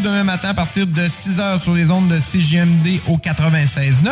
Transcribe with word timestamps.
Demain 0.00 0.24
matin 0.24 0.48
à 0.48 0.54
partir 0.54 0.86
de 0.86 1.02
6h 1.02 1.60
sur 1.60 1.74
les 1.74 1.90
ondes 1.90 2.08
de 2.08 2.18
CGMD 2.18 3.00
au 3.08 3.18
96.9. 3.18 4.10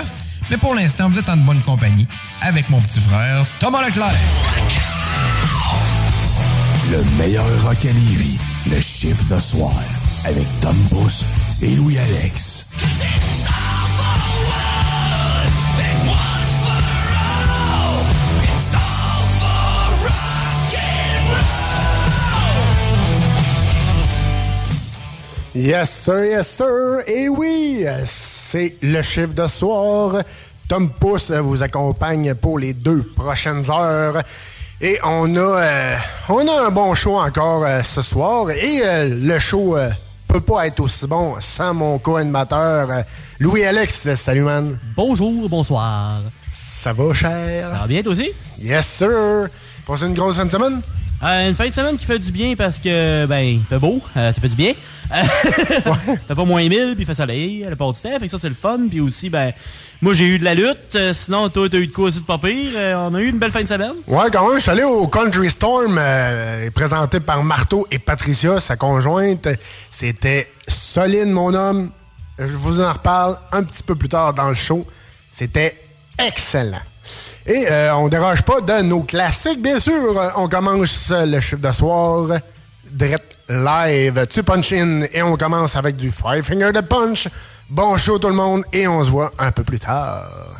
Mais 0.50 0.58
pour 0.58 0.74
l'instant, 0.74 1.08
vous 1.08 1.18
êtes 1.18 1.28
en 1.28 1.38
bonne 1.38 1.62
compagnie 1.62 2.06
avec 2.42 2.68
mon 2.68 2.80
petit 2.82 3.00
frère 3.00 3.46
Thomas 3.60 3.86
Leclerc. 3.86 4.12
Le 6.92 7.02
meilleur 7.19 7.46
rock 7.64 7.84
à 7.84 7.92
Lévis, 7.92 8.38
le 8.70 8.78
chiffre 8.78 9.24
de 9.24 9.41
soir, 9.41 9.72
avec 10.24 10.46
Tom 10.60 10.77
Pousse 10.91 11.24
et 11.62 11.74
Louis-Alex. 11.74 12.66
Yes, 25.54 25.90
sir, 25.90 26.24
yes, 26.26 26.48
sir. 26.48 27.00
Et 27.08 27.28
oui, 27.28 27.84
c'est 28.04 28.76
le 28.82 29.02
chiffre 29.02 29.34
de 29.34 29.48
soir. 29.48 30.22
Tom 30.68 30.90
Pousse 30.90 31.32
vous 31.32 31.60
accompagne 31.60 32.34
pour 32.34 32.60
les 32.60 32.72
deux 32.72 33.02
prochaines 33.02 33.68
heures. 33.68 34.22
Et 34.80 35.00
on 35.02 35.34
a, 35.34 35.40
euh, 35.40 35.96
on 36.28 36.46
a 36.46 36.66
un 36.66 36.70
bon 36.70 36.94
show 36.94 37.18
encore 37.18 37.64
euh, 37.64 37.82
ce 37.82 38.00
soir. 38.00 38.48
Et 38.50 38.80
euh, 38.84 39.08
le 39.08 39.40
show 39.40 39.76
peut 40.28 40.40
pas 40.40 40.68
être 40.68 40.78
aussi 40.78 41.08
bon 41.08 41.34
sans 41.40 41.74
mon 41.74 41.98
co-animateur 41.98 43.02
Louis-Alex. 43.40 44.14
Salut, 44.14 44.42
man. 44.42 44.78
Bonjour, 44.94 45.48
bonsoir. 45.48 46.20
Ça 46.52 46.92
va, 46.92 47.12
cher? 47.12 47.68
Ça 47.68 47.78
va 47.78 47.86
bien, 47.88 48.02
toi 48.02 48.12
aussi? 48.12 48.30
Yes, 48.60 48.86
sir. 48.86 49.48
Passez 49.84 50.06
une 50.06 50.14
grosse 50.14 50.36
fin 50.36 50.46
de 50.46 50.50
semaine? 50.52 50.80
Une 51.22 51.54
fin 51.54 51.68
de 51.68 51.74
semaine 51.74 51.96
qui 51.96 52.06
fait 52.06 52.18
du 52.18 52.32
bien 52.32 52.54
parce 52.56 52.78
que, 52.78 53.26
ben, 53.26 53.40
il 53.40 53.62
fait 53.62 53.78
beau, 53.78 54.00
ça 54.14 54.32
fait 54.32 54.48
du 54.48 54.56
bien. 54.56 54.72
fait 55.12 56.34
pas 56.34 56.44
moins 56.44 56.62
1000, 56.62 56.92
puis 56.94 57.00
il 57.00 57.06
fait 57.06 57.14
soleil 57.14 57.66
le 57.68 57.74
part 57.74 57.92
du 57.92 58.00
temps, 58.00 58.16
fait 58.18 58.26
que 58.26 58.30
ça, 58.30 58.38
c'est 58.38 58.48
le 58.48 58.54
fun. 58.54 58.78
Puis 58.88 59.00
aussi, 59.00 59.28
ben, 59.28 59.52
moi, 60.00 60.14
j'ai 60.14 60.26
eu 60.26 60.38
de 60.38 60.44
la 60.44 60.54
lutte. 60.54 60.96
sinon, 61.14 61.48
toi, 61.48 61.69
t'as 61.69 61.78
eu 61.78 61.88
de 61.88 61.92
quoi 61.92 62.06
aussi 62.06 62.20
de 62.20 62.25
pas 62.25 62.38
pire. 62.38 62.70
on 62.97 63.14
a 63.14 63.20
eu 63.20 63.28
une 63.28 63.38
belle 63.38 63.50
fin 63.50 63.62
de 63.62 63.69
semaine. 63.69 63.94
Ouais, 64.06 64.31
quand 64.32 64.48
même, 64.48 64.58
je 64.58 64.62
suis 64.62 64.70
allé 64.70 64.84
au 64.84 65.08
Country 65.08 65.50
Storm, 65.50 66.00
présenté 66.75 67.20
par 67.20 67.42
Marteau 67.42 67.87
et 67.91 67.98
Patricia, 67.98 68.60
sa 68.60 68.76
conjointe. 68.76 69.48
C'était 69.91 70.48
solide, 70.69 71.28
mon 71.28 71.52
homme. 71.54 71.91
Je 72.38 72.56
vous 72.56 72.81
en 72.81 72.92
reparle 72.92 73.38
un 73.52 73.62
petit 73.62 73.82
peu 73.82 73.94
plus 73.94 74.08
tard 74.08 74.32
dans 74.32 74.48
le 74.48 74.54
show. 74.54 74.87
C'était 75.32 75.78
excellent. 76.19 76.81
Et 77.50 77.66
euh, 77.69 77.97
on 77.97 78.06
déroge 78.06 78.43
pas 78.43 78.61
de 78.61 78.81
nos 78.83 79.03
classiques, 79.03 79.61
bien 79.61 79.81
sûr. 79.81 80.33
On 80.37 80.49
commence 80.49 81.11
le 81.11 81.41
chiffre 81.41 81.61
de 81.61 81.72
soir 81.72 82.38
direct 82.88 83.37
live, 83.49 84.25
tu 84.31 84.44
punch 84.44 84.72
in 84.72 85.03
et 85.12 85.21
on 85.21 85.37
commence 85.37 85.75
avec 85.75 85.97
du 85.97 86.12
Five 86.12 86.44
Finger 86.44 86.71
de 86.72 86.81
Punch. 86.81 87.27
Bon 87.69 87.97
show 87.97 88.21
tout 88.21 88.28
le 88.28 88.34
monde 88.34 88.62
et 88.72 88.87
on 88.87 89.03
se 89.03 89.11
voit 89.11 89.33
un 89.37 89.50
peu 89.50 89.65
plus 89.65 89.81
tard. 89.81 90.59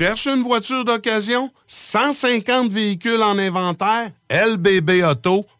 Cherches 0.00 0.28
une 0.28 0.42
voiture 0.42 0.82
d'occasion? 0.82 1.50
150 1.66 2.70
véhicules 2.70 3.22
en 3.22 3.36
inventaire? 3.36 4.12
LBBauto.com 4.30 5.59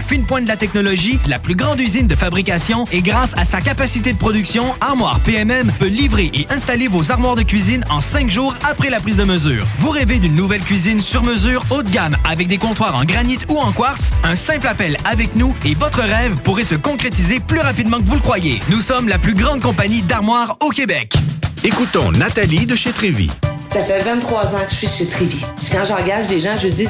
fine 0.00 0.24
pointe 0.24 0.44
de 0.44 0.48
la 0.48 0.56
technologie, 0.56 1.18
la 1.26 1.38
plus 1.38 1.54
grande 1.54 1.80
usine 1.80 2.06
de 2.06 2.14
fabrication 2.14 2.84
et 2.92 3.02
grâce 3.02 3.34
à 3.36 3.44
sa 3.44 3.60
capacité 3.60 4.12
de 4.12 4.18
production, 4.18 4.64
Armoire 4.80 5.20
PMM 5.20 5.72
peut 5.78 5.88
livrer 5.88 6.30
et 6.34 6.46
installer 6.50 6.88
vos 6.88 7.10
armoires 7.10 7.36
de 7.36 7.42
cuisine 7.42 7.84
en 7.90 8.00
cinq 8.00 8.30
jours 8.30 8.54
après 8.68 8.90
la 8.90 9.00
prise 9.00 9.16
de 9.16 9.24
mesure. 9.24 9.64
Vous 9.78 9.90
rêvez 9.90 10.18
d'une 10.18 10.34
nouvelle 10.34 10.62
cuisine 10.62 11.00
sur 11.00 11.22
mesure 11.22 11.64
haut 11.70 11.82
de 11.82 11.90
gamme 11.90 12.16
avec 12.28 12.48
des 12.48 12.58
comptoirs 12.58 12.96
en 12.96 13.04
granit 13.04 13.38
ou 13.48 13.58
en 13.58 13.72
quartz? 13.72 14.12
Un 14.24 14.36
simple 14.36 14.66
appel 14.66 14.96
avec 15.04 15.34
nous 15.36 15.54
et 15.64 15.74
votre 15.74 16.00
rêve 16.00 16.36
pourrait 16.42 16.64
se 16.64 16.74
concrétiser 16.74 17.40
plus 17.40 17.60
rapidement 17.60 17.98
que 17.98 18.06
vous 18.06 18.16
le 18.16 18.20
croyez. 18.20 18.60
Nous 18.70 18.80
sommes 18.80 19.08
la 19.08 19.18
plus 19.18 19.34
grande 19.34 19.60
compagnie 19.60 20.02
d'armoires 20.02 20.56
au 20.62 20.70
Québec. 20.70 21.12
Écoutons 21.64 22.12
Nathalie 22.12 22.66
de 22.66 22.76
chez 22.76 22.92
Trévy. 22.92 23.30
Ça 23.70 23.84
fait 23.84 24.00
23 24.00 24.54
ans 24.54 24.64
que 24.66 24.70
je 24.70 24.76
suis 24.76 24.88
chez 24.88 25.06
Trévy. 25.06 25.44
Quand 25.70 25.84
j'engage 25.84 26.26
des 26.26 26.40
gens, 26.40 26.56
je 26.56 26.68
dis, 26.68 26.88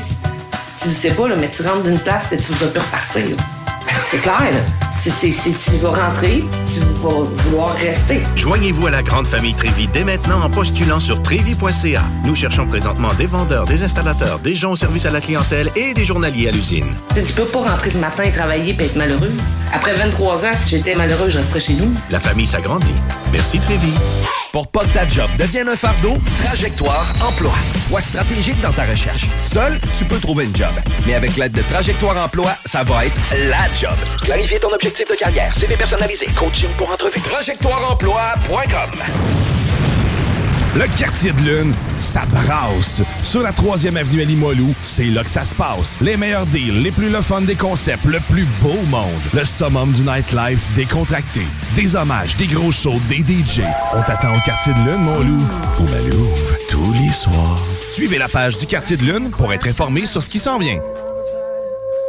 tu 0.80 0.90
sais 0.90 1.10
pas, 1.10 1.28
là, 1.28 1.36
mais 1.36 1.50
tu 1.50 1.62
rentres 1.62 1.82
d'une 1.82 1.98
place 1.98 2.32
et 2.32 2.36
tu 2.36 2.52
vas 2.52 2.68
plus 2.68 2.80
repartir. 2.80 3.36
C'est 4.10 4.18
clair, 4.18 4.40
là. 4.40 4.58
C'est- 5.08 5.30
tu 5.30 5.76
vas 5.78 5.88
rentrer, 5.90 6.44
tu 6.66 6.80
vas 6.80 7.08
vouloir 7.24 7.74
rester. 7.76 8.20
Joignez-vous 8.36 8.86
à 8.88 8.90
la 8.90 9.02
grande 9.02 9.26
famille 9.26 9.54
Trévy 9.54 9.88
dès 9.92 10.04
maintenant 10.04 10.42
en 10.42 10.50
postulant 10.50 11.00
sur 11.00 11.22
trévy.ca. 11.22 12.02
Nous 12.24 12.34
cherchons 12.34 12.66
présentement 12.66 13.14
des 13.14 13.24
vendeurs, 13.26 13.64
des 13.64 13.82
installateurs, 13.82 14.38
des 14.40 14.54
gens 14.54 14.72
au 14.72 14.76
service 14.76 15.06
à 15.06 15.10
la 15.10 15.20
clientèle 15.22 15.70
et 15.76 15.94
des 15.94 16.04
journaliers 16.04 16.48
à 16.48 16.50
l'usine. 16.50 16.86
Tu 17.14 17.32
peux 17.32 17.46
pas 17.46 17.60
rentrer 17.60 17.90
le 17.90 18.00
matin 18.00 18.24
et 18.24 18.32
travailler 18.32 18.76
et 18.78 18.82
être 18.84 18.96
malheureux. 18.96 19.32
Après 19.72 19.94
23 19.94 20.44
ans, 20.44 20.52
si 20.62 20.70
j'étais 20.76 20.94
malheureux, 20.94 21.28
je 21.30 21.38
resterais 21.38 21.60
chez 21.60 21.74
nous. 21.74 21.90
La 22.10 22.20
famille 22.20 22.46
s'agrandit. 22.46 22.94
Merci 23.32 23.58
Trévy. 23.60 23.92
Pour 24.52 24.66
pas 24.68 24.80
que 24.80 24.94
ta 24.94 25.06
job 25.06 25.28
devienne 25.38 25.68
un 25.68 25.76
fardeau, 25.76 26.16
Trajectoire 26.42 27.12
Emploi. 27.20 27.52
Sois 27.86 28.00
stratégique 28.00 28.58
dans 28.62 28.72
ta 28.72 28.84
recherche. 28.84 29.26
Seul, 29.42 29.78
tu 29.98 30.06
peux 30.06 30.18
trouver 30.18 30.46
une 30.46 30.56
job. 30.56 30.70
Mais 31.06 31.14
avec 31.14 31.36
l'aide 31.36 31.52
de 31.52 31.60
Trajectoire 31.70 32.16
Emploi, 32.16 32.52
ça 32.64 32.82
va 32.82 33.04
être 33.04 33.14
la 33.50 33.66
job. 33.78 33.94
Clarifier 34.22 34.58
ton 34.58 34.68
objectif 34.72 34.97
de 35.04 35.14
carrière, 35.14 35.54
CV 35.58 35.76
personnalisé, 35.76 36.26
coaching 36.36 36.68
pour 36.76 36.90
entrevue. 36.90 37.20
TrajectoireEmploi.com 37.20 38.90
Le 40.74 40.96
quartier 40.98 41.32
de 41.32 41.40
lune, 41.42 41.72
ça 42.00 42.22
brasse. 42.26 43.02
Sur 43.22 43.42
la 43.42 43.52
3e 43.52 43.96
avenue 43.96 44.22
à 44.22 44.24
Limoilou, 44.24 44.74
c'est 44.82 45.04
là 45.04 45.22
que 45.22 45.30
ça 45.30 45.44
se 45.44 45.54
passe. 45.54 45.98
Les 46.00 46.16
meilleurs 46.16 46.46
deals, 46.46 46.82
les 46.82 46.90
plus 46.90 47.08
le 47.10 47.20
fun 47.20 47.42
des 47.42 47.54
concepts, 47.54 48.04
le 48.06 48.18
plus 48.28 48.46
beau 48.60 48.74
monde. 48.88 49.06
Le 49.34 49.44
summum 49.44 49.92
du 49.92 50.02
nightlife 50.02 50.66
décontracté. 50.74 51.42
Des 51.76 51.94
hommages, 51.94 52.36
des 52.36 52.48
gros 52.48 52.72
shows, 52.72 53.00
des 53.08 53.18
DJ. 53.18 53.62
On 53.94 54.02
t'attend 54.02 54.36
au 54.36 54.40
quartier 54.40 54.72
de 54.74 54.78
lune, 54.80 55.02
mon 55.02 55.20
loup. 55.20 55.44
Au 55.78 55.82
Malou, 55.84 56.28
tous 56.68 56.92
les 56.94 57.12
soirs. 57.12 57.60
Suivez 57.92 58.18
la 58.18 58.28
page 58.28 58.58
du 58.58 58.66
quartier 58.66 58.96
de 58.96 59.04
lune 59.04 59.30
pour 59.30 59.52
être 59.52 59.68
informé 59.68 60.06
sur 60.06 60.22
ce 60.22 60.30
qui 60.30 60.38
s'en 60.40 60.58
vient. 60.58 60.80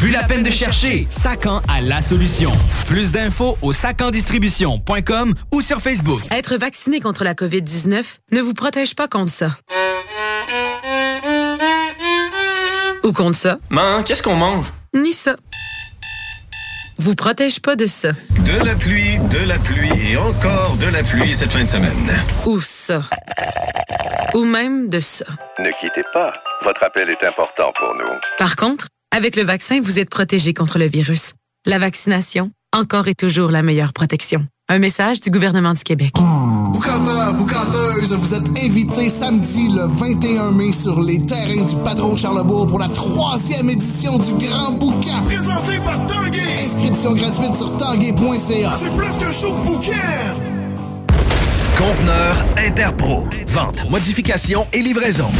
Plus 0.00 0.12
la 0.12 0.22
peine 0.22 0.42
de 0.42 0.48
chercher, 0.48 1.06
Sacan 1.10 1.60
a 1.68 1.82
la 1.82 2.00
solution. 2.00 2.50
Plus 2.86 3.10
d'infos 3.10 3.58
au 3.60 3.74
sacandistribution.com 3.74 5.34
ou 5.52 5.60
sur 5.60 5.82
Facebook. 5.82 6.22
Être 6.30 6.56
vacciné 6.56 7.00
contre 7.00 7.22
la 7.22 7.34
COVID-19 7.34 8.02
ne 8.32 8.40
vous 8.40 8.54
protège 8.54 8.96
pas 8.96 9.08
contre 9.08 9.30
ça. 9.30 9.50
Ou 13.04 13.12
contre 13.12 13.36
ça. 13.36 13.58
Man, 13.68 14.02
qu'est-ce 14.02 14.22
qu'on 14.22 14.36
mange? 14.36 14.72
Ni 14.94 15.12
ça. 15.12 15.36
Vous 16.96 17.14
protège 17.14 17.60
pas 17.60 17.76
de 17.76 17.84
ça. 17.84 18.12
De 18.46 18.64
la 18.64 18.76
pluie, 18.76 19.18
de 19.18 19.46
la 19.46 19.58
pluie 19.58 20.12
et 20.12 20.16
encore 20.16 20.78
de 20.78 20.86
la 20.86 21.02
pluie 21.02 21.34
cette 21.34 21.52
fin 21.52 21.64
de 21.64 21.68
semaine. 21.68 22.10
Ou 22.46 22.58
ça. 22.58 23.02
Ou 24.32 24.46
même 24.46 24.88
de 24.88 25.00
ça. 25.00 25.26
Ne 25.58 25.68
quittez 25.78 26.04
pas. 26.14 26.32
Votre 26.64 26.84
appel 26.84 27.10
est 27.10 27.22
important 27.22 27.70
pour 27.78 27.94
nous. 27.96 28.18
Par 28.38 28.56
contre, 28.56 28.86
avec 29.12 29.36
le 29.36 29.42
vaccin, 29.42 29.80
vous 29.80 29.98
êtes 29.98 30.10
protégé 30.10 30.54
contre 30.54 30.78
le 30.78 30.86
virus. 30.86 31.34
La 31.66 31.78
vaccination, 31.78 32.50
encore 32.76 33.08
et 33.08 33.14
toujours 33.14 33.50
la 33.50 33.62
meilleure 33.62 33.92
protection. 33.92 34.46
Un 34.68 34.78
message 34.78 35.20
du 35.20 35.30
gouvernement 35.30 35.72
du 35.72 35.82
Québec. 35.82 36.12
Boucanteur, 36.14 37.34
boucanteuse, 37.34 38.12
vous 38.12 38.34
êtes 38.34 38.64
invités 38.64 39.10
samedi 39.10 39.68
le 39.68 39.86
21 39.86 40.52
mai 40.52 40.72
sur 40.72 41.00
les 41.00 41.26
terrains 41.26 41.64
du 41.64 41.76
Patron 41.84 42.16
Charlebourg 42.16 42.66
pour 42.66 42.78
la 42.78 42.88
troisième 42.88 43.68
édition 43.68 44.16
du 44.18 44.46
Grand 44.46 44.72
Boucan. 44.72 45.22
Présenté 45.26 45.78
par 45.84 46.06
Tanguay. 46.06 46.64
Inscription 46.64 47.14
gratuite 47.14 47.54
sur 47.56 47.76
tanguay.ca. 47.78 48.72
C'est 48.78 48.96
plus 48.96 49.18
qu'un 49.18 49.32
show 49.32 49.56
de 49.56 49.64
bouquin. 49.64 50.59
Conteneur 51.80 52.44
Interpro. 52.58 53.26
Vente, 53.46 53.88
modification 53.88 54.66
et 54.74 54.82
livraison. 54.82 55.30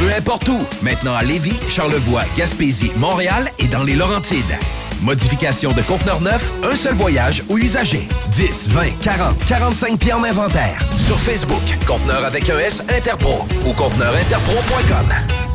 Peu 0.00 0.12
importe 0.12 0.48
où. 0.48 0.58
Maintenant 0.82 1.14
à 1.14 1.22
Lévis, 1.22 1.56
Charlevoix, 1.68 2.24
Gaspésie, 2.36 2.90
Montréal 2.96 3.48
et 3.60 3.68
dans 3.68 3.84
les 3.84 3.94
Laurentides. 3.94 4.58
Modification 5.02 5.70
de 5.70 5.82
conteneur 5.82 6.20
neuf, 6.20 6.52
un 6.64 6.74
seul 6.74 6.94
voyage 6.94 7.44
ou 7.48 7.58
usager. 7.58 8.08
10, 8.32 8.70
20, 8.70 8.98
40, 9.04 9.46
45 9.46 9.96
pieds 10.00 10.12
en 10.12 10.24
inventaire. 10.24 10.78
Sur 10.96 11.18
Facebook, 11.20 11.62
Conteneur 11.86 12.24
avec 12.24 12.50
un 12.50 12.58
S 12.58 12.82
Interpro 12.88 13.46
ou 13.64 13.72
conteneurinterpro.com. 13.74 15.53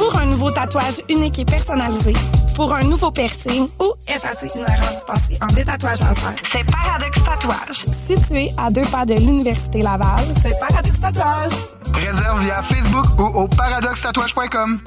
Pour 0.00 0.16
un 0.16 0.24
nouveau 0.24 0.50
tatouage 0.50 1.02
unique 1.10 1.40
et 1.40 1.44
personnalisé, 1.44 2.14
pour 2.56 2.72
un 2.72 2.82
nouveau 2.84 3.10
piercing 3.10 3.68
ou 3.78 3.92
effacer 4.08 4.48
une 4.54 4.62
erreur 4.62 4.92
dispensée 4.94 5.38
en 5.42 5.46
détatouage 5.48 6.00
laser, 6.00 6.34
c'est 6.50 6.64
Paradox 6.64 7.22
Tatouage. 7.22 7.84
Situé 8.08 8.50
à 8.56 8.70
deux 8.70 8.86
pas 8.90 9.04
de 9.04 9.12
l'Université 9.12 9.82
Laval, 9.82 10.24
c'est 10.42 10.58
Paradox 10.58 10.98
Tatouage. 11.00 11.50
Réserve 11.92 12.40
via 12.40 12.62
Facebook 12.62 13.06
ou 13.18 13.40
au 13.40 13.46
paradoxtatouage.com. 13.48 14.80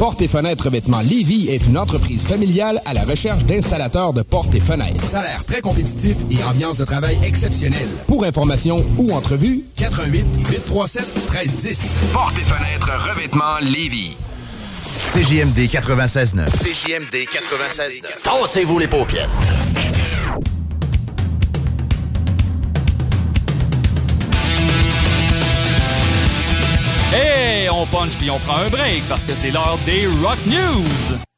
Portes 0.00 0.22
et 0.22 0.28
fenêtres 0.28 0.70
vêtements 0.70 1.02
Lévis 1.02 1.50
est 1.50 1.66
une 1.66 1.76
entreprise 1.76 2.26
familiale 2.26 2.80
à 2.86 2.94
la 2.94 3.02
recherche 3.02 3.44
d'installateurs 3.44 4.14
de 4.14 4.22
portes 4.22 4.54
et 4.54 4.60
fenêtres. 4.60 5.04
Salaire 5.04 5.44
très 5.44 5.60
compétitif 5.60 6.16
et 6.30 6.42
ambiance 6.42 6.78
de 6.78 6.86
travail 6.86 7.20
exceptionnelle. 7.22 7.86
Pour 8.06 8.24
information 8.24 8.82
ou 8.96 9.12
entrevue, 9.12 9.60
88 9.76 10.24
837 10.48 11.04
1310. 11.30 11.98
Portes 12.14 12.34
et 12.38 12.40
fenêtres 12.40 13.10
revêtements 13.10 13.58
Lévis. 13.60 14.16
CJMD 15.12 15.68
96.9. 15.68 16.46
CJMD 16.50 17.26
96.9. 17.28 18.22
Tassez-vous 18.22 18.78
les 18.78 18.88
paupières. 18.88 19.28
Hey, 27.12 27.68
on 27.68 27.86
punch 27.86 28.16
puis 28.16 28.30
on 28.30 28.38
prend 28.38 28.56
un 28.58 28.68
break 28.68 29.02
parce 29.08 29.26
que 29.26 29.34
c'est 29.34 29.50
l'heure 29.50 29.78
des 29.84 30.06
Rock 30.22 30.38
News. 30.46 31.29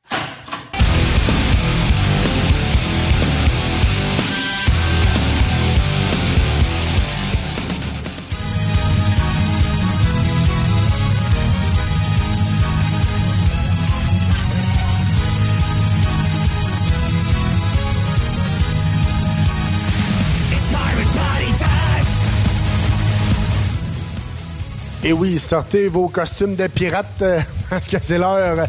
Et 25.04 25.12
oui, 25.12 25.38
sortez 25.38 25.88
vos 25.88 26.08
costumes 26.08 26.54
de 26.54 26.66
pirates 26.68 27.06
euh, 27.22 27.40
parce 27.70 27.88
que 27.88 27.96
c'est 28.00 28.18
l'heure 28.18 28.66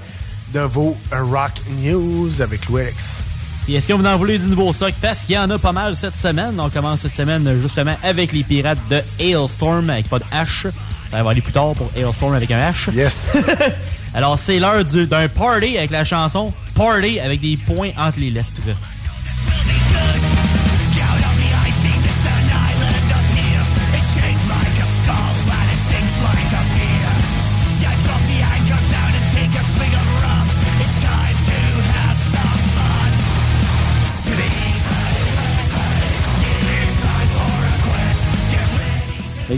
de 0.54 0.60
vos 0.62 0.98
Rock 1.12 1.52
News 1.82 2.42
avec 2.42 2.66
Louis 2.68 2.82
Alex. 2.82 3.24
Et 3.68 3.76
est-ce 3.76 3.88
que 3.88 3.94
vous 3.94 4.06
en 4.06 4.18
voulez 4.18 4.38
du 4.40 4.48
nouveau 4.48 4.74
stock? 4.74 4.94
Parce 5.02 5.20
qu'il 5.20 5.36
y 5.36 5.38
en 5.38 5.50
a 5.50 5.58
pas 5.58 5.72
mal 5.72 5.96
cette 5.96 6.16
semaine. 6.16 6.60
On 6.60 6.70
commence 6.70 7.02
cette 7.02 7.14
semaine 7.14 7.50
justement 7.62 7.96
avec 8.04 8.34
les 8.34 8.44
pirates 8.44 8.80
de 8.90 9.00
Hailstorm 9.20 9.90
avec 9.90 10.10
pas 10.10 10.20
de 10.20 10.26
H. 10.26 10.68
Ça 11.12 11.24
va 11.24 11.30
aller 11.30 11.42
plus 11.42 11.54
tard 11.54 11.74
pour 11.76 11.90
Hailstorm 11.96 12.34
avec 12.34 12.50
un 12.52 12.72
H. 12.72 12.92
Yes. 12.94 13.34
Alors 14.16 14.38
c'est 14.38 14.60
l'heure 14.60 14.84
du- 14.84 15.06
d'un 15.08 15.28
party 15.30 15.78
avec 15.78 15.92
la 15.92 16.04
chanson 16.04 16.52
Party 16.76 17.20
avec 17.20 17.40
des 17.42 17.56
points 17.58 17.92
entre 17.98 18.20
les 18.20 18.32
lettres. 18.32 18.48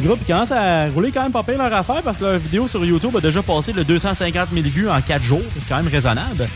Groupe 0.06 0.20
il 0.22 0.28
commence 0.28 0.52
à 0.52 0.88
rouler 0.90 1.12
quand 1.12 1.24
même 1.24 1.32
pas 1.32 1.44
pire 1.44 1.58
leur 1.58 1.74
affaire 1.74 2.02
parce 2.04 2.18
que 2.18 2.26
leur 2.26 2.38
vidéo 2.38 2.68
sur 2.68 2.86
YouTube 2.86 3.16
a 3.18 3.22
déjà 3.22 3.42
passé 3.42 3.74
le 3.74 3.84
250 3.84 4.50
000 4.54 4.66
vues 4.68 4.90
en 4.90 5.02
4 5.02 5.24
jours. 5.24 5.42
C'est 5.54 5.68
quand 5.68 5.78
même 5.78 5.92
raisonnable. 5.92 6.48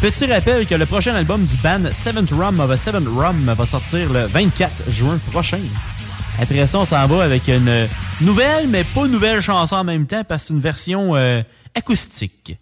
Petit 0.00 0.26
rappel 0.26 0.66
que 0.66 0.74
le 0.74 0.84
prochain 0.84 1.14
album 1.14 1.44
du 1.44 1.56
band 1.56 1.90
Seventh 1.92 2.30
Rum 2.32 2.60
of 2.60 2.70
a 2.70 2.76
Seventh 2.76 3.08
Rum 3.08 3.40
va 3.56 3.66
sortir 3.66 4.12
le 4.12 4.24
24 4.24 4.90
juin 4.90 5.18
prochain. 5.30 5.60
Après 6.40 6.66
ça, 6.66 6.80
on 6.80 6.84
s'en 6.84 7.06
va 7.06 7.24
avec 7.24 7.48
une 7.48 7.88
nouvelle, 8.20 8.68
mais 8.68 8.84
pas 8.84 9.06
nouvelle 9.06 9.40
chanson 9.40 9.76
en 9.76 9.84
même 9.84 10.06
temps 10.06 10.24
parce 10.24 10.42
que 10.42 10.48
c'est 10.48 10.54
une 10.54 10.60
version 10.60 11.14
euh, 11.14 11.42
acoustique. 11.74 12.56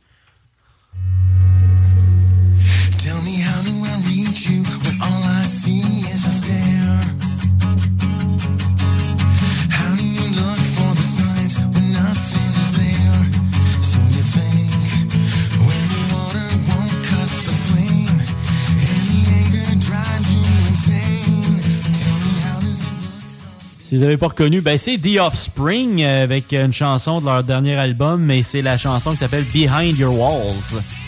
Si 23.90 23.96
vous 23.96 24.02
n'avez 24.02 24.16
pas 24.16 24.28
reconnu, 24.28 24.60
ben 24.60 24.78
c'est 24.78 24.98
The 24.98 25.18
Offspring 25.18 26.00
euh, 26.04 26.22
avec 26.22 26.52
une 26.52 26.72
chanson 26.72 27.20
de 27.20 27.26
leur 27.26 27.42
dernier 27.42 27.74
album, 27.74 28.24
mais 28.24 28.44
c'est 28.44 28.62
la 28.62 28.78
chanson 28.78 29.10
qui 29.10 29.16
s'appelle 29.16 29.42
Behind 29.52 29.98
Your 29.98 30.16
Walls. 30.16 30.99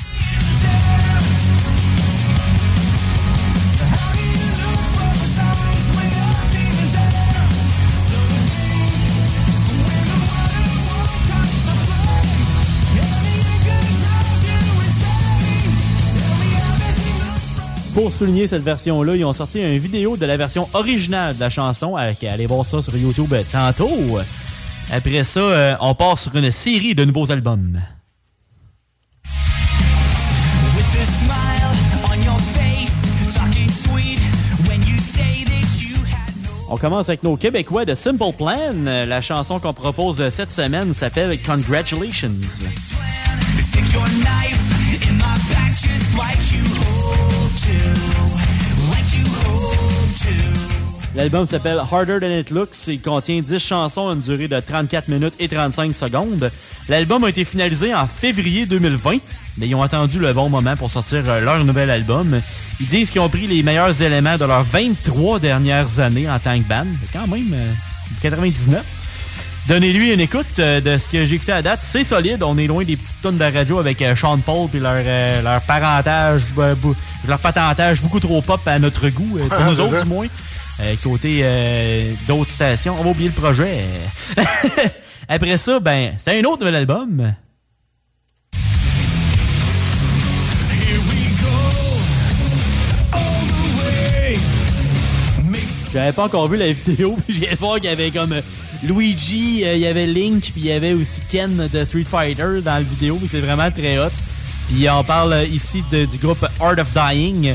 Pour 18.03 18.13
souligner 18.13 18.49
cette 18.49 18.65
version-là, 18.65 19.15
ils 19.15 19.25
ont 19.25 19.33
sorti 19.33 19.61
une 19.61 19.79
vidéo 19.79 20.17
de 20.17 20.27
la 20.27 20.37
version 20.37 20.69
originale 20.75 21.37
de 21.37 21.41
la 21.41 21.51
chanson. 21.51 21.97
Euh, 21.97 22.13
Allez 22.29 22.47
voir 22.47 22.67
ça 22.67 22.83
sur 22.83 22.97
YouTube 22.97 23.33
euh, 23.33 23.45
tantôt. 23.53 24.19
Après 24.91 25.23
ça, 25.23 25.39
euh, 25.39 25.77
on 25.81 25.95
part 25.95 26.19
sur 26.19 26.35
une 26.35 26.51
série 26.51 26.97
de 26.97 27.05
nouveaux 27.05 27.31
albums. 27.31 27.81
On 36.69 36.77
commence 36.77 37.09
avec 37.09 37.23
nos 37.23 37.37
Québécois 37.37 37.85
de 37.85 37.95
Simple 37.95 38.33
Plan. 38.37 38.73
La 38.85 39.21
chanson 39.21 39.61
qu'on 39.61 39.75
propose 39.75 40.29
cette 40.31 40.51
semaine 40.51 40.93
s'appelle 40.93 41.41
Congratulations. 41.41 42.33
L'album 51.15 51.47
s'appelle 51.47 51.79
Harder 51.79 52.19
Than 52.21 52.39
It 52.39 52.51
Looks. 52.51 52.87
Il 52.89 53.01
contient 53.01 53.41
10 53.43 53.59
chansons 53.59 54.09
à 54.09 54.13
une 54.15 54.21
durée 54.23 54.49
de 54.49 54.59
34 54.59 55.09
minutes 55.09 55.35
et 55.39 55.49
35 55.49 55.95
secondes. 55.95 56.51
L'album 56.89 57.23
a 57.25 57.29
été 57.29 57.45
finalisé 57.45 57.95
en 57.95 58.07
février 58.07 58.65
2020, 58.65 59.19
mais 59.59 59.69
ils 59.69 59.75
ont 59.75 59.83
attendu 59.83 60.19
le 60.19 60.33
bon 60.33 60.49
moment 60.49 60.75
pour 60.75 60.91
sortir 60.91 61.23
euh, 61.29 61.41
leur 61.41 61.63
nouvel 61.65 61.91
album. 61.91 62.41
Ils 62.81 62.87
disent 62.87 63.11
qu'ils 63.11 63.21
ont 63.21 63.29
pris 63.29 63.47
les 63.47 63.63
meilleurs 63.63 64.01
éléments 64.01 64.37
de 64.39 64.45
leurs 64.47 64.63
23 64.65 65.39
dernières 65.39 66.01
années 66.01 66.31
en 66.31 66.39
tant 66.39 66.59
que 66.59 66.67
band. 66.67 66.87
Quand 67.13 67.27
même, 67.27 67.53
euh, 67.53 67.73
99. 68.23 68.83
Donnez-lui 69.69 70.13
une 70.13 70.19
écoute 70.21 70.59
euh, 70.59 70.81
de 70.81 70.99
ce 70.99 71.09
que 71.09 71.25
j'ai 71.25 71.37
écouté 71.37 71.53
à 71.53 71.63
date. 71.63 71.79
C'est 71.87 72.03
solide. 72.03 72.43
On 72.43 72.59
est 72.59 72.67
loin 72.67 72.83
des 72.83 72.97
petites 72.97 73.21
tonnes 73.23 73.39
de 73.39 73.45
radio 73.45 73.79
avec 73.79 74.01
euh, 74.03 74.17
Sean 74.17 74.39
Paul 74.39 74.69
puis 74.69 74.81
leur, 74.81 74.95
euh, 74.97 75.41
leur 75.43 75.61
parentage, 75.61 76.43
euh, 76.59 76.75
leur 77.29 77.39
patentage 77.39 78.03
beaucoup 78.03 78.19
trop 78.19 78.43
pop 78.43 78.61
à 78.67 78.79
notre 78.81 79.09
goût, 79.11 79.39
euh, 79.39 79.47
pour 79.47 79.59
Ah, 79.61 79.71
nous 79.71 79.79
autres 79.79 79.99
ça. 79.99 80.03
du 80.03 80.09
moins. 80.09 80.27
Euh, 80.81 80.95
côté 81.03 81.41
euh, 81.43 82.13
d'autres 82.27 82.51
stations. 82.51 82.97
On 82.99 83.05
va 83.05 83.11
oublier 83.11 83.29
le 83.29 83.35
projet. 83.41 83.85
Après 85.29 85.57
ça, 85.57 85.79
ben, 85.81 86.15
c'est 86.23 86.39
un 86.41 86.45
autre 86.45 86.61
nouvel 86.61 86.77
album. 86.77 87.35
J'avais 95.93 96.13
pas 96.13 96.25
encore 96.25 96.49
vu 96.49 96.57
la 96.57 96.73
vidéo, 96.73 97.19
puis 97.27 97.37
j'ai 97.39 97.55
voir 97.57 97.77
qu'il 97.77 97.85
y 97.85 97.89
avait 97.89 98.11
comme 98.11 98.35
Luigi, 98.83 99.63
euh, 99.65 99.75
il 99.75 99.81
y 99.81 99.87
avait 99.87 100.07
Link, 100.07 100.43
puis 100.53 100.53
il 100.63 100.67
y 100.67 100.73
avait 100.73 100.95
aussi 100.95 101.21
Ken 101.31 101.69
de 101.73 101.85
Street 101.85 102.07
Fighter 102.09 102.63
dans 102.65 102.75
la 102.75 102.83
vidéo. 102.83 103.21
C'est 103.31 103.41
vraiment 103.41 103.71
très 103.71 103.99
hot. 103.99 104.09
Puis 104.69 104.89
on 104.89 105.05
parle 105.05 105.37
ici 105.53 105.85
de- 105.93 106.07
du 106.07 106.17
groupe 106.19 106.45
Art 106.61 106.79
of 106.79 106.89
Dying. 106.95 107.55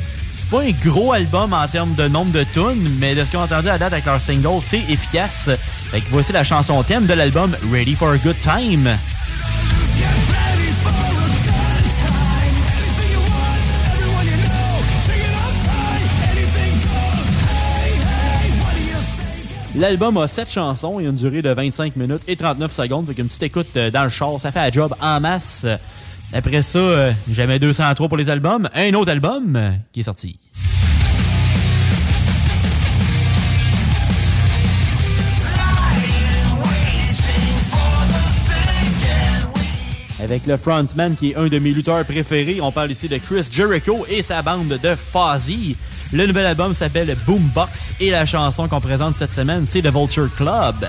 C'est 0.50 0.56
pas 0.56 0.64
un 0.64 0.72
gros 0.72 1.12
album 1.12 1.52
en 1.52 1.68
termes 1.68 1.94
de 1.96 2.08
nombre 2.08 2.32
de 2.32 2.46
tunes, 2.46 2.88
mais 3.02 3.16
de 3.16 3.26
ce 3.26 3.34
qu'on 3.34 3.40
a 3.40 3.44
entendu 3.44 3.68
à 3.68 3.78
date 3.78 3.92
avec 3.92 4.06
leur 4.06 4.22
single, 4.22 4.62
c'est 4.64 4.78
efficace. 4.78 5.50
Voici 6.10 6.32
la 6.32 6.46
chanson 6.46 6.82
thème 6.84 7.06
de 7.06 7.14
l'album 7.14 7.54
Ready 7.70 7.96
for 7.96 8.12
a 8.12 8.18
Good 8.18 8.38
Time. 8.42 8.98
L'album 19.76 20.16
a 20.16 20.30
7 20.30 20.50
chansons 20.50 21.02
et 21.02 21.04
une 21.04 21.16
durée 21.16 21.42
de 21.42 21.50
25 21.50 21.98
minutes 21.98 22.24
et 22.26 22.38
39 22.38 22.72
secondes. 22.72 23.06
Fait 23.08 23.16
qu'une 23.16 23.28
petite 23.28 23.44
écoute 23.44 23.68
euh, 23.76 23.92
dans 23.92 24.06
le 24.06 24.10
char, 24.10 24.40
ça 24.40 24.52
fait 24.54 24.62
la 24.62 24.72
job 24.72 24.96
en 25.02 25.20
masse. 25.20 25.66
Après 26.34 26.62
ça, 26.62 26.80
euh, 26.80 27.12
jamais 27.32 27.58
203 27.60 28.08
pour 28.08 28.18
les 28.18 28.30
albums. 28.30 28.70
Un 28.74 28.94
autre 28.94 29.12
album 29.12 29.56
euh, 29.56 29.72
qui 29.92 30.02
est 30.02 30.04
sorti. 30.04 30.40
Avec 40.20 40.46
le 40.48 40.58
frontman 40.58 41.16
qui 41.16 41.32
est 41.32 41.36
un 41.38 41.48
de 41.48 41.60
mes 41.60 41.72
lutteurs 41.72 42.04
préférés. 42.04 42.60
On 42.60 42.72
parle 42.72 42.92
ici 42.92 43.08
de 43.08 43.18
Chris 43.18 43.46
Jericho 43.50 44.06
et 44.10 44.22
sa 44.22 44.42
bande 44.42 44.68
de 44.68 44.96
Fozzy. 44.96 45.78
Le 46.12 46.26
nouvel 46.26 46.46
album 46.46 46.74
s'appelle 46.74 47.16
Boombox 47.26 47.94
et 48.02 48.12
la 48.12 48.26
chanson 48.26 48.68
qu'on 48.68 48.82
présente 48.82 49.16
cette 49.16 49.32
semaine, 49.32 49.66
c'est 49.68 49.82
The 49.82 49.94
Vulture 49.94 50.30
Club. 50.36 50.88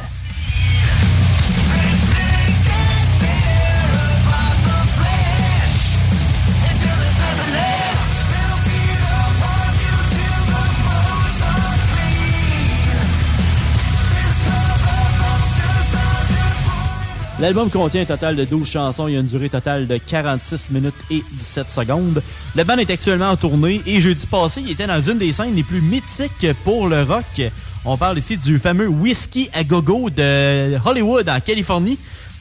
L'album 17.41 17.71
contient 17.71 18.03
un 18.03 18.05
total 18.05 18.35
de 18.35 18.45
12 18.45 18.69
chansons 18.69 19.07
et 19.07 19.15
une 19.15 19.27
durée 19.27 19.49
totale 19.49 19.87
de 19.87 19.97
46 19.97 20.71
minutes 20.73 20.95
et 21.09 21.23
17 21.31 21.71
secondes. 21.71 22.21
Le 22.57 22.65
band 22.65 22.79
est 22.79 22.91
actuellement 22.91 23.31
en 23.31 23.37
tournée 23.37 23.81
et 23.87 24.01
jeudi 24.01 24.27
passé, 24.27 24.61
il 24.61 24.73
était 24.73 24.89
dans 24.89 25.01
une 25.01 25.19
des 25.19 25.31
scènes 25.31 25.55
les 25.55 25.63
plus 25.63 25.81
mythiques 25.81 26.49
pour 26.65 26.89
le 26.89 27.05
rock. 27.05 27.41
On 27.85 27.97
parle 27.97 28.19
ici 28.19 28.37
du 28.37 28.59
fameux 28.59 28.89
Whiskey 28.89 29.51
à 29.55 29.63
Gogo 29.63 30.11
de 30.11 30.77
Hollywood 30.85 31.29
en 31.29 31.39
Californie. 31.39 31.97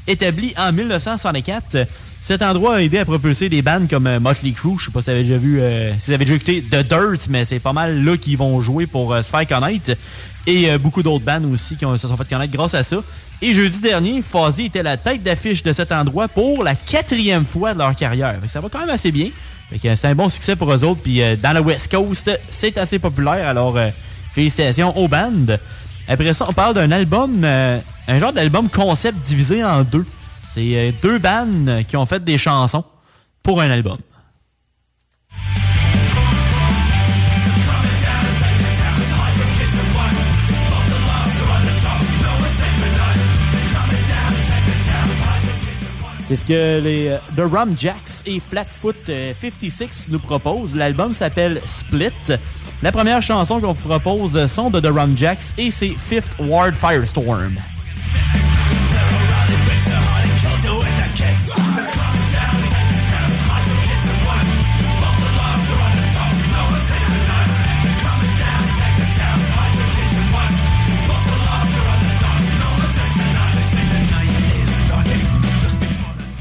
Établi 0.07 0.53
en 0.57 0.71
1964, 0.71 1.85
cet 2.21 2.41
endroit 2.41 2.75
a 2.77 2.81
aidé 2.81 2.97
à 2.99 3.05
propulser 3.05 3.49
des 3.49 3.61
bands 3.61 3.85
comme 3.89 4.07
euh, 4.07 4.19
Motley 4.19 4.51
Crue. 4.51 4.77
Je 4.79 4.85
sais 4.85 4.91
pas 4.91 4.99
si 5.01 5.05
t'avais 5.07 5.23
déjà 5.23 5.37
vu, 5.37 5.59
euh, 5.61 5.91
si 5.99 6.07
t'avais 6.11 6.25
déjà 6.25 6.35
écouté 6.35 6.61
The 6.61 6.87
Dirt, 6.87 7.27
mais 7.29 7.45
c'est 7.45 7.59
pas 7.59 7.73
mal 7.73 8.03
là 8.03 8.17
qu'ils 8.17 8.37
vont 8.37 8.59
jouer 8.61 8.87
pour 8.87 9.13
euh, 9.13 9.21
se 9.21 9.29
faire 9.29 9.45
connaître. 9.47 9.91
Et 10.45 10.69
euh, 10.71 10.77
beaucoup 10.77 11.03
d'autres 11.03 11.25
bands 11.25 11.43
aussi 11.53 11.75
qui 11.75 11.85
ont- 11.85 11.97
se 11.97 12.07
sont 12.07 12.17
fait 12.17 12.27
connaître 12.27 12.53
grâce 12.53 12.73
à 12.73 12.83
ça. 12.83 12.97
Et 13.41 13.53
jeudi 13.53 13.81
dernier, 13.81 14.21
Fuzzy 14.23 14.65
était 14.65 14.81
la 14.81 14.97
tête 14.97 15.21
d'affiche 15.21 15.61
de 15.61 15.71
cet 15.73 15.91
endroit 15.91 16.27
pour 16.27 16.63
la 16.63 16.73
quatrième 16.73 17.45
fois 17.45 17.73
de 17.73 17.79
leur 17.79 17.95
carrière. 17.95 18.39
Ça 18.49 18.59
va 18.61 18.69
quand 18.69 18.79
même 18.79 18.89
assez 18.89 19.11
bien. 19.11 19.29
C'est 19.81 20.05
un 20.05 20.15
bon 20.15 20.29
succès 20.29 20.55
pour 20.55 20.71
eux 20.73 20.83
autres. 20.83 21.01
Puis 21.03 21.21
euh, 21.21 21.35
dans 21.35 21.51
la 21.51 21.61
West 21.61 21.91
Coast, 21.91 22.31
c'est 22.49 22.77
assez 22.77 22.97
populaire. 22.97 23.47
Alors, 23.47 23.77
félicitations 24.33 24.97
aux 24.97 25.07
bandes. 25.07 25.59
Après 26.07 26.33
ça, 26.33 26.45
on 26.47 26.53
parle 26.53 26.73
d'un 26.73 26.89
album, 26.91 27.45
un 28.07 28.19
genre 28.19 28.33
d'album 28.33 28.69
concept 28.69 29.19
divisé 29.19 29.63
en 29.63 29.83
deux. 29.83 30.05
C'est 30.53 30.75
euh, 30.75 30.91
deux 31.01 31.19
bandes 31.19 31.83
qui 31.87 31.97
ont 31.97 32.05
fait 32.05 32.23
des 32.23 32.37
chansons 32.37 32.83
pour 33.43 33.61
un 33.61 33.69
album. 33.69 33.97
C'est 46.27 46.35
ce 46.35 46.43
que 46.43 46.81
les 46.81 47.07
euh, 47.07 47.17
The 47.37 47.49
Rum 47.49 47.77
Jacks 47.77 47.95
et 48.25 48.41
Flatfoot 48.41 48.97
euh, 49.07 49.31
56 49.39 50.09
nous 50.09 50.19
proposent. 50.19 50.75
L'album 50.75 51.13
s'appelle 51.13 51.61
Split. 51.65 52.11
La 52.83 52.91
première 52.91 53.21
chanson 53.21 53.61
qu'on 53.61 53.71
vous 53.71 53.87
propose 53.87 54.45
sont 54.47 54.69
de 54.69 54.81
The 54.81 54.91
Rum 54.91 55.17
Jacks 55.17 55.53
et 55.57 55.71
c'est 55.71 55.95
Fifth 55.97 56.35
Ward 56.39 56.73
Firestorm. 56.75 57.55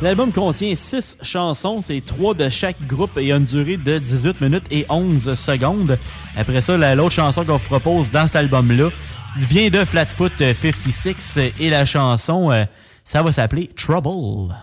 L'album 0.02 0.30
contient 0.30 0.74
6 0.76 1.16
chansons, 1.22 1.80
c'est 1.82 2.04
3 2.04 2.35
de 2.35 2.48
chaque 2.50 2.80
groupe 2.87 3.16
et 3.16 3.32
a 3.32 3.37
une 3.37 3.44
durée 3.46 3.78
de 3.78 3.98
18 3.98 4.40
minutes 4.42 4.66
et 4.70 4.85
11 4.90 5.35
secondes. 5.35 5.98
Après 6.37 6.61
ça, 6.61 6.76
la- 6.76 6.94
l'autre 6.94 7.12
chanson 7.14 7.44
qu'on 7.44 7.56
vous 7.56 7.64
propose 7.66 8.11
dans 8.11 8.26
cet 8.26 8.37
album-là 8.37 8.90
vient 9.38 9.70
de 9.70 9.85
Flatfoot 9.85 10.32
euh, 10.42 10.52
56 10.54 11.16
euh, 11.38 11.48
et 11.61 11.70
la 11.70 11.87
chanson, 11.87 12.50
euh, 12.52 12.64
ça 13.04 13.22
va 13.22 13.32
s'appeler 13.32 13.68
Trouble. 13.74 14.54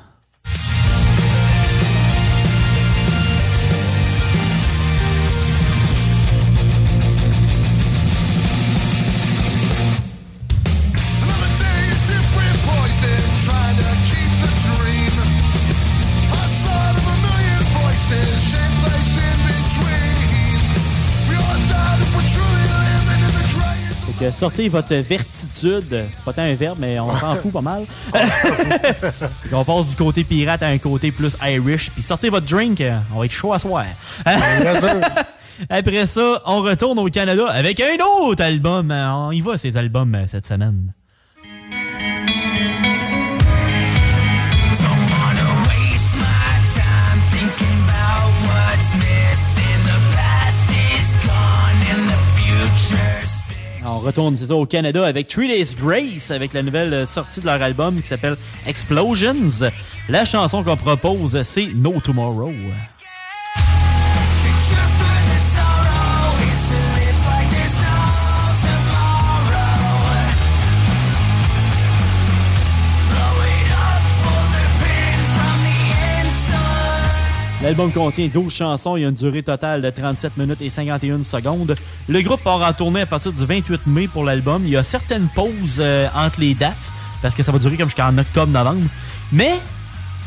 Que 24.24 24.32
sortez 24.32 24.70
votre 24.70 24.96
vertitude. 24.96 25.86
C'est 25.90 26.24
pas 26.24 26.34
tant 26.34 26.44
un 26.44 26.54
verbe, 26.54 26.78
mais 26.80 27.00
on 27.00 27.14
s'en 27.16 27.36
fout 27.36 27.52
pas 27.52 27.62
mal. 27.62 27.84
On 29.52 29.66
passe 29.66 29.90
du 29.90 29.96
côté 29.96 30.24
pirate 30.24 30.64
à 30.64 30.68
un 30.68 30.78
côté 30.78 31.12
plus 31.12 31.36
Irish. 31.44 31.92
Puis 31.92 32.02
sortez 32.02 32.30
votre 32.30 32.46
drink. 32.46 32.82
On 33.14 33.20
va 33.20 33.26
être 33.26 33.32
chaud 33.32 33.54
à 33.54 33.60
soir. 33.60 33.86
Bien 34.26 34.80
sûr. 34.80 35.02
Après 35.70 36.06
ça, 36.06 36.42
on 36.46 36.62
retourne 36.62 36.98
au 37.00 37.10
Canada 37.10 37.48
avec 37.50 37.80
un 37.80 37.98
autre 38.22 38.44
album. 38.44 38.92
On 38.92 39.32
y 39.32 39.42
va, 39.42 39.58
ces 39.58 39.78
albums, 39.78 40.18
cette 40.28 40.48
semaine. 40.48 40.94
Retourne 54.04 54.38
ça, 54.38 54.56
au 54.56 54.66
Canada 54.66 55.06
avec 55.06 55.28
Three 55.28 55.48
Days 55.48 55.76
Grace, 55.82 56.32
avec 56.32 56.54
la 56.54 56.62
nouvelle 56.63 56.94
euh, 56.94 57.06
sortie 57.06 57.39
de 57.39 57.46
leur 57.46 57.62
album 57.62 58.00
qui 58.02 58.08
s'appelle 58.08 58.36
Explosions. 58.68 59.72
La 60.10 60.26
chanson 60.26 60.63
qu'on 60.63 60.76
propose, 60.78 61.42
c'est 61.44 61.68
No 61.74 62.00
Tomorrow. 62.02 62.52
L'album 77.63 77.93
contient 77.93 78.28
12 78.28 78.54
chansons 78.54 78.97
et 78.97 79.04
une 79.04 79.13
durée 79.13 79.41
totale 79.41 79.82
de 79.82 79.89
37 79.89 80.36
minutes 80.36 80.62
et 80.62 80.69
51 80.69 81.23
secondes. 81.23 81.73
Le 82.10 82.21
groupe 82.21 82.43
part 82.43 82.62
en 82.62 82.73
tournée 82.73 82.99
à 82.99 83.06
partir 83.06 83.32
du 83.32 83.45
28 83.45 83.88
mai 83.88 84.10
pour 84.10 84.26
l'album. 84.26 84.62
Il 84.65 84.71
y 84.71 84.76
a 84.76 84.84
certaines 84.84 85.30
pauses 85.34 85.78
euh, 85.80 86.10
entre 86.13 86.41
les 86.41 86.56
dates 86.56 86.91
parce 87.21 87.34
que 87.34 87.41
ça 87.41 87.54
va 87.54 87.60
durer 87.60 87.78
comme 87.78 87.88
jusqu'en 87.88 88.17
octobre-novembre. 88.17 88.84
Mais 89.32 89.54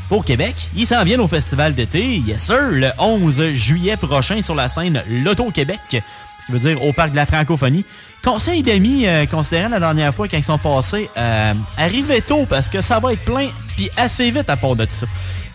pour 0.09 0.25
Québec, 0.25 0.55
ils 0.75 0.87
s'en 0.87 1.05
viennent 1.05 1.21
au 1.21 1.29
festival 1.29 1.75
d'été, 1.75 2.17
yes 2.27 2.45
sir, 2.45 2.71
le 2.71 2.89
11 2.99 3.51
juillet 3.51 3.99
prochain 3.99 4.41
sur 4.41 4.55
la 4.55 4.71
scène 4.71 5.03
Loto 5.23 5.51
Québec, 5.51 5.79
ce 5.91 5.97
qui 5.99 6.53
veut 6.53 6.59
dire 6.59 6.83
au 6.83 6.95
Parc 6.95 7.11
de 7.11 7.17
la 7.17 7.27
Francophonie. 7.27 7.85
Conseil 8.25 8.63
d'amis, 8.63 9.07
euh, 9.07 9.27
considérant 9.27 9.69
la 9.69 9.81
dernière 9.81 10.15
fois 10.15 10.27
quand 10.27 10.39
ils 10.39 10.45
sont 10.45 10.57
passés, 10.57 11.11
euh, 11.19 11.53
arrivez 11.77 12.23
tôt 12.23 12.47
parce 12.49 12.71
que 12.71 12.81
ça 12.81 12.99
va 12.99 13.13
être 13.13 13.27
plein, 13.27 13.49
puis 13.77 13.91
assez 13.99 14.31
vite 14.31 14.49
à 14.49 14.57
part 14.57 14.75
de 14.75 14.87
ça. 14.89 15.07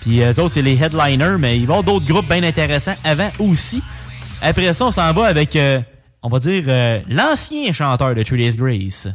Puis 0.02 0.22
eux 0.22 0.40
autres, 0.40 0.54
c'est 0.54 0.62
les 0.62 0.82
headliners, 0.82 1.38
mais 1.40 1.58
il 1.58 1.68
va 1.68 1.76
y 1.76 1.78
avoir 1.78 1.84
d'autres 1.84 2.06
groupes 2.06 2.28
bien 2.28 2.44
intéressants 2.44 2.96
avant 3.04 3.30
aussi. 3.40 3.82
Après 4.42 4.74
ça, 4.74 4.86
on 4.86 4.92
s'en 4.92 5.14
va 5.14 5.26
avec, 5.28 5.56
euh, 5.56 5.80
on 6.24 6.30
va 6.30 6.40
dire, 6.40 6.64
euh, 6.68 7.00
l'ancien 7.08 7.72
chanteur 7.72 8.16
de 8.16 8.24
Three 8.24 8.38
Days 8.38 8.58
Grace. 8.58 9.08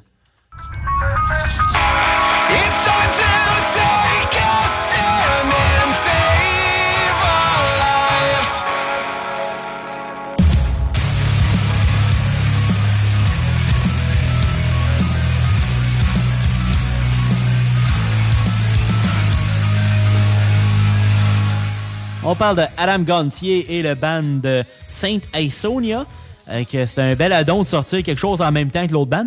On 22.29 22.35
parle 22.35 22.57
de 22.57 22.65
Adam 22.77 22.99
Gontier 22.99 23.79
et 23.79 23.83
le 23.83 23.95
band 23.95 24.23
de 24.23 24.65
Saint 24.89 25.21
Aisonia. 25.33 26.05
Euh, 26.49 26.65
que 26.65 26.85
c'est 26.85 27.01
un 27.01 27.15
bel 27.15 27.33
addon 27.33 27.63
de 27.63 27.67
sortir 27.67 28.03
quelque 28.03 28.19
chose 28.19 28.41
en 28.41 28.51
même 28.51 28.71
temps 28.71 28.85
que 28.87 28.93
l'autre 28.93 29.11
band. 29.11 29.27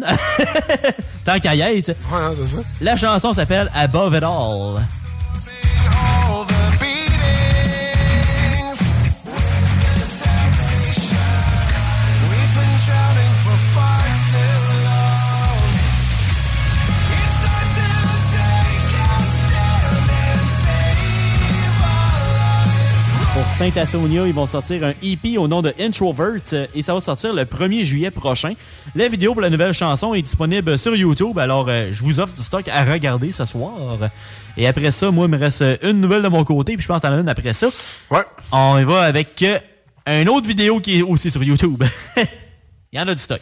Tant 1.24 1.40
qu'à 1.40 1.56
y 1.56 1.62
être. 1.62 1.96
La 2.82 2.98
chanson 2.98 3.34
s'appelle 3.34 3.72
Above 3.74 4.16
It 4.16 4.24
All. 4.24 4.82
Saint 23.60 23.76
Assonia, 23.76 24.26
ils 24.26 24.34
vont 24.34 24.48
sortir 24.48 24.86
un 24.86 24.94
EP 25.04 25.38
au 25.38 25.50
nom 25.50 25.62
de 25.62 25.74
Introvert 25.78 26.40
euh, 26.54 26.66
et 26.74 26.82
ça 26.82 26.94
va 26.94 27.02
sortir 27.02 27.34
le 27.34 27.44
1er 27.44 27.84
juillet 27.84 28.10
prochain. 28.10 28.54
La 28.96 29.10
vidéo 29.10 29.34
pour 29.34 29.42
la 29.42 29.50
nouvelle 29.50 29.74
chanson 29.74 30.14
est 30.14 30.22
disponible 30.22 30.80
sur 30.80 30.96
YouTube, 30.96 31.38
alors 31.38 31.66
euh, 31.68 31.90
je 31.92 32.02
vous 32.02 32.22
offre 32.22 32.34
du 32.34 32.42
stock 32.42 32.66
à 32.70 32.86
regarder 32.86 33.34
ce 33.34 33.44
soir. 33.44 33.74
Et 34.56 34.66
après 34.66 34.92
ça, 34.92 35.12
moi, 35.12 35.26
il 35.26 35.32
me 35.32 35.38
reste 35.38 35.62
une 35.82 36.00
nouvelle 36.00 36.22
de 36.22 36.30
mon 36.30 36.46
côté, 36.46 36.78
puis 36.78 36.84
je 36.84 36.88
pense 36.88 37.04
as 37.04 37.10
une 37.10 37.28
après 37.28 37.52
ça. 37.52 37.68
Ouais. 38.10 38.24
On 38.54 38.78
y 38.78 38.86
va 38.86 39.02
avec 39.02 39.44
euh, 39.44 40.22
une 40.22 40.30
autre 40.30 40.48
vidéo 40.48 40.80
qui 40.80 41.00
est 41.00 41.02
aussi 41.02 41.30
sur 41.30 41.44
YouTube. 41.44 41.84
Il 42.94 42.98
y 42.98 43.02
en 43.02 43.10
a 43.10 43.14
du 43.14 43.22
stock. 43.22 43.42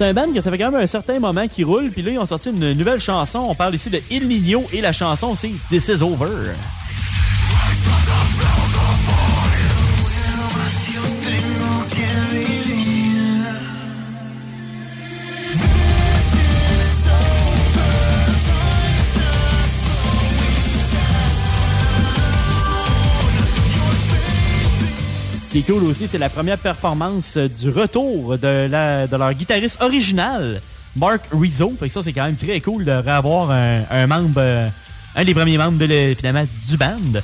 C'est 0.00 0.06
un 0.06 0.14
band 0.14 0.32
que 0.32 0.40
ça 0.40 0.50
fait 0.50 0.56
quand 0.56 0.70
même 0.70 0.80
un 0.80 0.86
certain 0.86 1.20
moment 1.20 1.46
qui 1.46 1.62
roule, 1.62 1.90
puis 1.90 2.00
là, 2.00 2.12
ils 2.12 2.18
ont 2.18 2.24
sorti 2.24 2.48
une 2.48 2.72
nouvelle 2.72 3.00
chanson. 3.00 3.40
On 3.50 3.54
parle 3.54 3.74
ici 3.74 3.90
de 3.90 4.00
Il 4.10 4.28
Nino 4.28 4.64
et 4.72 4.80
la 4.80 4.92
chanson, 4.92 5.34
c'est 5.34 5.50
This 5.68 5.88
Is 5.88 6.02
Over. 6.02 6.54
Ce 25.50 25.54
qui 25.54 25.58
est 25.58 25.62
cool 25.72 25.82
aussi, 25.84 26.06
c'est 26.08 26.18
la 26.18 26.28
première 26.28 26.58
performance 26.58 27.36
euh, 27.36 27.48
du 27.48 27.70
retour 27.70 28.38
de, 28.38 28.68
la, 28.70 29.08
de 29.08 29.16
leur 29.16 29.32
guitariste 29.34 29.82
original, 29.82 30.60
Mark 30.94 31.22
Rizzo. 31.32 31.72
Fait 31.78 31.88
que 31.88 31.92
ça, 31.92 32.02
c'est 32.04 32.12
quand 32.12 32.24
même 32.24 32.36
très 32.36 32.60
cool 32.60 32.84
de 32.84 32.92
revoir 32.92 33.50
un, 33.50 33.80
un 33.90 34.06
membre, 34.06 34.34
euh, 34.38 34.68
un 35.16 35.24
des 35.24 35.34
premiers 35.34 35.58
membres 35.58 35.76
de 35.76 35.86
le- 35.86 36.14
finalement 36.14 36.44
du 36.68 36.76
band. 36.76 37.20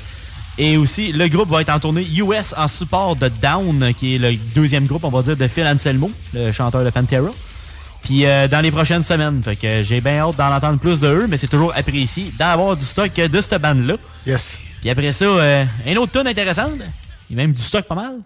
Et 0.58 0.76
aussi, 0.76 1.12
le 1.12 1.28
groupe 1.28 1.50
va 1.50 1.60
être 1.60 1.68
en 1.70 1.78
tournée 1.78 2.04
US 2.16 2.52
en 2.56 2.66
support 2.66 3.14
de 3.14 3.28
Down, 3.28 3.92
qui 3.96 4.16
est 4.16 4.18
le 4.18 4.34
deuxième 4.56 4.86
groupe, 4.86 5.04
on 5.04 5.10
va 5.10 5.22
dire, 5.22 5.36
de 5.36 5.46
Phil 5.46 5.64
Anselmo, 5.66 6.10
le 6.34 6.50
chanteur 6.50 6.82
de 6.84 6.90
Pantera. 6.90 7.30
Puis 8.02 8.24
euh, 8.26 8.48
dans 8.48 8.60
les 8.60 8.72
prochaines 8.72 9.04
semaines. 9.04 9.40
Fait 9.44 9.54
que 9.54 9.84
j'ai 9.84 10.00
bien 10.00 10.16
hâte 10.16 10.36
d'en 10.36 10.52
entendre 10.52 10.80
plus 10.80 10.98
de 10.98 11.06
eux, 11.06 11.26
mais 11.28 11.36
c'est 11.36 11.46
toujours 11.48 11.72
apprécié 11.76 12.32
d'avoir 12.36 12.76
du 12.76 12.84
stock 12.84 13.14
de 13.14 13.40
cette 13.40 13.62
bande-là. 13.62 13.94
Yes. 14.26 14.58
Puis 14.80 14.90
après 14.90 15.12
ça, 15.12 15.24
euh, 15.26 15.64
un 15.86 15.96
autre 15.96 16.10
tonne 16.12 16.26
intéressante. 16.26 16.72
Il 17.28 17.36
y 17.36 17.40
a 17.40 17.42
même 17.42 17.52
du 17.52 17.62
stock 17.62 17.84
pas 17.86 17.94
mal. 17.94 18.20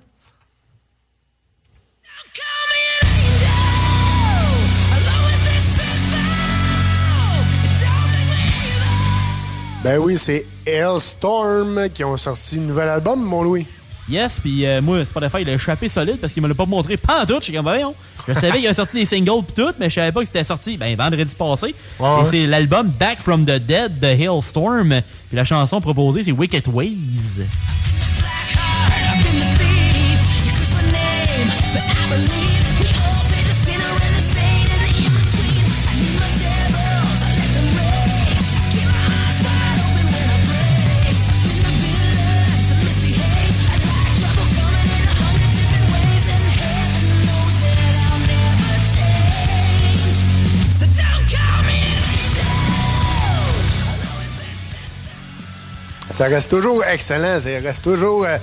Ben 9.82 9.98
oui, 9.98 10.18
c'est 10.18 10.44
Hellstorm 10.66 11.88
qui 11.94 12.04
ont 12.04 12.16
sorti 12.18 12.58
un 12.58 12.62
nouvel 12.62 12.88
album, 12.88 13.22
mon 13.22 13.42
Louis. 13.42 13.66
Yes, 14.10 14.40
puis 14.40 14.66
euh, 14.66 14.82
moi, 14.82 15.04
Spotify, 15.04 15.38
il 15.42 15.48
a 15.48 15.54
échappé 15.54 15.88
solide 15.88 16.18
parce 16.20 16.32
qu'il 16.32 16.42
me 16.42 16.48
l'a 16.48 16.54
pas 16.54 16.66
montré 16.66 16.96
pas 16.96 17.22
en 17.22 17.26
tout. 17.26 17.36
Je 17.38 17.44
suis 17.44 17.52
comme, 17.52 17.62
voyons. 17.62 17.94
Je 18.26 18.34
savais 18.34 18.58
qu'il 18.58 18.66
a 18.66 18.74
sorti 18.74 18.96
des 18.96 19.04
singles 19.06 19.42
pis 19.46 19.54
tout, 19.54 19.72
mais 19.78 19.88
je 19.88 19.94
savais 19.94 20.12
pas 20.12 20.20
que 20.20 20.26
c'était 20.26 20.44
sorti 20.44 20.76
ben, 20.76 20.94
vendredi 20.96 21.34
passé. 21.34 21.74
Ouais, 21.98 22.08
Et 22.08 22.22
ouais. 22.22 22.28
c'est 22.30 22.46
l'album 22.46 22.88
Back 22.88 23.20
from 23.20 23.46
the 23.46 23.52
Dead 23.58 23.98
de 24.00 24.06
Hailstorm. 24.08 25.00
Puis 25.28 25.36
la 25.36 25.44
chanson 25.44 25.80
proposée, 25.80 26.24
c'est 26.24 26.32
Wicked 26.32 26.66
Ways. 26.68 27.44
Ça 56.20 56.26
reste 56.26 56.50
toujours 56.50 56.84
excellent. 56.84 57.40
Ça 57.40 57.48
reste 57.48 57.82
toujours 57.82 58.26
euh, 58.26 58.36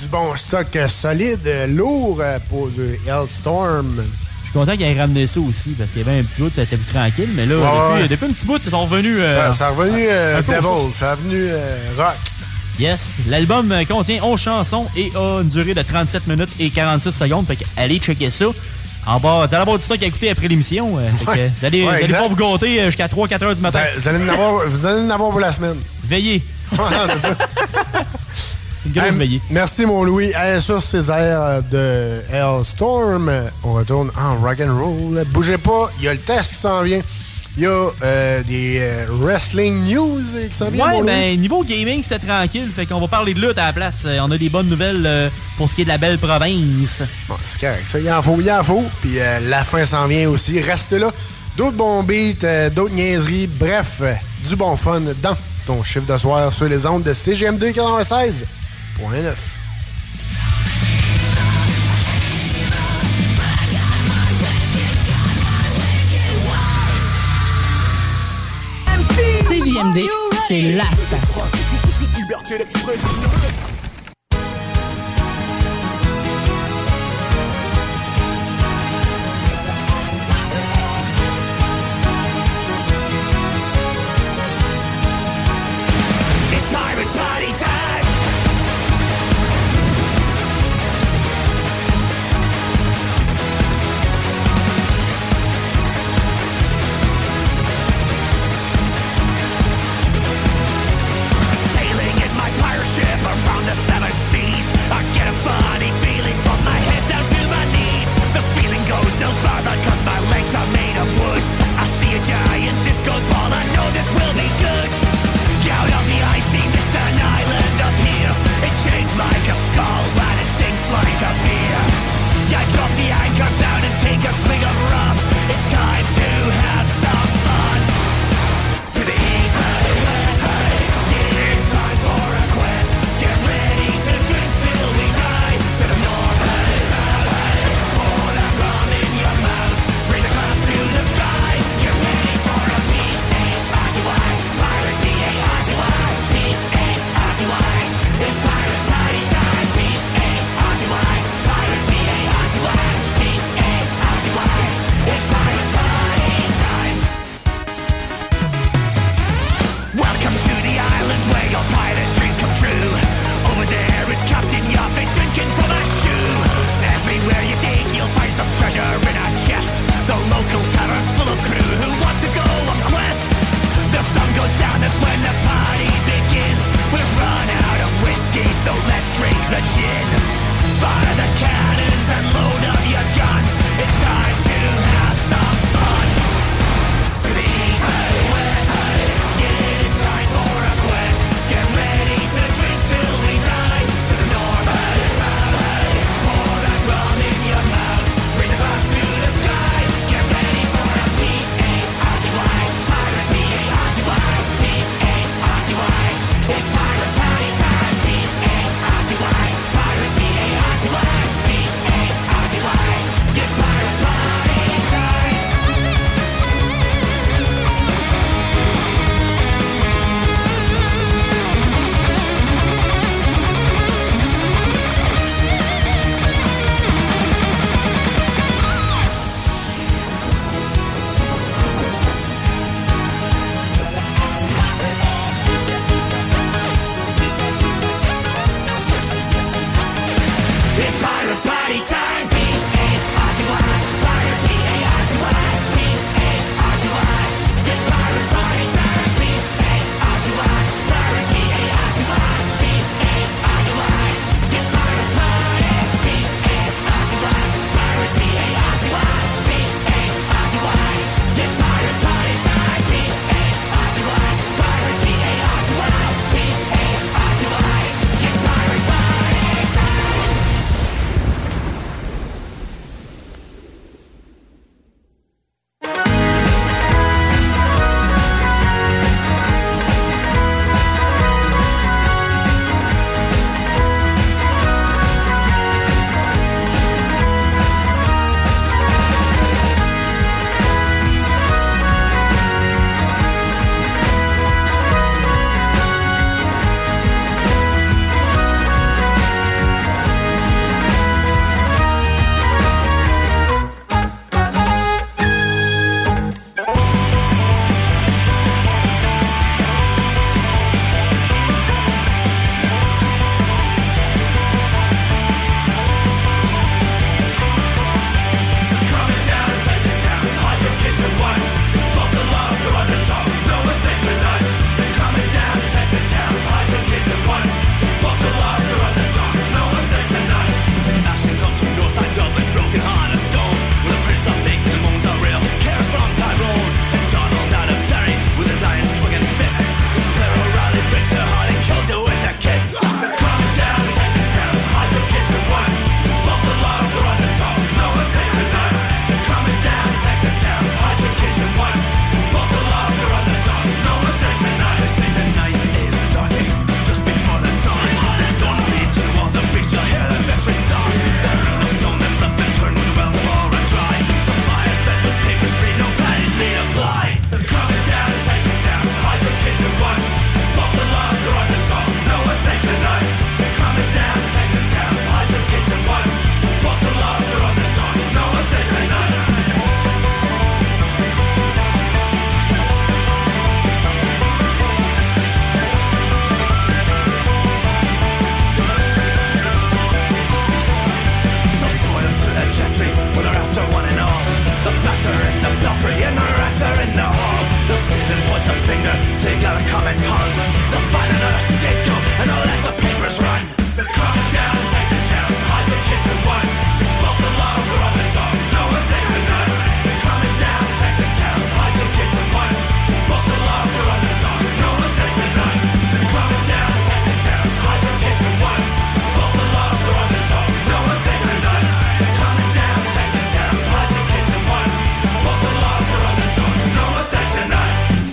du 0.00 0.08
bon 0.08 0.34
stock 0.36 0.74
euh, 0.76 0.88
solide, 0.88 1.40
euh, 1.46 1.66
lourd 1.66 2.18
euh, 2.20 2.38
pour 2.48 2.68
du 2.68 2.98
Hellstorm. 3.06 3.96
Je 3.98 4.48
suis 4.48 4.52
content 4.58 4.72
qu'il 4.76 4.82
ait 4.82 5.00
ramené 5.00 5.26
ça 5.26 5.40
aussi 5.40 5.70
parce 5.70 5.90
qu'il 5.90 6.00
y 6.06 6.08
avait 6.08 6.20
un 6.20 6.24
petit 6.24 6.42
bout, 6.42 6.52
ça 6.54 6.62
était 6.62 6.76
plus 6.76 6.92
tranquille. 6.92 7.30
Mais 7.34 7.46
là, 7.46 7.56
Ouais, 7.56 7.62
depuis, 7.62 8.02
ouais. 8.02 8.08
depuis 8.08 8.26
un 8.26 8.32
petit 8.32 8.46
bout, 8.46 8.60
ils 8.64 8.70
sont 8.70 8.84
revenus. 8.86 9.16
euh, 9.18 9.52
Ça, 9.54 9.68
a 9.68 9.70
revenu 9.70 10.04
euh, 10.08 10.38
un 10.38 10.42
Devil, 10.42 10.92
ça 10.94 11.12
a 11.12 11.14
revenu 11.14 11.36
euh, 11.38 11.76
Rock. 11.96 12.16
Yes, 12.78 13.00
l'album 13.28 13.72
contient 13.86 14.22
11 14.22 14.40
chansons 14.40 14.86
et 14.96 15.12
a 15.14 15.40
une 15.42 15.48
durée 15.48 15.74
de 15.74 15.82
37 15.82 16.26
minutes 16.26 16.48
et 16.58 16.70
46 16.70 17.12
secondes. 17.12 17.46
Fait 17.46 17.58
allez 17.76 17.98
checker 17.98 18.30
ça. 18.30 18.46
En 19.06 19.18
bas, 19.20 19.38
vous 19.38 19.42
allez 19.44 19.54
avoir 19.56 19.78
du 19.78 19.84
stock 19.84 20.02
à 20.02 20.06
écouter 20.06 20.30
après 20.30 20.48
l'émission. 20.48 20.94
Ouais. 20.94 21.02
Vous 21.18 21.30
allez, 21.66 21.82
vous 21.82 21.88
allez 21.90 22.08
pas 22.08 22.28
vous 22.28 22.36
gâter 22.36 22.82
jusqu'à 22.86 23.08
3-4 23.08 23.44
heures 23.44 23.54
du 23.54 23.60
matin. 23.60 23.80
Vous, 23.96 24.00
vous 24.00 24.08
allez 24.08 24.24
en 24.24 24.28
avoir, 24.32 24.66
vous 24.68 24.86
allez 24.86 25.00
en 25.02 25.10
avoir 25.10 25.30
pour 25.30 25.40
la 25.40 25.52
semaine. 25.52 25.76
Veillez. 26.04 26.42
c'est 26.70 26.78
ça. 27.28 27.36
Une 28.86 28.92
grosse 28.92 29.04
Hey, 29.04 29.16
veillée. 29.16 29.40
Merci, 29.50 29.86
mon 29.86 30.02
Louis. 30.02 30.32
Hey, 30.34 30.60
sur 30.60 30.82
ces 30.82 31.10
airs 31.10 31.62
de 31.70 32.20
Hellstorm, 32.32 33.30
on 33.64 33.72
retourne 33.74 34.10
en 34.18 34.36
rock'n'roll. 34.40 35.24
Bougez 35.28 35.58
pas, 35.58 35.90
il 35.98 36.04
y 36.04 36.08
a 36.08 36.12
le 36.12 36.18
test 36.20 36.50
qui 36.50 36.54
s'en 36.56 36.82
vient. 36.82 37.00
Il 37.58 37.64
y 37.64 37.66
a 37.66 37.88
euh, 38.02 38.42
des 38.44 38.78
euh, 38.80 39.04
wrestling 39.10 39.84
news 39.84 40.22
qui 40.50 40.56
s'en 40.56 40.70
viennent, 40.70 40.86
Ouais, 40.86 41.02
ben, 41.02 41.38
niveau 41.38 41.62
gaming, 41.62 42.02
c'était 42.02 42.26
tranquille. 42.26 42.70
Fait 42.74 42.86
qu'on 42.86 42.98
va 42.98 43.08
parler 43.08 43.34
de 43.34 43.40
lutte 43.40 43.58
à 43.58 43.66
la 43.66 43.72
place. 43.74 44.04
Euh, 44.06 44.20
On 44.22 44.30
a 44.30 44.38
des 44.38 44.48
bonnes 44.48 44.68
nouvelles 44.68 45.04
euh, 45.04 45.28
pour 45.58 45.68
ce 45.68 45.74
qui 45.74 45.82
est 45.82 45.84
de 45.84 45.90
la 45.90 45.98
belle 45.98 46.16
province. 46.18 47.02
Bon, 47.28 47.34
c'est 47.48 47.60
correct. 47.60 47.86
Ça, 47.86 48.00
il 48.00 48.10
en 48.10 48.22
faut, 48.22 48.38
il 48.40 48.50
en 48.50 48.64
faut. 48.64 48.84
Puis 49.02 49.20
euh, 49.20 49.38
la 49.40 49.64
fin 49.64 49.84
s'en 49.84 50.06
vient 50.08 50.30
aussi. 50.30 50.60
Reste 50.62 50.92
là. 50.92 51.10
D'autres 51.58 51.76
bons 51.76 52.02
beats, 52.02 52.42
euh, 52.44 52.70
d'autres 52.70 52.94
niaiseries. 52.94 53.46
Bref, 53.48 53.98
euh, 54.00 54.14
du 54.48 54.56
bon 54.56 54.74
fun 54.78 55.02
dans 55.22 55.36
ton 55.66 55.84
chiffre 55.84 56.10
de 56.10 56.16
soir 56.16 56.50
sur 56.54 56.64
les 56.70 56.86
ondes 56.86 57.02
de 57.02 57.12
CGM2 57.12 57.74
96.9. 58.98 59.58
CJMD, 69.48 70.08
c'est 70.48 70.62
la 70.72 70.84
station. 70.94 71.44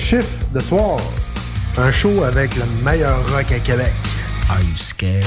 Chiffre 0.00 0.38
de 0.52 0.60
soir. 0.60 0.98
Un 1.78 1.92
show 1.92 2.24
avec 2.24 2.56
le 2.56 2.64
meilleur 2.84 3.18
rock 3.30 3.52
à 3.52 3.60
Québec. 3.60 3.92
Are 4.48 4.60
you 4.60 4.76
scared? 4.76 5.24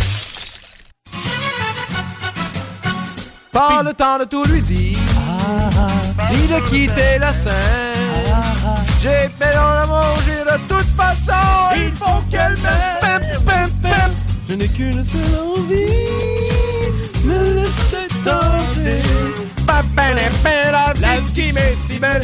Pas 3.51 3.83
le 3.83 3.93
temps 3.93 4.17
de 4.17 4.25
tout 4.25 4.43
lui 4.45 4.61
dire, 4.61 4.97
ni 6.31 6.47
de 6.47 6.69
quitter 6.69 7.19
la 7.19 7.31
scène. 7.31 7.53
J'ai 9.01 9.29
fait 9.39 9.53
dans 9.53 9.73
la 9.73 9.85
manger 9.85 10.41
de 10.43 10.57
toute 10.67 10.89
façon, 10.97 11.75
il 11.75 11.93
faut 11.95 12.21
qu'elle 12.31 12.57
m'aime. 12.63 13.03
Je 14.49 14.55
n'ai 14.55 14.67
qu'une 14.67 15.03
seule 15.03 15.21
envie, 15.57 15.85
me 17.25 17.53
laisser 17.53 18.07
tenter. 18.23 19.01
Pa, 19.65 19.81
pa, 19.95 20.13
la, 20.13 20.29
pa, 20.43 20.71
la, 20.71 20.93
La 20.99 21.19
vie 21.19 21.33
qui 21.33 21.53
m'est 21.53 21.73
si 21.73 21.97
belle 21.97 22.23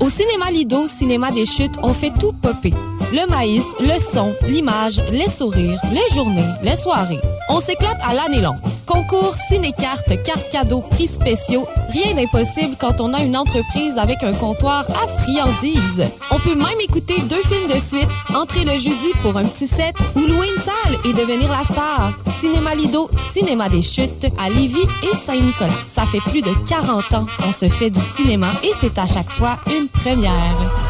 Au 0.00 0.10
cinéma 0.10 0.50
Lido, 0.50 0.86
cinéma 0.86 1.30
des 1.30 1.46
chutes, 1.46 1.74
on 1.82 1.92
fait 1.92 2.12
tout 2.18 2.32
popper. 2.32 2.72
Le 3.12 3.28
maïs, 3.28 3.64
le 3.80 3.98
son, 3.98 4.34
l'image, 4.46 5.00
les 5.10 5.28
sourires, 5.28 5.80
les 5.92 6.14
journées, 6.14 6.46
les 6.62 6.76
soirées. 6.76 7.20
On 7.48 7.60
s'éclate 7.60 7.98
à 8.02 8.14
l'année 8.14 8.40
longue. 8.40 8.58
Concours, 8.90 9.36
ciné-cartes, 9.48 10.20
cartes 10.24 10.50
cadeaux, 10.50 10.80
prix 10.80 11.06
spéciaux, 11.06 11.64
rien 11.90 12.12
d'impossible 12.12 12.74
quand 12.76 13.00
on 13.00 13.14
a 13.14 13.22
une 13.22 13.36
entreprise 13.36 13.96
avec 13.96 14.20
un 14.24 14.32
comptoir 14.32 14.84
à 14.90 15.06
friandises. 15.22 16.10
On 16.32 16.40
peut 16.40 16.56
même 16.56 16.80
écouter 16.80 17.14
deux 17.20 17.40
films 17.42 17.68
de 17.68 17.78
suite, 17.78 18.08
entrer 18.34 18.64
le 18.64 18.72
jeudi 18.72 19.12
pour 19.22 19.36
un 19.36 19.44
petit 19.44 19.68
set 19.68 19.94
ou 20.16 20.20
louer 20.22 20.48
une 20.48 20.62
salle 20.62 20.98
et 21.04 21.12
devenir 21.12 21.52
la 21.52 21.62
star. 21.62 22.12
Cinéma 22.40 22.74
Lido, 22.74 23.08
cinéma 23.32 23.68
des 23.68 23.82
chutes 23.82 24.26
à 24.36 24.48
Lévis 24.48 24.88
et 25.04 25.16
Saint-Nicolas. 25.24 25.70
Ça 25.86 26.02
fait 26.06 26.18
plus 26.28 26.42
de 26.42 26.50
40 26.68 27.14
ans 27.14 27.26
qu'on 27.38 27.52
se 27.52 27.68
fait 27.68 27.90
du 27.90 28.00
cinéma 28.16 28.48
et 28.64 28.72
c'est 28.80 28.98
à 28.98 29.06
chaque 29.06 29.30
fois 29.30 29.60
une 29.68 29.86
première. 29.86 30.89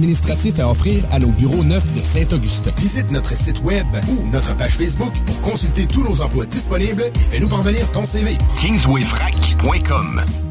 administratif 0.01 0.59
à 0.59 0.67
offrir 0.67 1.03
à 1.11 1.19
nos 1.19 1.29
bureaux 1.29 1.63
neufs 1.63 1.93
de 1.93 2.01
Saint-Augustin. 2.01 2.71
Visite 2.79 3.11
notre 3.11 3.35
site 3.35 3.61
web 3.63 3.85
ou 4.09 4.31
notre 4.31 4.55
page 4.57 4.77
Facebook 4.77 5.13
pour 5.27 5.41
consulter 5.41 5.85
tous 5.85 6.03
nos 6.03 6.21
emplois 6.21 6.45
disponibles 6.47 7.03
et 7.03 7.19
fais-nous 7.19 7.49
parvenir 7.49 7.89
ton 7.91 8.03
CV. 8.03 8.37
kingswayfrac.com 8.59 10.50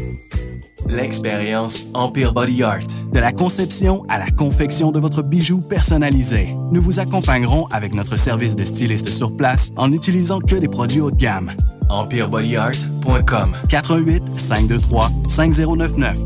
L'expérience 0.87 1.85
Empire 1.93 2.33
Body 2.33 2.63
Art. 2.63 2.87
De 3.11 3.19
la 3.19 3.31
conception 3.31 4.03
à 4.09 4.19
la 4.19 4.29
confection 4.29 4.91
de 4.91 4.99
votre 4.99 5.21
bijou 5.21 5.61
personnalisé. 5.61 6.55
Nous 6.71 6.81
vous 6.81 6.99
accompagnerons 6.99 7.67
avec 7.71 7.93
notre 7.95 8.17
service 8.17 8.55
de 8.55 8.63
styliste 8.63 9.09
sur 9.09 9.35
place 9.35 9.71
en 9.75 9.89
n'utilisant 9.89 10.39
que 10.39 10.55
des 10.55 10.67
produits 10.67 11.01
haut 11.01 11.11
de 11.11 11.17
gamme. 11.17 11.51
EmpireBodyArt.com 11.89 13.55
418 13.69 14.23
523 14.39 15.09
5099 15.27 16.17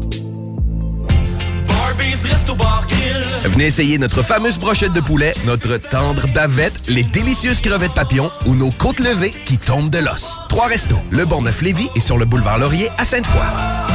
Venez 3.46 3.66
essayer 3.68 3.98
notre 3.98 4.24
fameuse 4.24 4.58
brochette 4.58 4.94
de 4.94 5.02
poulet, 5.02 5.34
notre 5.46 5.78
tendre 5.78 6.28
bavette, 6.34 6.88
les 6.88 7.04
délicieuses 7.04 7.62
crevettes 7.62 7.94
papillons 7.94 8.30
ou 8.46 8.56
nos 8.56 8.72
côtes 8.72 9.00
levées 9.00 9.34
qui 9.46 9.58
tombent 9.58 9.90
de 9.90 10.00
l'os. 10.00 10.42
Trois 10.50 10.68
restos, 10.68 11.00
le 11.12 11.26
Bonneuf 11.26 11.62
Lévis 11.62 11.90
et 11.96 12.00
sur 12.00 12.18
le 12.18 12.26
boulevard 12.26 12.58
Laurier 12.58 12.90
à 12.98 13.06
Sainte-Foy. 13.06 13.95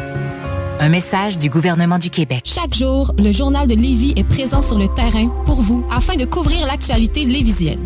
Un 0.79 0.89
message 0.89 1.37
du 1.37 1.49
gouvernement 1.49 1.97
du 1.97 2.09
Québec. 2.09 2.41
Chaque 2.45 2.73
jour, 2.73 3.13
le 3.17 3.31
journal 3.31 3.67
de 3.67 3.75
Lévis 3.75 4.13
est 4.15 4.23
présent 4.23 4.61
sur 4.61 4.77
le 4.77 4.87
terrain 4.95 5.27
pour 5.45 5.61
vous 5.61 5.85
afin 5.91 6.15
de 6.15 6.25
couvrir 6.25 6.65
l'actualité 6.65 7.25
lévisienne. 7.25 7.85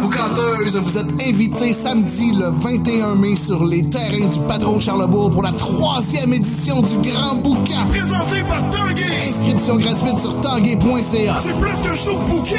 Boucanteur, 0.00 0.36
boucanteuse, 0.36 0.76
vous 0.76 0.98
êtes 0.98 1.28
invités 1.28 1.72
samedi 1.72 2.32
le 2.32 2.50
21 2.50 3.14
mai 3.14 3.36
sur 3.36 3.64
les 3.64 3.88
terrains 3.88 4.26
du 4.26 4.40
Patron 4.46 4.78
Charlebourg 4.80 5.30
pour 5.30 5.42
la 5.42 5.52
troisième 5.52 6.32
édition 6.32 6.82
du 6.82 7.10
Grand 7.10 7.36
Boucan. 7.36 7.86
Présenté 7.88 8.42
par 8.48 8.62
Tanguay. 8.70 9.04
Inscription 9.28 9.76
gratuite 9.76 10.18
sur 10.18 10.40
tanguay.ca. 10.40 11.36
C'est 11.42 11.58
plus 11.58 11.82
qu'un 11.82 11.94
show 11.94 12.18
de 12.18 12.24
bouquin. 12.28 12.56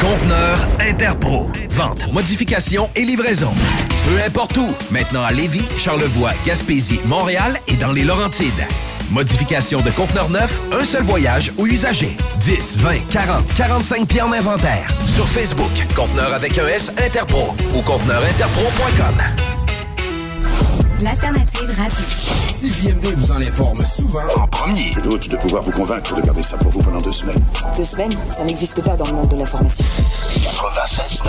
Conteneur 0.00 0.68
Interpro. 0.80 1.50
Vente, 1.70 2.12
modification 2.12 2.90
et 2.96 3.04
livraison. 3.04 3.52
Peu 4.08 4.22
importe 4.26 4.56
où. 4.56 4.66
Maintenant 4.90 5.22
à 5.24 5.32
Lévis, 5.32 5.68
Charlevoix, 5.76 6.32
Gaspésie, 6.44 7.00
Montréal 7.06 7.58
et 7.68 7.76
dans 7.76 7.92
les 7.92 8.04
Laurentides. 8.04 8.66
Modification 9.10 9.80
de 9.80 9.90
conteneur 9.90 10.28
neuf, 10.28 10.60
un 10.72 10.84
seul 10.84 11.02
voyage 11.02 11.52
ou 11.58 11.66
usager. 11.66 12.16
10, 12.40 12.78
20, 12.78 13.06
40, 13.08 13.54
45 13.54 14.06
pieds 14.06 14.22
en 14.22 14.32
inventaire. 14.32 14.86
Sur 15.06 15.28
Facebook, 15.28 15.70
conteneur 15.94 16.32
avec 16.34 16.58
un 16.58 16.66
S 16.66 16.90
Interpro 16.98 17.54
ou 17.76 17.82
conteneurinterpro.com. 17.82 19.22
L'alternative 21.02 21.70
radio. 21.76 22.04
Si 22.48 22.70
JMD 22.70 23.04
vous 23.16 23.32
en 23.32 23.40
informe 23.40 23.84
souvent 23.84 24.24
en 24.36 24.46
premier. 24.48 24.90
Je 24.94 25.00
doute 25.00 25.28
de 25.28 25.36
pouvoir 25.36 25.62
vous 25.62 25.72
convaincre 25.72 26.14
de 26.14 26.22
garder 26.22 26.42
ça 26.42 26.56
pour 26.56 26.70
vous 26.70 26.82
pendant 26.82 27.00
deux 27.00 27.12
semaines. 27.12 27.44
Deux 27.76 27.84
semaines, 27.84 28.12
ça 28.30 28.44
n'existe 28.44 28.82
pas 28.82 28.96
dans 28.96 29.06
le 29.06 29.12
monde 29.12 29.28
de 29.28 29.36
l'information. 29.36 29.84
96 30.42 31.20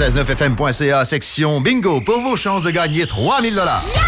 969fm.ca, 0.00 1.04
section 1.04 1.60
bingo, 1.60 2.00
pour 2.00 2.22
vos 2.22 2.34
chances 2.34 2.64
de 2.64 2.70
gagner 2.70 3.06
3000 3.06 3.54
dollars. 3.54 3.99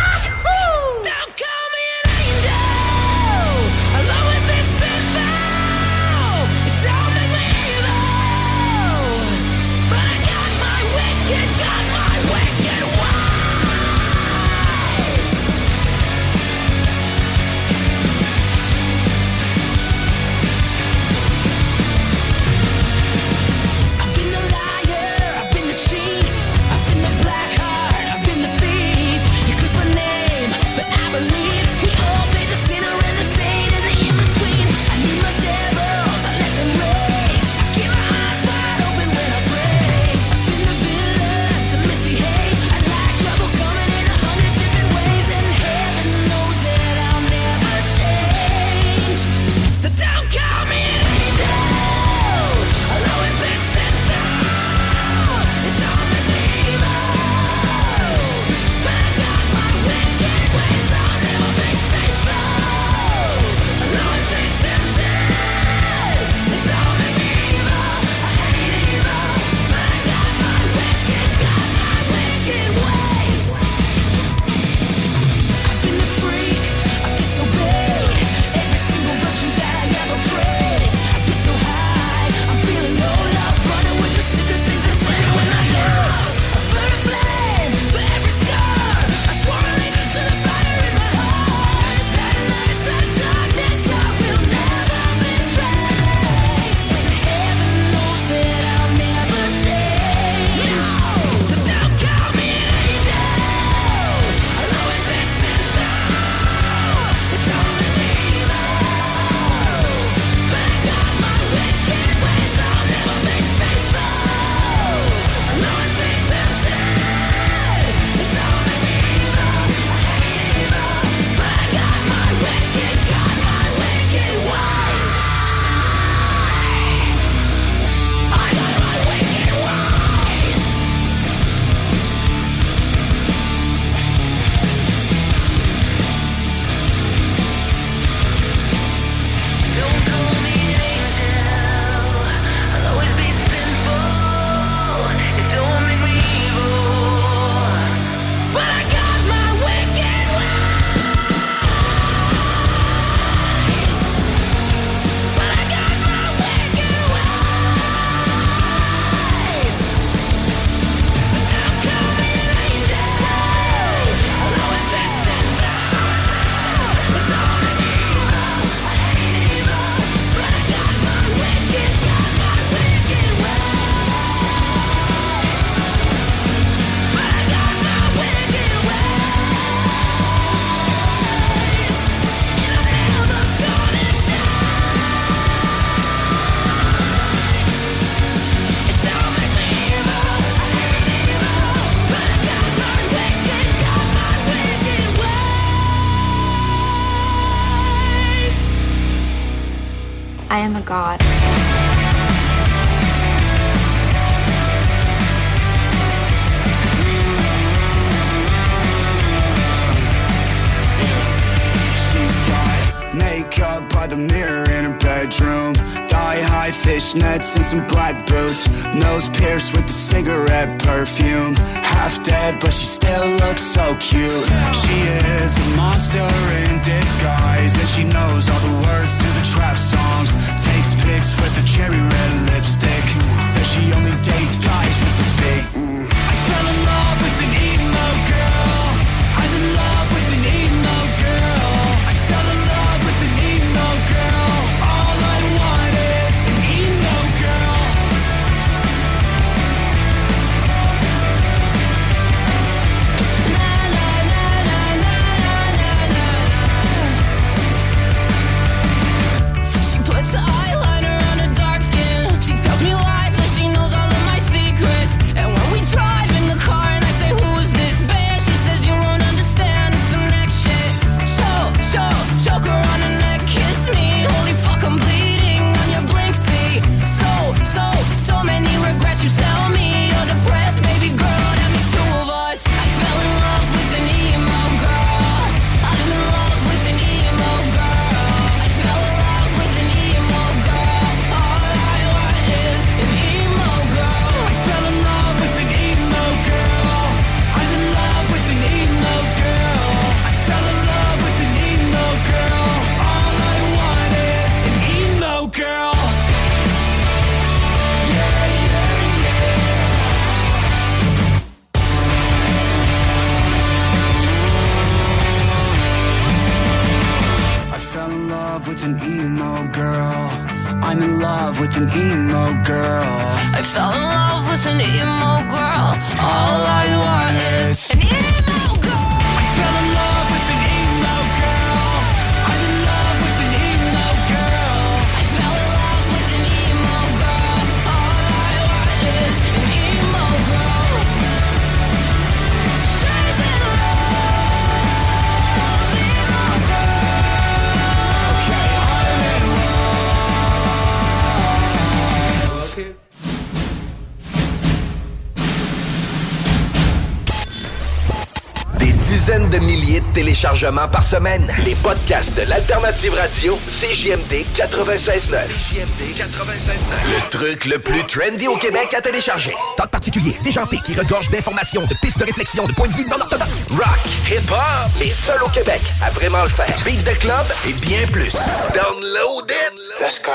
Téléchargements 360.23 360.87
par 360.87 361.03
semaine. 361.03 361.53
Les 361.65 361.75
podcasts 361.75 362.33
de 362.37 362.43
l'Alternative 362.43 363.13
Radio, 363.13 363.59
CJMD 363.67 364.47
96.9. 364.55 365.49
CJMD 365.49 366.15
96.9. 366.15 366.69
Le 367.07 367.31
truc 367.31 367.65
le 367.65 367.81
plus 367.81 368.05
trendy 368.05 368.47
au 368.47 368.57
Québec 368.57 368.95
à 368.97 369.01
télécharger. 369.01 369.53
Talk 369.77 369.91
particulier, 369.91 370.37
déjanté, 370.45 370.79
qui 370.87 370.95
regorge 370.95 371.29
d'informations, 371.31 371.83
de 371.83 371.95
pistes 372.01 372.21
de 372.21 372.25
réflexion, 372.25 372.69
de 372.69 372.73
points 372.73 372.87
de 372.87 372.93
vue 372.93 373.05
non 373.11 373.21
orthodoxes. 373.21 373.67
Rock, 373.71 373.99
hip-hop, 374.31 374.93
les 375.01 375.11
seuls 375.11 375.43
au 375.45 375.49
Québec 375.49 375.81
à 376.01 376.11
vraiment 376.11 376.45
le 376.45 376.51
faire. 376.51 376.73
Beat 376.85 377.03
de 377.03 377.19
club 377.19 377.45
et 377.69 377.73
bien 377.73 378.07
plus. 378.13 378.37
Download 378.73 379.51
it! 379.51 379.73
Let's 380.01 380.23
go! 380.23 380.31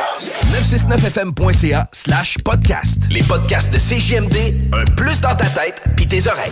969fm.ca 0.51 1.88
slash 1.93 2.38
podcast. 2.43 3.03
Les 3.09 3.23
podcasts 3.23 3.69
de 3.69 3.79
CJMD, 3.79 4.73
un 4.73 4.83
plus 4.95 5.21
dans 5.21 5.35
ta 5.35 5.45
tête 5.45 5.81
pis 5.95 6.07
tes 6.07 6.27
oreilles. 6.27 6.51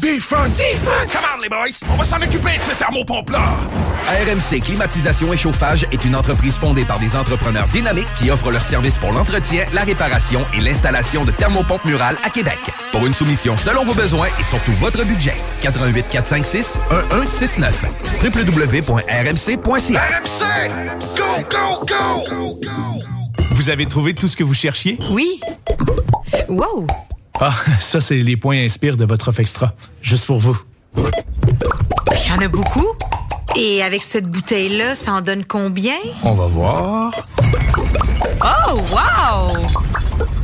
Defense! 0.00 0.58
Come 1.12 1.22
on, 1.36 1.40
les 1.42 1.48
boys! 1.48 1.78
On 1.90 1.96
va 1.96 2.04
s'en 2.04 2.16
occuper 2.16 2.56
de 2.56 2.62
ce 2.62 2.78
thermopompe-là! 2.78 3.56
RMC 4.08 4.60
Climatisation 4.62 5.32
et 5.32 5.36
Chauffage 5.36 5.86
est 5.92 6.04
une 6.04 6.16
entreprise 6.16 6.56
fondée 6.56 6.84
par 6.86 6.98
des 6.98 7.14
entrepreneurs 7.14 7.66
dynamiques 7.68 8.08
qui 8.18 8.30
offrent 8.30 8.50
leurs 8.50 8.62
services 8.62 8.96
pour 8.96 9.12
l'entretien, 9.12 9.64
la 9.74 9.82
réparation 9.82 10.40
et 10.56 10.60
l'installation 10.60 11.24
de 11.24 11.30
thermopompes 11.32 11.84
murales 11.84 12.16
à 12.24 12.30
Québec. 12.30 12.58
Pour 12.92 13.06
une 13.06 13.12
soumission 13.12 13.56
selon 13.58 13.84
vos 13.84 13.92
besoins 13.94 14.28
et 14.40 14.44
surtout 14.44 14.72
votre 14.72 15.04
budget. 15.04 15.34
88 15.60 16.06
456 16.10 16.78
1169 17.12 17.84
www.rmc.ca 18.22 20.00
RMC! 20.00 20.44
Go, 21.16 21.44
go, 21.50 21.84
go! 21.86 22.60
Vous 23.52 23.68
avez 23.68 23.84
trouvé 23.86 24.14
tout 24.14 24.28
ce 24.28 24.36
que 24.36 24.44
vous 24.44 24.54
cherchiez? 24.54 24.98
Oui. 25.10 25.40
Wow! 26.48 26.86
Ah, 27.38 27.54
ça, 27.80 28.00
c'est 28.00 28.16
les 28.16 28.36
points 28.36 28.64
inspire 28.64 28.96
de 28.96 29.04
votre 29.04 29.28
offre 29.28 29.40
extra. 29.40 29.74
Juste 30.02 30.26
pour 30.26 30.38
vous. 30.38 30.58
Il 30.96 32.28
y 32.28 32.32
en 32.32 32.40
a 32.40 32.48
beaucoup. 32.48 32.86
Et 33.56 33.82
avec 33.82 34.02
cette 34.02 34.26
bouteille-là, 34.26 34.94
ça 34.94 35.12
en 35.12 35.20
donne 35.20 35.44
combien? 35.44 35.96
On 36.22 36.34
va 36.34 36.46
voir. 36.46 37.12
Oh, 38.42 38.80
wow! 38.90 39.56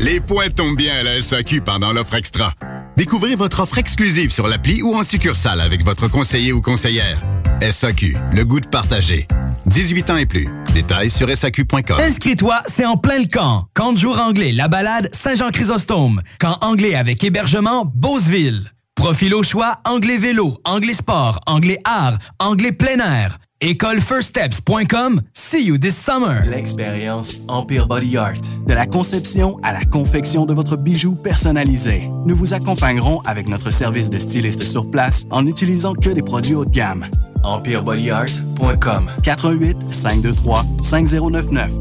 Les 0.01 0.21
points 0.21 0.49
tombent 0.49 0.77
bien 0.77 0.95
à 1.01 1.03
la 1.03 1.21
SAQ 1.21 1.61
pendant 1.61 1.93
l'offre 1.93 2.15
extra. 2.15 2.53
Découvrez 2.97 3.35
votre 3.35 3.61
offre 3.61 3.77
exclusive 3.77 4.31
sur 4.31 4.49
l'appli 4.49 4.83
ou 4.83 4.95
en 4.95 5.03
succursale 5.03 5.61
avec 5.61 5.85
votre 5.85 6.09
conseiller 6.09 6.53
ou 6.53 6.63
conseillère. 6.63 7.21
SAQ, 7.61 8.17
le 8.33 8.45
goût 8.45 8.61
de 8.61 8.67
partager. 8.67 9.29
18 9.67 10.11
ans 10.11 10.17
et 10.17 10.27
plus. 10.27 10.49
Détails 10.73 11.11
sur 11.11 11.29
SAQ.com. 11.29 11.99
Inscris-toi, 12.01 12.61
c'est 12.67 12.87
en 12.87 12.97
plein 12.97 13.19
le 13.19 13.27
camp. 13.27 13.67
Camp 13.75 13.93
de 13.93 13.99
jour 13.99 14.19
anglais, 14.19 14.53
la 14.53 14.69
balade, 14.69 15.09
Saint-Jean-Chrysostome. 15.13 16.23
Camp 16.41 16.57
anglais 16.63 16.95
avec 16.95 17.23
hébergement, 17.23 17.85
Beauceville. 17.85 18.76
Profil 18.97 19.35
au 19.35 19.43
choix, 19.43 19.75
anglais 19.85 20.17
vélo, 20.17 20.57
anglais 20.65 20.95
sport, 20.95 21.39
anglais 21.47 21.79
art, 21.85 22.19
anglais 22.41 22.73
plein 22.73 22.99
air. 22.99 23.39
Écolefirststeps.com. 23.61 25.21
See 25.35 25.65
you 25.65 25.79
this 25.79 25.95
summer. 25.95 26.43
L'expérience 26.47 27.39
Empire 27.47 27.87
Body 27.87 28.17
Art. 28.17 28.41
De 28.67 28.75
la 28.75 28.87
conception 28.87 29.59
à 29.63 29.73
la 29.73 29.85
confection 29.85 30.45
de 30.47 30.55
votre 30.55 30.77
bijou 30.77 31.15
personnalisé. 31.15 32.11
Nous 32.25 32.37
vous 32.37 32.55
accompagnerons 32.55 33.21
avec 33.27 33.49
notre 33.49 33.71
service 33.71 34.11
de 34.11 34.19
styliste 34.19 34.63
sur 34.63 34.91
place 34.91 35.25
en 35.31 35.43
n'utilisant 35.43 35.95
que 35.95 36.11
des 36.11 36.23
produits 36.23 36.55
haut 36.55 36.65
de 36.65 36.71
gamme. 36.71 37.07
EmpirebodyArt.com 37.45 39.11
418 39.23 39.77
523 39.91 40.65
5099 40.83 41.73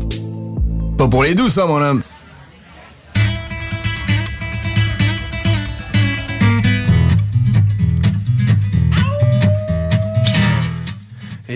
Pas 0.98 1.08
pour 1.08 1.24
les 1.24 1.34
doux, 1.34 1.50
ça, 1.50 1.66
mon 1.66 1.82
homme. 1.82 2.04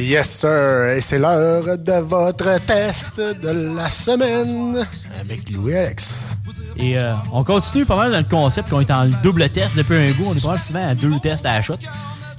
Yes, 0.02 0.30
sir. 0.30 0.94
Et 0.96 1.02
c'est 1.02 1.20
l'heure 1.20 1.78
de 1.78 1.94
votre 2.00 2.60
test 2.66 3.18
de 3.18 3.76
la 3.76 3.92
semaine 3.92 4.88
avec 5.20 5.50
Louis-Alex. 5.50 6.36
Et 6.78 6.98
euh, 6.98 7.14
on 7.34 7.44
continue 7.44 7.86
pas 7.86 7.96
mal 7.96 8.12
dans 8.12 8.20
le 8.20 8.24
concept 8.24 8.70
qu'on 8.70 8.80
est 8.80 8.92
en 8.92 9.08
double 9.08 9.50
test 9.50 9.76
depuis 9.76 9.96
un 9.96 10.12
goût. 10.12 10.28
On 10.30 10.36
est 10.36 10.42
pas 10.42 10.52
mal 10.52 10.60
souvent 10.60 10.88
à 10.88 10.96
deux 10.96 11.20
tests 11.20 11.46
à 11.46 11.56
la 11.56 11.62
shot. 11.62 11.78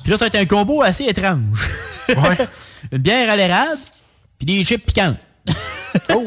Puis 0.03 0.11
là, 0.11 0.19
ça 0.19 0.25
va 0.25 0.27
être 0.29 0.37
un 0.37 0.47
combo 0.47 0.83
assez 0.83 1.05
étrange. 1.05 1.69
Une 2.93 2.99
bière 2.99 3.31
à 3.31 3.37
l'érable, 3.37 3.79
puis 4.39 4.47
des 4.47 4.65
chips 4.65 4.87
piquantes. 4.87 5.19
Oh! 6.15 6.25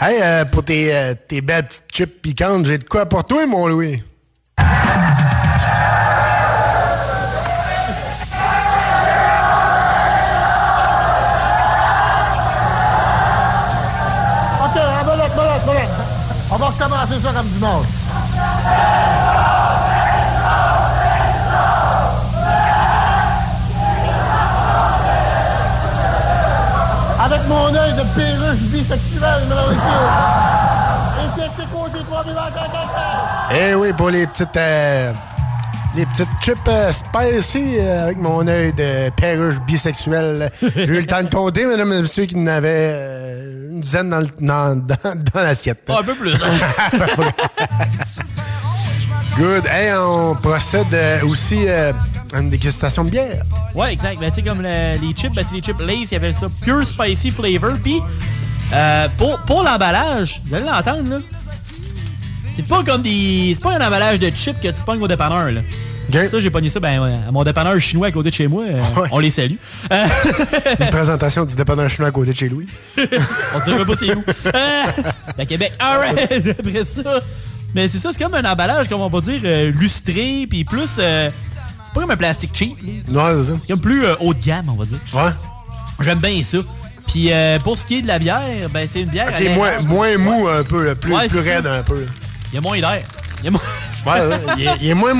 Hey, 0.00 0.20
euh, 0.22 0.44
pour 0.46 0.64
tes, 0.64 0.94
euh, 0.94 1.14
tes 1.28 1.40
belles 1.40 1.66
petites 1.66 1.82
chips 1.92 2.22
piquantes, 2.22 2.66
j'ai 2.66 2.78
de 2.78 2.84
quoi 2.84 3.06
pour 3.06 3.24
toi, 3.24 3.46
mon 3.46 3.66
Louis? 3.66 4.02
Avec 27.24 27.48
mon 27.48 27.74
œil 27.74 27.92
de 27.94 28.02
perruche 28.14 28.58
bisexuelle, 28.70 29.42
mesdames 29.48 29.64
et 29.70 29.74
messieurs. 29.74 30.06
Et 31.22 31.28
c'est 31.56 31.70
côté 31.70 32.04
Eh 33.52 33.74
oui, 33.74 33.92
pour 33.94 34.10
les 34.10 34.26
euh, 34.56 35.12
les 35.96 36.06
petites 36.06 36.28
chips 36.40 36.56
euh, 36.68 36.92
spicy 36.92 37.76
euh, 37.78 38.04
avec 38.04 38.16
mon 38.18 38.46
œil 38.46 38.72
de 38.72 39.10
perruche 39.10 39.58
bisexuelle. 39.66 40.50
J'ai 40.76 40.84
eu 40.84 41.00
le 41.00 41.04
temps 41.06 41.22
de 41.22 41.28
compter, 41.28 41.66
mesdames 41.66 41.92
et 41.92 42.02
messieurs, 42.02 42.26
qu'il 42.26 42.38
y 42.38 42.42
en 42.42 42.46
avait 42.46 42.68
euh, 42.94 43.70
une 43.72 43.80
dizaine 43.80 44.08
dans, 44.10 44.20
le- 44.20 44.28
dans, 44.40 44.76
dans, 44.76 44.96
dans 45.34 45.40
l'assiette. 45.40 45.82
un 45.88 46.02
peu 46.02 46.14
plus. 46.14 46.34
Good. 49.36 49.66
Hey, 49.66 49.92
on 49.96 50.34
procède 50.34 50.86
aussi 51.24 51.68
à 51.68 51.92
une 52.38 52.50
dégustation 52.50 53.04
de 53.04 53.10
bière. 53.10 53.42
Ouais, 53.74 53.92
exact. 53.92 54.18
Ben, 54.20 54.30
tu 54.30 54.36
sais, 54.36 54.42
comme 54.48 54.60
le- 54.60 54.98
les 55.00 55.12
chips, 55.14 55.34
ben, 55.34 55.44
c'est 55.48 55.54
les 55.54 55.62
chips 55.62 55.80
Lace, 55.80 56.10
ils 56.12 56.16
appellent 56.16 56.34
ça 56.34 56.46
Pure 56.62 56.86
Spicy 56.86 57.30
Flavor. 57.30 57.72
Puis, 57.82 58.00
euh, 58.72 59.08
pour, 59.16 59.38
pour 59.40 59.62
l'emballage, 59.62 60.42
vous 60.46 60.54
allez 60.56 60.66
l'entendre, 60.66 61.08
là. 61.10 61.16
C'est 62.54 62.66
pas 62.66 62.82
comme 62.84 63.02
des. 63.02 63.52
C'est 63.54 63.62
pas 63.62 63.72
un 63.76 63.86
emballage 63.86 64.18
de 64.18 64.30
chips 64.30 64.60
que 64.60 64.68
tu 64.68 64.82
pognes 64.84 65.02
au 65.02 65.08
dépanneur, 65.08 65.50
là. 65.50 65.60
Ça, 66.12 66.40
j'ai 66.40 66.50
pogné 66.50 66.68
ça 66.70 66.80
ben, 66.80 67.00
ouais, 67.00 67.12
à 67.28 67.30
mon 67.30 67.44
dépanneur 67.44 67.78
chinois 67.80 68.08
à 68.08 68.10
côté 68.10 68.30
de 68.30 68.34
chez 68.34 68.48
moi. 68.48 68.64
euh, 68.66 68.82
On 69.12 69.20
les 69.20 69.30
salue. 69.30 69.54
Euh, 69.92 70.06
Une 70.80 70.86
présentation 70.88 71.44
du 71.44 71.54
dépanneur 71.54 71.88
chinois 71.88 72.08
à 72.08 72.10
côté 72.10 72.32
de 72.32 72.36
chez 72.36 72.48
Louis. 72.48 72.66
on 72.98 73.64
dirait 73.64 73.84
pas 73.84 73.96
c'est 73.96 74.12
où. 74.16 74.24
Ah! 74.52 74.86
à 75.38 75.46
Québec. 75.46 75.72
Alright! 75.78 76.32
Après 76.58 76.84
ça. 76.84 77.20
Mais 77.76 77.86
c'est 77.88 77.98
ça, 78.00 78.10
c'est 78.12 78.20
comme 78.20 78.34
un 78.34 78.44
emballage, 78.44 78.88
comme 78.88 79.02
on 79.02 79.08
va 79.08 79.20
dire, 79.20 79.40
euh, 79.44 79.70
lustré, 79.70 80.48
puis 80.50 80.64
plus. 80.64 80.88
euh, 80.98 81.30
c'est 81.84 81.94
pas 81.94 82.00
comme 82.00 82.10
un 82.10 82.16
plastique 82.16 82.50
cheap. 82.54 82.76
Non, 83.08 83.26
c'est 83.44 83.52
ça. 83.52 83.58
C'est 83.62 83.68
comme 83.72 83.80
plus 83.80 84.04
euh, 84.04 84.16
haut 84.18 84.34
de 84.34 84.40
gamme, 84.44 84.68
on 84.68 84.74
va 84.74 84.84
dire. 84.86 84.98
Ouais. 85.14 85.30
J'aime 86.04 86.18
bien 86.18 86.42
ça. 86.42 86.58
Puis 87.06 87.28
euh, 87.32 87.60
pour 87.60 87.78
ce 87.78 87.86
qui 87.86 87.98
est 87.98 88.02
de 88.02 88.08
la 88.08 88.18
bière, 88.18 88.40
ben 88.74 88.88
c'est 88.92 89.02
une 89.02 89.10
bière. 89.10 89.28
Ok, 89.32 89.48
moins, 89.54 89.78
moins 89.82 90.18
mou 90.18 90.48
un 90.48 90.64
peu, 90.64 90.92
plus, 90.96 91.12
Ouais, 91.14 91.28
plus 91.28 91.38
raide 91.38 91.68
un 91.68 91.82
peu. 91.84 92.04
Il 92.52 92.56
y 92.56 92.58
a 92.58 92.60
moins 92.60 92.78
d'air. 92.78 93.02
Il 93.40 93.44
y 93.44 93.48
a 93.48 93.50
moins. 93.50 93.60
Ouais, 94.06 94.18
il, 94.56 94.66
est, 94.66 94.70
il 94.80 94.88
est 94.88 94.94
moins. 94.94 95.12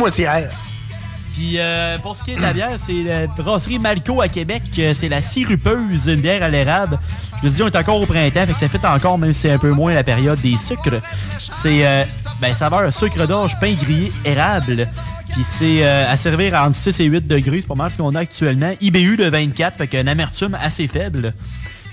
Puis 1.34 1.56
euh, 1.58 1.98
pour 1.98 2.16
ce 2.16 2.24
qui 2.24 2.30
est 2.32 2.36
de 2.36 2.40
la 2.40 2.54
bière, 2.54 2.78
c'est 2.84 3.02
la 3.02 3.26
brasserie 3.26 3.78
Malco 3.78 4.22
à 4.22 4.28
Québec. 4.28 4.62
Euh, 4.78 4.94
C'est 4.98 5.10
la 5.10 5.20
sirupeuse, 5.20 6.06
une 6.06 6.22
bière 6.22 6.42
à 6.42 6.48
l'érable. 6.48 6.98
Je 7.40 7.46
me 7.46 7.50
dis, 7.50 7.62
on 7.62 7.66
est 7.66 7.76
encore 7.76 8.00
au 8.00 8.06
printemps, 8.06 8.46
fait 8.46 8.52
que 8.52 8.58
ça 8.60 8.68
fait 8.68 8.84
encore, 8.86 9.18
même 9.18 9.32
si 9.32 9.40
c'est 9.40 9.50
un 9.50 9.58
peu 9.58 9.70
moins 9.70 9.92
la 9.92 10.02
période 10.04 10.40
des 10.40 10.56
sucres. 10.56 11.00
C'est 11.38 11.86
euh, 11.86 12.04
ben, 12.40 12.54
saveur 12.54 12.92
sucre 12.92 13.26
d'orge, 13.26 13.52
pain 13.60 13.72
grillé, 13.72 14.12
érable. 14.24 14.86
Puis 15.30 15.44
c'est 15.58 15.84
euh, 15.84 16.10
à 16.10 16.16
servir 16.16 16.54
entre 16.54 16.76
6 16.76 17.00
et 17.00 17.04
8 17.04 17.26
degrés. 17.26 17.60
C'est 17.60 17.68
pas 17.68 17.74
mal 17.74 17.90
ce 17.90 17.96
qu'on 17.96 18.14
a 18.14 18.20
actuellement. 18.20 18.72
IBU 18.80 19.16
de 19.16 19.24
24, 19.24 19.76
fait 19.78 19.88
qu'une 19.88 20.08
amertume 20.08 20.56
assez 20.60 20.88
faible. 20.88 21.32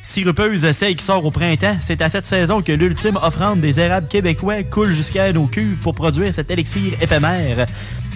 Sirupeuse 0.07 0.71
celle 0.71 0.95
qui 0.95 1.03
sort 1.03 1.25
au 1.25 1.31
printemps. 1.31 1.75
C'est 1.81 2.01
à 2.01 2.09
cette 2.09 2.25
saison 2.25 2.61
que 2.61 2.71
l'ultime 2.71 3.19
offrande 3.21 3.59
des 3.59 3.77
érables 3.77 4.07
québécois 4.07 4.63
coule 4.63 4.93
jusqu'à 4.93 5.33
nos 5.33 5.47
cuves 5.47 5.75
pour 5.79 5.93
produire 5.93 6.33
cet 6.33 6.49
élixir 6.49 6.93
éphémère. 7.01 7.65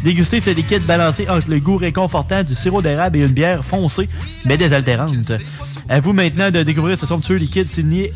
Dégustez 0.01 0.39
ce 0.39 0.51
liquide 0.51 0.85
balancé 0.85 1.27
entre 1.29 1.49
le 1.49 1.59
goût 1.59 1.75
réconfortant 1.75 2.43
du 2.43 2.55
sirop 2.55 2.81
d'érable 2.81 3.17
et 3.17 3.21
une 3.23 3.33
bière 3.33 3.65
foncée, 3.65 4.07
mais 4.45 4.55
désaltérante. 4.55 5.33
À 5.89 5.99
vous 5.99 6.13
maintenant 6.13 6.49
de 6.49 6.63
découvrir 6.63 6.97
ce 6.97 7.05
somptueux 7.05 7.35
liquide 7.35 7.67
signé 7.67 8.13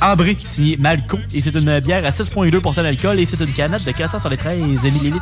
Ambré, 0.00 0.36
signé 0.44 0.76
Malco. 0.76 1.16
Et 1.32 1.40
c'est 1.40 1.54
une 1.54 1.78
bière 1.78 2.04
à 2.04 2.10
6,2% 2.10 2.82
d'alcool 2.82 3.20
et 3.20 3.26
c'est 3.26 3.40
une 3.40 3.52
canette 3.52 3.84
de 3.86 3.92
473 3.92 4.84
ml. 4.84 5.14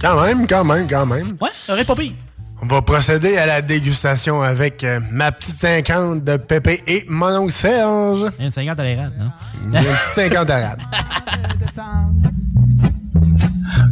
Quand 0.00 0.20
même, 0.20 0.48
quand 0.48 0.64
même, 0.64 0.88
quand 0.90 1.06
même. 1.06 1.36
Ouais, 1.40 1.50
aurait 1.68 1.84
pas 1.84 1.94
pire. 1.94 2.14
On 2.62 2.66
va 2.66 2.80
procéder 2.80 3.36
à 3.38 3.46
la 3.46 3.60
dégustation 3.60 4.40
avec 4.40 4.84
euh, 4.84 5.00
ma 5.10 5.32
petite 5.32 5.56
50 5.56 6.22
de 6.22 6.36
Pépé 6.36 6.80
et 6.86 7.04
mon 7.08 7.36
oncle 7.36 7.52
Serge. 7.52 8.26
Il 8.38 8.42
y 8.42 8.42
a 8.42 8.46
une 8.46 8.52
50 8.52 8.78
à 8.78 8.84
l'érable, 8.84 9.14
non? 9.18 9.30
Il 9.66 9.72
y 9.72 9.76
a 9.76 9.80
une 9.80 9.86
petite 9.86 10.32
50 10.32 10.50
arabe. 10.50 10.78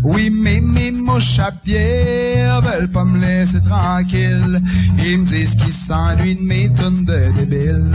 Oui, 0.02 0.30
mais 0.30 0.60
mes 0.60 0.90
mouches 0.90 1.38
à 1.38 1.52
pierre 1.52 2.60
veulent 2.62 2.88
pas 2.88 3.04
me 3.04 3.18
laisser 3.20 3.60
tranquille. 3.60 4.60
Ils 4.98 5.18
me 5.18 5.24
disent 5.24 5.54
qu'ils 5.54 5.72
s'ennuient 5.72 6.36
de 6.36 6.42
mes 6.42 6.72
tunes 6.72 7.04
de 7.04 7.32
débiles. 7.32 7.92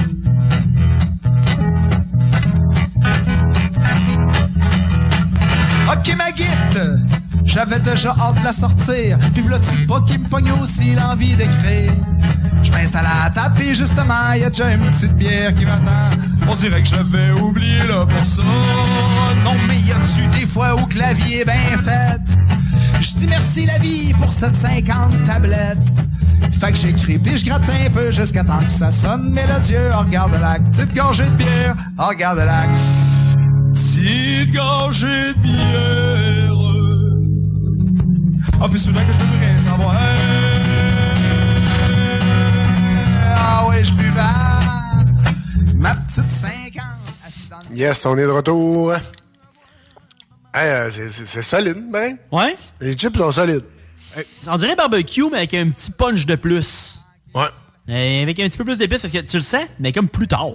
J'avais 7.45 7.79
déjà 7.79 8.15
hâte 8.19 8.39
de 8.39 8.43
la 8.43 8.51
sortir. 8.51 9.17
Puis 9.33 9.41
v'là-tu 9.41 9.85
pas 9.85 10.01
qui 10.01 10.17
me 10.17 10.27
pogne 10.27 10.51
aussi 10.61 10.95
l'envie 10.95 11.35
d'écrire? 11.35 11.93
Je 12.61 12.71
m'installe 12.71 13.05
à 13.05 13.25
la 13.25 13.29
table 13.29 13.63
justement, 13.73 14.33
y 14.35 14.43
a 14.43 14.49
déjà 14.49 14.71
une 14.71 14.81
petite 14.81 15.13
bière 15.13 15.53
qui 15.55 15.65
m'attend. 15.65 16.09
On 16.47 16.55
dirait 16.55 16.81
que 16.81 16.87
j'avais 16.87 17.31
oublié 17.31 17.79
là 17.87 18.05
pour 18.05 18.25
ça. 18.25 18.41
Non, 19.43 19.53
mais 19.67 19.79
y 19.79 19.91
a-tu 19.91 20.27
des 20.39 20.45
fois 20.45 20.75
la 20.95 21.13
vie 21.13 21.35
est 21.35 21.45
bien 21.45 21.77
faite? 21.83 22.21
Je 22.99 23.13
dis 23.15 23.27
merci 23.27 23.65
la 23.65 23.77
vie 23.79 24.13
pour 24.13 24.31
cette 24.31 24.55
50 24.55 25.23
tablettes. 25.25 25.77
Fait 26.59 26.71
que 26.71 26.77
j'écris 26.77 27.19
puis 27.19 27.37
je 27.37 27.45
gratte 27.45 27.63
un 27.85 27.89
peu 27.89 28.11
jusqu'à 28.11 28.43
temps 28.43 28.63
que 28.65 28.71
ça 28.71 28.89
sonne 28.89 29.31
mélodieux. 29.31 29.89
Oh, 29.93 30.01
regarde 30.01 30.33
la 30.41 30.59
petite 30.59 30.93
gorgée 30.95 31.25
de 31.25 31.35
bière. 31.35 31.75
Oh, 31.99 32.03
regarde 32.07 32.39
la 32.39 32.67
petite 33.73 34.53
gorgée 34.53 35.33
de 35.33 35.39
bière. 35.39 36.24
Ah, 38.61 38.67
puis 38.69 38.79
soudain 38.79 39.01
que 39.05 39.13
je 39.13 39.17
veux 39.19 39.25
plus 39.37 39.39
rien 39.45 39.57
savoir. 39.57 39.95
Ah 43.37 43.67
ouais, 43.67 43.83
je 43.83 43.93
buvais 43.93 44.11
ma 45.75 45.95
petite 45.95 46.29
50 46.29 46.83
assise 47.25 47.49
dans 47.49 47.57
le 47.69 47.75
Yes, 47.75 48.05
on 48.05 48.17
est 48.17 48.23
de 48.23 48.27
retour. 48.27 48.93
Hey, 50.53 50.69
euh, 50.69 50.89
c'est- 50.89 51.41
solide, 51.41 51.83
ben. 51.91 52.17
Ouais? 52.31 52.55
Les 52.79 52.95
chips 52.97 53.17
sont 53.17 53.31
solides. 53.31 53.65
Euh, 54.17 54.23
On 54.47 54.55
dirait 54.55 54.75
barbecue, 54.75 55.25
mais 55.29 55.39
avec 55.39 55.53
un 55.53 55.69
petit 55.69 55.91
punch 55.91 56.25
de 56.25 56.35
plus. 56.35 56.99
Ouais. 57.33 57.47
Euh, 57.89 58.23
avec 58.23 58.39
un 58.39 58.47
petit 58.47 58.57
peu 58.57 58.63
plus 58.63 58.77
d'épices, 58.77 59.01
parce 59.01 59.13
que 59.13 59.19
tu 59.19 59.35
le 59.37 59.43
sens, 59.43 59.65
mais 59.79 59.91
comme 59.91 60.07
plus 60.07 60.27
tard. 60.27 60.51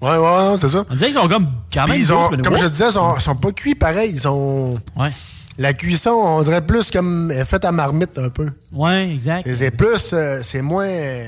Ouais, 0.00 0.16
ouais, 0.16 0.56
c'est 0.60 0.70
ça. 0.70 0.84
On 0.88 0.94
dirait 0.94 1.10
qu'ils 1.10 1.20
sont 1.20 1.28
comme 1.28 1.52
quand 1.72 1.82
même 1.86 1.90
Puis 1.90 2.00
ils 2.00 2.12
ont, 2.12 2.28
douces, 2.28 2.38
mais 2.38 2.42
comme 2.42 2.54
wow. 2.54 2.60
je 2.60 2.64
te 2.66 2.70
disais, 2.70 2.88
ils 2.88 2.92
sont, 2.92 3.20
sont 3.20 3.36
pas 3.36 3.52
cuits 3.52 3.74
pareil. 3.74 4.12
Ils 4.14 4.20
sont. 4.20 4.80
Ouais. 4.96 5.12
La 5.58 5.72
cuisson, 5.72 6.10
on 6.10 6.42
dirait 6.42 6.64
plus 6.64 6.90
comme 6.90 7.30
elle 7.32 7.40
est 7.40 7.44
faite 7.44 7.64
à 7.64 7.72
marmite 7.72 8.16
un 8.18 8.28
peu. 8.30 8.46
Ouais, 8.72 9.10
exact. 9.10 9.48
C'est 9.56 9.70
plus. 9.72 10.10
euh, 10.12 10.40
c'est 10.42 10.62
moins. 10.62 10.86
euh, 10.86 11.26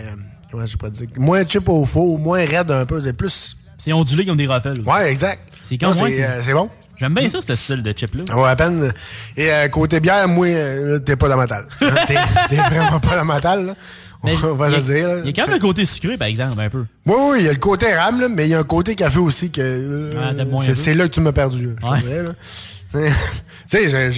comment 0.51 0.65
je 0.65 0.77
pourrais 0.77 0.93
dire 0.93 1.09
Moins 1.17 1.45
chip 1.47 1.69
au 1.69 1.85
faux, 1.85 2.17
moins 2.17 2.45
raide 2.47 2.71
un 2.71 2.87
peu. 2.87 3.03
C'est 3.03 3.17
plus. 3.17 3.57
C'est 3.77 3.93
ondulé 3.93 4.25
comme 4.25 4.37
des 4.37 4.47
ruffles. 4.47 4.83
Ouais, 4.87 5.11
exact. 5.11 5.41
C'est 5.65 5.79
comme 5.79 5.97
moi. 5.97 6.09
c'est, 6.09 6.23
euh, 6.25 6.43
c'est 6.45 6.53
bon. 6.53 6.71
J'aime 6.99 7.15
bien 7.15 7.31
ça, 7.31 7.39
ce 7.41 7.57
style 7.57 7.83
de 7.83 7.93
chip-là. 7.97 8.37
Ouais, 8.37 8.49
à 8.51 8.55
peine. 8.57 8.93
Et 9.37 9.51
euh, 9.51 9.69
côté 9.69 10.01
bière, 10.01 10.29
moi, 10.29 10.47
euh, 10.47 10.99
t'es 10.99 11.17
pas 11.17 11.29
dans 11.31 11.37
ma. 11.39 11.45
Hein, 11.45 11.65
T'es 12.49 12.57
vraiment 12.57 13.01
pas 13.01 13.17
dans 13.17 13.25
ma. 13.25 13.41
Mais 14.23 14.35
On 14.45 14.55
va 14.55 14.69
le 14.69 14.77
dire. 14.83 15.09
Il 15.25 15.27
y 15.27 15.29
a 15.31 15.33
quand 15.33 15.47
même 15.49 15.57
un 15.57 15.61
côté 15.61 15.87
sucré, 15.87 16.19
par 16.19 16.29
exemple, 16.29 16.61
un 16.61 16.69
peu. 16.69 16.85
Oui, 17.07 17.15
oui, 17.19 17.37
il 17.41 17.45
y 17.47 17.49
a 17.49 17.53
le 17.53 17.59
côté 17.59 17.91
rame, 17.95 18.21
là, 18.21 18.29
mais 18.29 18.47
il 18.47 18.51
y 18.51 18.55
a 18.55 18.59
un 18.59 18.65
côté 18.65 18.95
café 18.95 19.19
aussi 19.19 19.51
que. 19.51 19.63
euh, 19.63 20.11
Ah, 20.15 20.33
c'est, 20.75 20.93
là 20.95 21.09
que 21.09 21.15
tu 21.15 21.21
m'as 21.23 21.33
perdu. 21.33 21.69
Ouais. 21.83 22.01
dirais, 22.03 22.23
là. 22.25 22.31
tu 23.71 23.91
sais, 23.91 24.11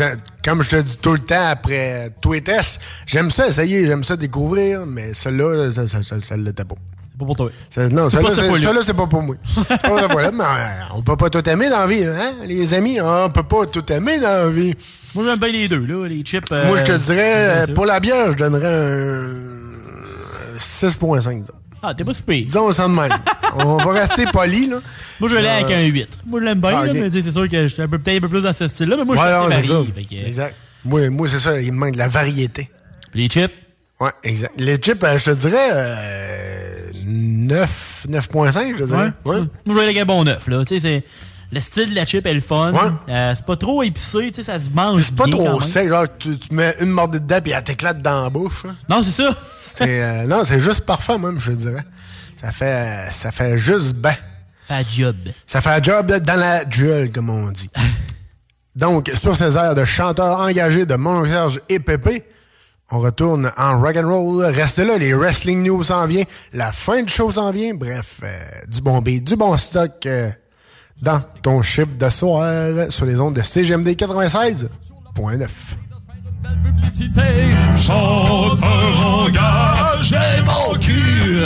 comme 0.45 0.63
je 0.63 0.71
te 0.71 0.77
dis 0.77 0.97
tout 0.97 1.13
le 1.13 1.19
temps 1.19 1.49
après 1.51 2.11
tous 2.21 2.33
les 2.33 2.41
tests, 2.43 2.81
j'aime 3.07 3.31
ça 3.31 3.49
essayer, 3.49 3.87
j'aime 3.87 4.03
ça 4.05 4.17
découvrir, 4.17 4.87
mais 4.87 5.13
celui-là, 5.15 5.71
ça, 5.73 5.87
ça, 5.89 6.03
ça, 6.03 6.17
ça 6.25 6.37
l'était 6.37 6.65
pas. 6.65 6.75
C'est 7.13 7.19
pas 7.19 7.27
pour 7.27 7.37
toi. 7.37 7.51
Non, 7.91 8.09
C'est 8.09 8.17
celui-là, 8.17 8.23
pas 8.23 8.35
cette 8.35 8.85
c'est- 8.85 8.95
pas 8.95 9.07
pour 9.07 9.23
moi. 9.23 9.37
Pas 9.69 10.09
fois-là, 10.09 10.31
mais 10.33 10.45
euh, 10.45 10.95
on 10.95 11.03
peut 11.03 11.17
pas 11.17 11.29
tout 11.29 11.47
aimer 11.49 11.69
dans 11.69 11.81
la 11.81 11.87
vie, 11.87 12.05
hein? 12.05 12.33
Les 12.47 12.73
amis, 12.75 12.99
on 13.01 13.29
peut 13.31 13.43
pas 13.43 13.67
tout 13.67 13.93
aimer 13.93 14.19
dans 14.19 14.47
la 14.47 14.51
vie. 14.51 14.75
Moi, 15.15 15.25
j'aime 15.27 15.39
bien 15.39 15.49
les 15.53 15.69
deux, 15.69 15.85
là, 15.85 16.09
les 16.09 16.23
chips. 16.23 16.51
euh, 16.51 16.67
Moi, 16.69 16.79
je 16.79 16.85
te 16.85 16.97
dirais, 16.99 17.35
euh, 17.35 17.67
ça. 17.67 17.73
pour 17.75 17.85
la 17.85 18.01
bière, 18.01 18.33
je 18.33 18.37
donnerais 18.39 18.75
un 18.75 20.57
6.5. 20.57 21.41
disons. 21.43 21.53
Ah, 21.83 21.95
t'es 21.95 22.05
pas 22.05 22.15
super. 22.15 22.37
Disons 22.37 22.71
ça 22.73 22.87
de 22.87 22.93
même. 22.93 23.11
on 23.57 23.77
va 23.79 23.93
rester 23.93 24.25
poli, 24.33 24.69
là. 24.69 24.77
Moi, 25.21 25.29
je 25.29 25.35
l'ai 25.37 25.47
Euh, 25.47 25.61
avec 25.61 25.71
un 25.77 25.83
8. 25.83 26.19
Moi, 26.27 26.41
je 26.41 26.45
l'aime 26.45 26.61
bien, 26.61 26.71
ah, 26.75 26.87
là, 26.87 26.93
mais 26.95 27.11
c'est 27.11 27.23
sûr 27.33 27.49
que 27.49 27.63
je 27.63 27.67
suis 27.75 27.87
peut-être 27.89 28.17
un 28.17 28.21
peu 28.21 28.29
plus 28.29 28.43
dans 28.43 28.53
ce 28.53 28.69
style-là, 28.69 28.97
mais 28.99 29.05
moi, 29.05 29.17
Ouais, 29.17 29.57
je 29.57 29.63
suis 29.63 29.73
varié. 29.73 30.05
que- 30.23 30.27
Exact. 30.29 30.57
Moi, 30.85 31.11
moi 31.11 31.29
c'est 31.29 31.39
ça, 31.41 31.61
il 31.61 31.73
me 31.73 31.79
manque 31.79 31.93
de 31.95 31.99
la 31.99 32.09
variété. 32.09 32.71
Les 33.15 33.27
chips? 33.29 33.53
Ouais, 34.01 34.11
exact. 34.25 34.53
Les 34.57 34.77
chips, 34.77 35.03
euh, 35.05 35.19
je 35.19 35.25
te 35.27 35.31
dirais 35.31 35.71
euh, 35.73 36.91
9, 37.05 38.07
9.5, 38.09 38.77
je 38.77 38.83
te 38.83 38.89
dirais. 38.89 39.13
Ouais. 39.25 39.39
Moi, 39.39 39.47
je 39.67 39.73
vais 39.73 39.81
aller 39.81 39.91
avec 39.91 39.99
un 39.99 40.05
bon 40.07 40.25
9, 40.25 40.49
là. 40.49 40.65
Tu 40.65 40.75
sais, 40.75 40.81
c'est... 40.81 41.05
Le 41.55 41.61
style 41.61 41.91
de 41.91 41.95
la 41.95 42.07
chip 42.07 42.25
est 42.25 42.33
le 42.33 42.41
fun. 42.41 42.73
Euh, 43.11 43.33
c'est 43.37 43.45
pas 43.45 43.57
trop 43.57 43.83
épicé, 43.83 44.31
tu 44.31 44.37
sais, 44.37 44.43
ça 44.43 44.59
se 44.59 44.71
mange 44.71 45.03
C'est 45.03 45.15
pas 45.15 45.25
bien 45.27 45.37
trop 45.37 45.61
sec, 45.61 45.87
genre 45.87 46.07
tu, 46.19 46.39
tu 46.39 46.55
mets 46.55 46.75
une 46.81 46.89
mordée 46.89 47.21
dedans 47.21 47.41
puis 47.43 47.53
elle 47.53 47.63
t'éclate 47.63 48.01
dans 48.01 48.23
la 48.23 48.31
bouche. 48.31 48.63
hein. 48.67 48.75
Non, 48.89 49.03
c'est 49.03 49.11
ça. 49.23 49.37
C'est, 49.75 50.03
euh, 50.03 50.27
non, 50.27 50.45
c'est 50.45 50.61
juste 50.61 50.83
parfait 50.83 51.19
même, 51.19 51.39
je 51.41 51.53
dirais. 51.53 51.83
Ça 52.41 52.53
fait, 52.53 53.09
ça 53.13 53.33
fait 53.33 53.59
juste 53.59 53.95
ben. 53.95 54.15
Ça 54.69 54.83
fait 54.83 54.91
job. 54.91 55.17
Ça 55.47 55.61
fait 55.61 55.71
un 55.71 55.83
job 55.83 56.13
dans 56.13 56.39
la 56.39 56.65
duel, 56.65 57.11
comme 57.11 57.31
on 57.31 57.51
dit. 57.51 57.71
Donc, 58.77 59.11
sur 59.21 59.37
ces 59.37 59.57
airs 59.57 59.75
de 59.75 59.85
chanteurs 59.85 60.41
engagés 60.41 60.87
de 60.87 60.95
Mont-Serge 60.95 61.61
et 61.69 61.79
Pépé, 61.79 62.25
on 62.91 63.01
retourne 63.01 63.51
en 63.57 63.81
rock'n'roll. 63.81 64.45
Restez 64.45 64.85
là, 64.85 64.99
les 64.99 65.15
wrestling 65.15 65.63
news 65.63 65.85
s'en 65.85 66.07
vient, 66.07 66.25
la 66.53 66.73
fin 66.73 67.03
du 67.03 67.13
show 67.13 67.33
s'en 67.33 67.51
vient. 67.51 67.75
Bref, 67.75 68.21
euh, 68.23 68.29
du 68.69 68.81
bon 68.81 69.01
beat, 69.01 69.25
du 69.25 69.37
bon 69.37 69.57
stock 69.57 70.05
euh, 70.07 70.31
dans 71.01 71.21
ton 71.43 71.63
chiffre 71.63 71.95
de 71.95 72.09
soir 72.09 72.91
sur 72.91 73.05
les 73.05 73.21
ondes 73.21 73.35
de 73.35 73.43
CGMD 73.43 73.89
96.9. 73.89 75.49
publicité. 76.65 77.51
Chanteur 77.77 78.59
engagé, 79.07 80.17
mon 80.45 80.79
cul. 80.79 81.45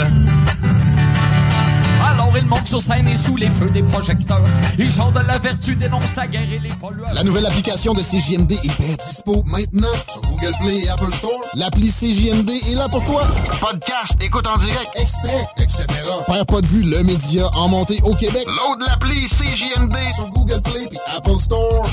Alors 2.05 2.35
il 2.37 2.45
monte 2.45 2.67
sur 2.67 2.81
scène 2.81 3.07
et 3.07 3.15
sous 3.15 3.35
les 3.35 3.49
feux 3.49 3.69
des 3.69 3.83
projecteurs. 3.83 4.43
Il 4.77 4.91
chante 4.91 5.13
de 5.13 5.19
la 5.19 5.37
vertu, 5.37 5.75
dénonce 5.75 6.15
la 6.15 6.27
guerre 6.27 6.51
et 6.51 6.59
les 6.59 6.69
pollueurs. 6.69 7.13
La 7.13 7.23
nouvelle 7.23 7.45
application 7.45 7.93
de 7.93 8.01
CJMD 8.01 8.51
est 8.51 8.79
bien 8.79 8.95
dispo 8.95 9.43
maintenant 9.45 9.93
sur 10.09 10.21
Google 10.21 10.53
Play 10.61 10.79
et 10.85 10.89
Apple 10.89 11.13
Store. 11.13 11.41
L'appli 11.55 11.89
CJMD 11.89 12.49
est 12.49 12.75
là 12.75 12.87
pour 12.89 13.05
toi. 13.05 13.27
Podcast, 13.59 14.15
écoute 14.21 14.47
en 14.47 14.57
direct, 14.57 14.89
extrait, 14.95 15.47
etc. 15.57 15.85
Père 16.27 16.45
pas 16.45 16.61
de 16.61 16.67
vue, 16.67 16.83
le 16.83 17.03
média 17.03 17.47
en 17.55 17.67
montée 17.67 17.99
au 18.03 18.13
Québec. 18.13 18.45
Load 18.47 18.87
l'appli 18.87 19.27
CJMD 19.27 19.95
sur 20.15 20.29
Google 20.29 20.61
Play 20.61 20.87
et 20.91 21.15
Apple 21.15 21.39
Store. 21.39 21.87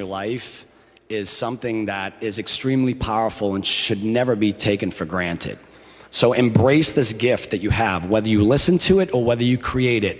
your 0.00 0.08
life 0.08 0.64
is 1.10 1.28
something 1.28 1.86
that 1.86 2.22
is 2.22 2.38
extremely 2.38 2.94
powerful 2.94 3.54
and 3.54 3.66
should 3.66 4.02
never 4.02 4.34
be 4.34 4.50
taken 4.50 4.90
for 4.90 5.04
granted. 5.04 5.58
So 6.10 6.32
embrace 6.32 6.92
this 6.92 7.12
gift 7.12 7.50
that 7.50 7.58
you 7.58 7.68
have, 7.68 8.06
whether 8.06 8.26
you 8.26 8.42
listen 8.42 8.78
to 8.78 9.00
it 9.00 9.12
or 9.12 9.22
whether 9.22 9.44
you 9.44 9.58
create 9.58 10.02
it. 10.02 10.18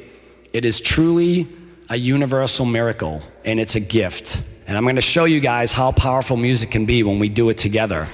It 0.53 0.67
is 0.67 0.81
truly 0.81 1.49
a 1.89 1.97
universal 1.97 2.67
miracle 2.67 3.23
and 3.43 3.59
it's 3.59 3.75
a 3.75 3.81
gift. 3.81 4.43
And 4.67 4.77
I'm 4.77 4.85
going 4.85 4.97
to 4.97 5.03
show 5.03 5.25
you 5.25 5.41
guys 5.41 5.73
how 5.73 5.93
powerful 5.93 6.37
music 6.37 6.71
can 6.71 6.85
be 6.85 7.03
when 7.03 7.19
we 7.19 7.31
do 7.31 7.49
it 7.49 7.57
together. 7.57 8.07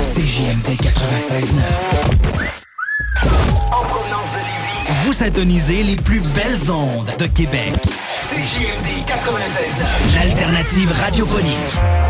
CJMD 0.00 0.80
96.9. 0.80 1.60
En 3.70 3.84
provenance 3.84 4.30
de 4.32 4.92
vous 5.04 5.12
syntonisez 5.12 5.82
les 5.82 5.96
plus 5.96 6.20
belles 6.20 6.72
ondes 6.72 7.10
de 7.18 7.26
Québec. 7.26 7.74
CJMD 8.30 9.04
96.9. 9.06 10.14
L'alternative 10.14 10.90
radiophonique. 10.92 12.09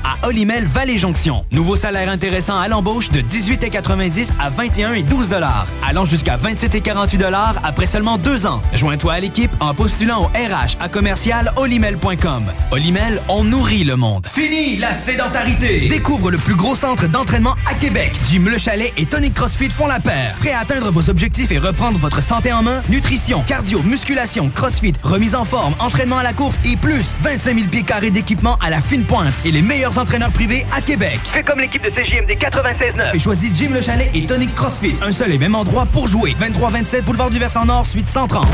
à 0.03 0.27
Olimel 0.27 0.65
Valley 0.65 0.97
Jonction. 0.97 1.45
Nouveau 1.51 1.75
salaire 1.75 2.09
intéressant 2.09 2.59
à 2.59 2.67
l'embauche 2.67 3.09
de 3.09 3.21
18,90 3.21 4.31
à 4.39 4.49
21 4.49 4.93
et 4.93 5.03
12 5.03 5.29
dollars, 5.29 5.67
allant 5.87 6.05
jusqu'à 6.05 6.37
27 6.37 6.75
et 6.75 6.81
48 6.81 7.17
dollars 7.17 7.55
après 7.63 7.85
seulement 7.85 8.17
deux 8.17 8.45
ans. 8.45 8.61
Joins-toi 8.73 9.13
à 9.13 9.19
l'équipe 9.19 9.51
en 9.59 9.73
postulant 9.73 10.23
au 10.23 10.27
RH 10.27 10.77
à 10.79 10.89
commercial 10.89 11.51
olimel.com. 11.57 12.45
Olimel, 12.71 13.21
on 13.29 13.43
nourrit 13.43 13.83
le 13.83 13.95
monde. 13.95 14.25
Fini 14.27 14.77
la 14.77 14.93
sédentarité. 14.93 15.87
Découvre 15.89 16.31
le 16.31 16.37
plus 16.37 16.55
gros 16.55 16.75
centre 16.75 17.07
d'entraînement 17.07 17.55
à 17.69 17.73
Québec. 17.73 18.13
Jim 18.29 18.45
Le 18.45 18.57
Chalet 18.57 18.93
et 18.97 19.05
Tonic 19.05 19.33
CrossFit 19.33 19.69
font 19.69 19.87
la 19.87 19.99
paire. 19.99 20.35
Prêt 20.39 20.51
à 20.51 20.59
atteindre 20.59 20.91
vos 20.91 21.09
objectifs 21.09 21.51
et 21.51 21.57
reprendre 21.57 21.97
votre 21.99 22.21
santé 22.21 22.51
en 22.53 22.63
main? 22.63 22.81
Nutrition, 22.89 23.43
cardio, 23.47 23.81
musculation, 23.83 24.49
CrossFit, 24.53 24.93
remise 25.03 25.35
en 25.35 25.45
forme, 25.45 25.73
entraînement 25.79 26.17
à 26.17 26.23
la 26.23 26.33
course 26.33 26.57
et 26.65 26.77
plus 26.77 27.05
25 27.21 27.55
000 27.55 27.67
pieds 27.67 27.83
carrés 27.83 28.11
d'équipement 28.11 28.57
à 28.61 28.69
la 28.69 28.81
fine 28.81 29.03
pointe 29.03 29.33
et 29.45 29.51
les 29.51 29.61
meilleurs 29.61 29.90
entraîneurs 29.97 30.31
privés 30.31 30.65
à 30.75 30.81
Québec. 30.81 31.19
Fais 31.23 31.43
comme 31.43 31.59
l'équipe 31.59 31.83
de 31.83 31.89
CJMD 31.89 32.31
96.9. 32.31 33.15
Et 33.15 33.19
choisis 33.19 33.49
Jim 33.53 33.69
Le 33.73 33.81
Chalet 33.81 34.09
et 34.13 34.25
Tonic 34.25 34.53
CrossFit. 34.55 34.95
Un 35.01 35.11
seul 35.11 35.31
et 35.31 35.37
même 35.37 35.55
endroit 35.55 35.85
pour 35.85 36.07
jouer. 36.07 36.35
23-27 36.39 37.01
Boulevard 37.01 37.29
du 37.29 37.39
Versant 37.39 37.65
Nord, 37.65 37.85
suite 37.85 38.07
130. 38.07 38.47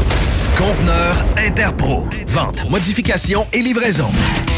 Conteneur 0.57 1.25
Interpro. 1.37 2.07
Vente, 2.27 2.69
modification 2.69 3.45
et 3.53 3.59
livraison. 3.59 4.09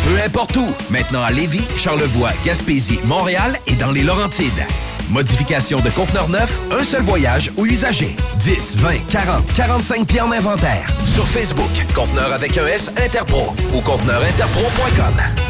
Peu 0.07 0.15
importe 0.25 0.55
où. 0.55 0.67
Maintenant 0.89 1.23
à 1.23 1.31
Lévis, 1.31 1.67
Charlevoix, 1.75 2.31
Gaspésie, 2.45 2.99
Montréal 3.05 3.57
et 3.67 3.75
dans 3.75 3.91
les 3.91 4.03
Laurentides. 4.03 4.65
Modification 5.09 5.79
de 5.79 5.89
conteneur 5.89 6.29
neuf, 6.29 6.59
un 6.71 6.83
seul 6.83 7.01
voyage 7.01 7.51
ou 7.57 7.65
usager. 7.65 8.15
10, 8.37 8.77
20, 8.77 9.07
40, 9.07 9.53
45 9.53 10.07
pieds 10.07 10.21
en 10.21 10.31
inventaire. 10.31 10.85
Sur 11.05 11.27
Facebook, 11.27 11.71
conteneur 11.95 12.31
avec 12.31 12.57
un 12.57 12.67
S 12.67 12.91
Interpro 13.03 13.55
ou 13.73 13.81
conteneurinterpro.com. 13.81 15.48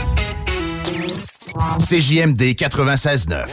CJMD 1.79 2.55
96.9. 2.55 3.45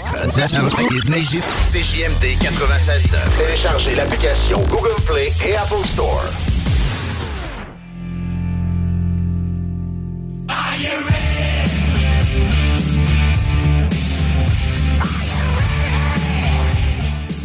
CJMD 1.73 2.24
96.9. 2.40 3.16
Téléchargez 3.39 3.94
l'application 3.94 4.60
Google 4.70 4.94
Play 5.06 5.32
et 5.47 5.56
Apple 5.56 5.85
Store. 5.85 6.24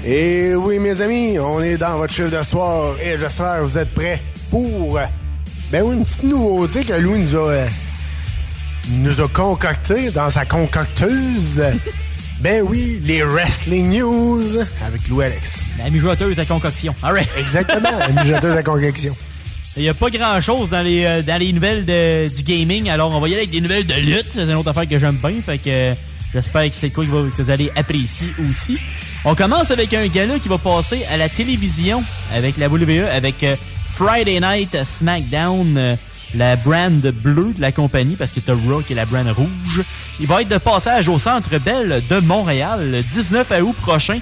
Et 0.04 0.56
oui, 0.56 0.80
mes 0.80 1.00
amis, 1.02 1.38
on 1.40 1.62
est 1.62 1.78
dans 1.78 1.98
votre 1.98 2.12
chiffre 2.12 2.36
de 2.36 2.44
soir 2.44 2.96
et 3.02 3.18
j'espère 3.18 3.60
que 3.60 3.64
vous 3.64 3.78
êtes 3.78 3.94
prêts 3.94 4.22
pour 4.50 5.00
ben 5.72 5.84
oui, 5.86 5.96
une 5.96 6.04
petite 6.04 6.24
nouveauté 6.24 6.84
que 6.84 6.92
Louis 6.94 7.22
nous 7.22 7.36
a, 7.38 7.50
euh, 7.50 7.68
nous 8.90 9.22
a 9.22 9.28
concocté 9.28 10.12
dans 10.12 10.30
sa 10.30 10.46
concocteuse. 10.46 11.62
ben 12.40 12.64
oui, 12.68 13.00
les 13.04 13.24
Wrestling 13.24 14.00
News 14.00 14.58
avec 14.86 15.08
Louis 15.08 15.26
Alex. 15.26 15.60
La 15.78 15.90
mijoteuse 15.90 16.40
à 16.40 16.46
concoction. 16.46 16.96
All 17.04 17.14
right. 17.14 17.30
Exactement, 17.38 17.90
la 18.00 18.24
mijoteuse 18.24 18.56
à 18.58 18.64
concoction. 18.64 19.16
Il 19.78 19.84
n'y 19.84 19.90
a 19.90 19.94
pas 19.94 20.10
grand 20.10 20.42
chose 20.42 20.70
dans 20.70 20.82
les, 20.82 21.06
euh, 21.06 21.22
dans 21.22 21.40
les 21.40 21.54
nouvelles 21.54 21.86
de- 21.86 22.28
du 22.36 22.44
gaming, 22.44 22.90
alors 22.90 23.16
on 23.16 23.22
va 23.22 23.30
y 23.30 23.34
aller 23.34 23.44
avec 23.44 23.52
des 23.52 23.62
nouvelles 23.62 23.88
de 23.88 23.94
lutte. 23.94 24.26
C'est 24.32 24.42
une 24.44 24.54
autre 24.56 24.70
affaire 24.70 24.88
que 24.88 25.00
j'aime 25.00 25.16
bien, 25.24 25.42
fait 25.42 25.60
que 25.60 25.70
euh, 25.70 25.94
j'espère 26.34 26.70
que 26.70 26.76
c'est 26.78 26.90
quoi 26.90 27.06
que 27.06 27.10
vous 27.10 27.50
allez 27.50 27.72
apprécier 27.78 28.28
aussi. 28.40 28.78
On 29.24 29.34
commence 29.34 29.72
avec 29.72 29.94
un 29.94 30.08
gala 30.08 30.40
qui 30.40 30.50
va 30.50 30.58
passer 30.58 31.06
à 31.06 31.16
la 31.16 31.30
télévision 31.30 32.04
avec 32.36 32.58
la 32.58 32.68
WWE, 32.68 33.08
avec 33.10 33.44
euh, 33.44 33.56
Friday 33.96 34.40
Night 34.42 34.76
SmackDown. 34.84 35.98
La 36.36 36.56
brand 36.56 37.02
bleue 37.24 37.54
de 37.56 37.62
la 37.62 37.72
compagnie, 37.72 38.16
parce 38.16 38.32
que 38.32 38.40
t'as 38.40 38.54
Raw 38.54 38.82
qui 38.82 38.94
est 38.94 38.96
la 38.96 39.06
brand 39.06 39.28
rouge. 39.28 39.84
Il 40.20 40.28
va 40.28 40.42
être 40.42 40.50
de 40.50 40.58
passage 40.58 41.10
au 41.10 41.20
Centre 41.20 41.58
Bell 41.58 42.02
de 42.10 42.20
Montréal 42.20 42.90
le 42.90 43.02
19 43.02 43.52
août 43.64 43.76
prochain. 43.82 44.20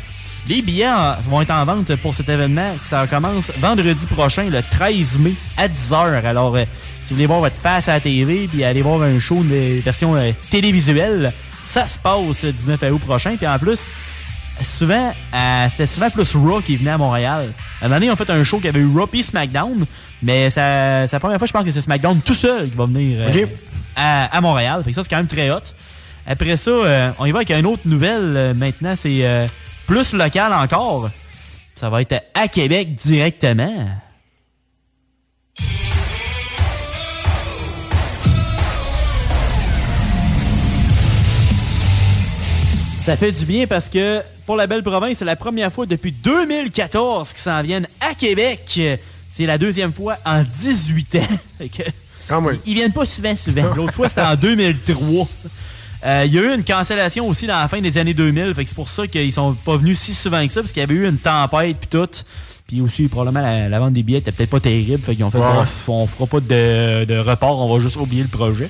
Les 0.48 0.64
billets 0.64 0.90
vont 1.30 1.41
être 1.41 1.52
en 1.52 1.64
vente 1.65 1.95
pour 1.98 2.15
cet 2.15 2.30
événement. 2.30 2.69
Ça 2.84 3.06
commence 3.06 3.52
vendredi 3.60 4.06
prochain, 4.07 4.49
le 4.49 4.61
13 4.64 5.19
mai, 5.19 5.36
à 5.57 5.68
10h. 5.68 6.26
Alors, 6.26 6.56
euh, 6.56 6.64
si 7.03 7.10
vous 7.10 7.15
voulez 7.15 7.27
voir 7.27 7.40
votre 7.40 7.56
face 7.56 7.88
à 7.88 7.94
la 7.94 7.99
TV, 7.99 8.48
puis 8.48 8.64
aller 8.64 8.81
voir 8.81 9.03
un 9.03 9.19
show 9.19 9.44
de 9.44 9.81
version 9.81 10.15
euh, 10.15 10.31
télévisuelle, 10.49 11.31
ça 11.61 11.86
se 11.86 11.99
passe 11.99 12.44
le 12.44 12.52
19 12.52 12.81
août 12.91 13.02
prochain. 13.02 13.36
Puis 13.38 13.45
en 13.45 13.60
plus, 13.60 13.80
souvent, 14.64 15.14
euh, 15.34 15.68
c'était 15.69 15.88
souvent 15.88 16.10
plus 16.10 16.36
Raw 16.36 16.61
qui 16.61 16.76
venait 16.77 16.91
à 16.91 16.98
Montréal. 16.98 17.53
À 17.81 17.86
un 17.86 17.90
moment 17.90 18.02
ils 18.02 18.11
ont 18.11 18.15
fait 18.15 18.30
un 18.30 18.44
show 18.44 18.60
qui 18.60 18.68
avait 18.68 18.80
eu 18.80 18.88
Raw 18.88 19.07
SmackDown, 19.22 19.86
mais 20.22 20.50
ça- 20.50 21.08
c'est 21.08 21.16
la 21.16 21.20
première 21.20 21.38
fois, 21.38 21.48
je 21.48 21.54
pense 21.54 21.66
que 21.66 21.72
c'est 21.72 21.82
SmackDown 21.82 22.20
tout 22.22 22.34
seul 22.34 22.70
qui 22.70 22.76
va 22.76 22.86
venir 22.86 23.22
euh, 23.22 23.32
à, 23.96 24.36
à 24.38 24.41
Montréal. 24.41 24.82
Fait 24.84 24.91
que 24.91 24.96
ça, 24.96 25.04
c'est 25.04 25.10
quand 25.10 25.18
même 25.18 25.28
très 25.28 25.50
hot. 25.52 25.60
Après 26.28 26.58
ça, 26.58 26.70
euh, 26.72 27.12
on 27.20 27.26
y 27.26 27.32
va 27.32 27.40
avec 27.40 27.52
une 27.52 27.66
autre 27.66 27.82
nouvelle. 27.86 28.34
euh, 28.38 28.54
maintenant, 28.54 28.94
c'est 28.96 29.26
euh, 29.26 29.48
plus 29.88 30.14
local 30.14 30.54
encore. 30.54 31.10
Ça 31.76 31.90
va 31.90 32.02
être 32.02 32.22
à 32.34 32.48
Québec 32.48 32.94
directement. 32.96 33.88
Ça 43.04 43.18
fait 43.18 43.32
du 43.32 43.46
bien 43.46 43.66
parce 43.66 43.90
que 43.90 44.22
pour 44.46 44.56
la 44.56 44.68
belle 44.68 44.84
province, 44.84 45.18
c'est 45.18 45.26
la 45.26 45.36
première 45.36 45.72
fois 45.72 45.86
depuis 45.86 46.12
2014 46.12 47.30
qu'ils 47.30 47.38
s'en 47.40 47.62
viennent 47.62 47.88
à 48.02 48.14
Québec. 48.14 48.80
C'est 49.40 49.45
la 49.45 49.57
deuxième 49.57 49.94
fois 49.94 50.18
en 50.26 50.44
18 50.44 51.16
ans. 51.16 51.20
Fait 51.57 51.70
que, 51.78 51.84
Ils 52.66 52.74
viennent 52.74 52.91
pas 52.91 53.06
souvent, 53.06 53.34
souvent. 53.38 53.74
L'autre 53.76 53.94
fois, 53.94 54.10
c'était 54.10 54.20
en 54.22 54.36
2003. 54.36 55.28
ça. 55.38 55.48
Euh, 56.06 56.24
Il 56.26 56.34
y 56.34 56.40
a 56.40 56.41
eu 56.41 56.56
une 56.56 56.64
cancellation 56.66 57.26
aussi 57.26 57.48
dans 57.48 57.57
la 57.57 57.70
fin 57.70 57.80
des 57.80 57.98
années 57.98 58.14
2000. 58.14 58.53
Fait 58.53 58.64
que 58.64 58.68
c'est 58.70 58.76
pour 58.76 58.90
ça 58.90 59.07
qu'ils 59.07 59.32
sont 59.32 59.53
pas 59.53 59.78
venus 59.78 59.98
si 59.98 60.14
souvent 60.14 60.45
que 60.45 60.52
ça, 60.52 60.60
parce 60.60 60.74
qu'il 60.74 60.82
y 60.82 60.84
avait 60.84 60.94
eu 60.94 61.07
une 61.07 61.18
tempête 61.20 61.78
puis 61.80 61.88
tout. 61.90 62.10
Puis 62.68 62.82
aussi, 62.82 63.07
probablement, 63.07 63.41
la, 63.41 63.70
la 63.70 63.80
vente 63.80 63.94
des 63.94 64.03
billets 64.03 64.20
était 64.20 64.34
peut-être 64.34 64.49
pas 64.49 64.60
terrible. 64.60 65.02
Fait 65.02 65.16
qu'ils 65.16 65.24
ont 65.24 65.32
fait, 65.32 65.40
on 65.88 66.06
fera 66.06 66.28
pas 66.28 66.41
de, 66.41 67.06
de 67.06 67.18
report, 67.18 67.66
on 67.66 67.74
va 67.74 67.82
juste 67.82 67.95
oublier 67.95 68.24
le 68.24 68.28
projet. 68.28 68.70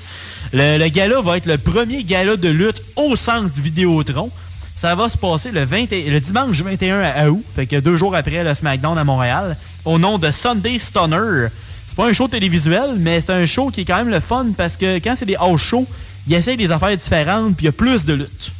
Le, 0.54 0.78
le 0.78 0.88
gala 0.90 1.20
va 1.20 1.38
être 1.38 1.48
le 1.48 1.58
premier 1.58 2.04
gala 2.04 2.38
de 2.38 2.50
lutte 2.50 2.84
au 2.96 3.16
centre 3.16 3.60
Vidéotron. 3.60 4.30
Ça 4.76 4.96
va 4.96 5.10
se 5.10 5.18
passer 5.18 5.52
le, 5.52 5.66
20 5.66 5.92
et- 5.92 6.10
le 6.10 6.22
dimanche 6.22 6.62
21 6.62 7.02
à 7.02 7.30
août, 7.30 7.44
fait 7.54 7.66
que 7.68 7.76
deux 7.82 7.98
jours 7.98 8.16
après 8.16 8.46
le 8.46 8.54
SmackDown 8.54 8.98
à 8.98 9.04
Montréal, 9.04 9.58
au 9.90 9.98
nom 9.98 10.20
de 10.20 10.30
Sunday 10.30 10.78
Stunner. 10.78 11.48
C'est 11.88 11.96
pas 11.96 12.08
un 12.08 12.14
show 12.14 12.28
télévisuel, 12.28 12.96
mais 12.98 13.22
c'est 13.22 13.32
un 13.32 13.46
show 13.46 13.72
qui 13.72 13.82
est 13.82 13.86
quand 13.86 13.98
même 13.98 14.10
le 14.10 14.20
fun 14.20 14.48
parce 14.56 14.78
que 14.78 14.98
quand 15.00 15.16
c'est 15.18 15.26
des 15.26 15.36
house 15.36 15.62
shows, 15.62 15.88
ils 16.28 16.36
essayent 16.36 16.58
des 16.58 16.70
affaires 16.70 16.96
différentes 16.96 17.56
puis 17.58 17.66
il 17.66 17.68
y 17.68 17.70
a 17.70 17.74
plus 17.74 18.06
de 18.06 18.14
lutte. 18.14 18.52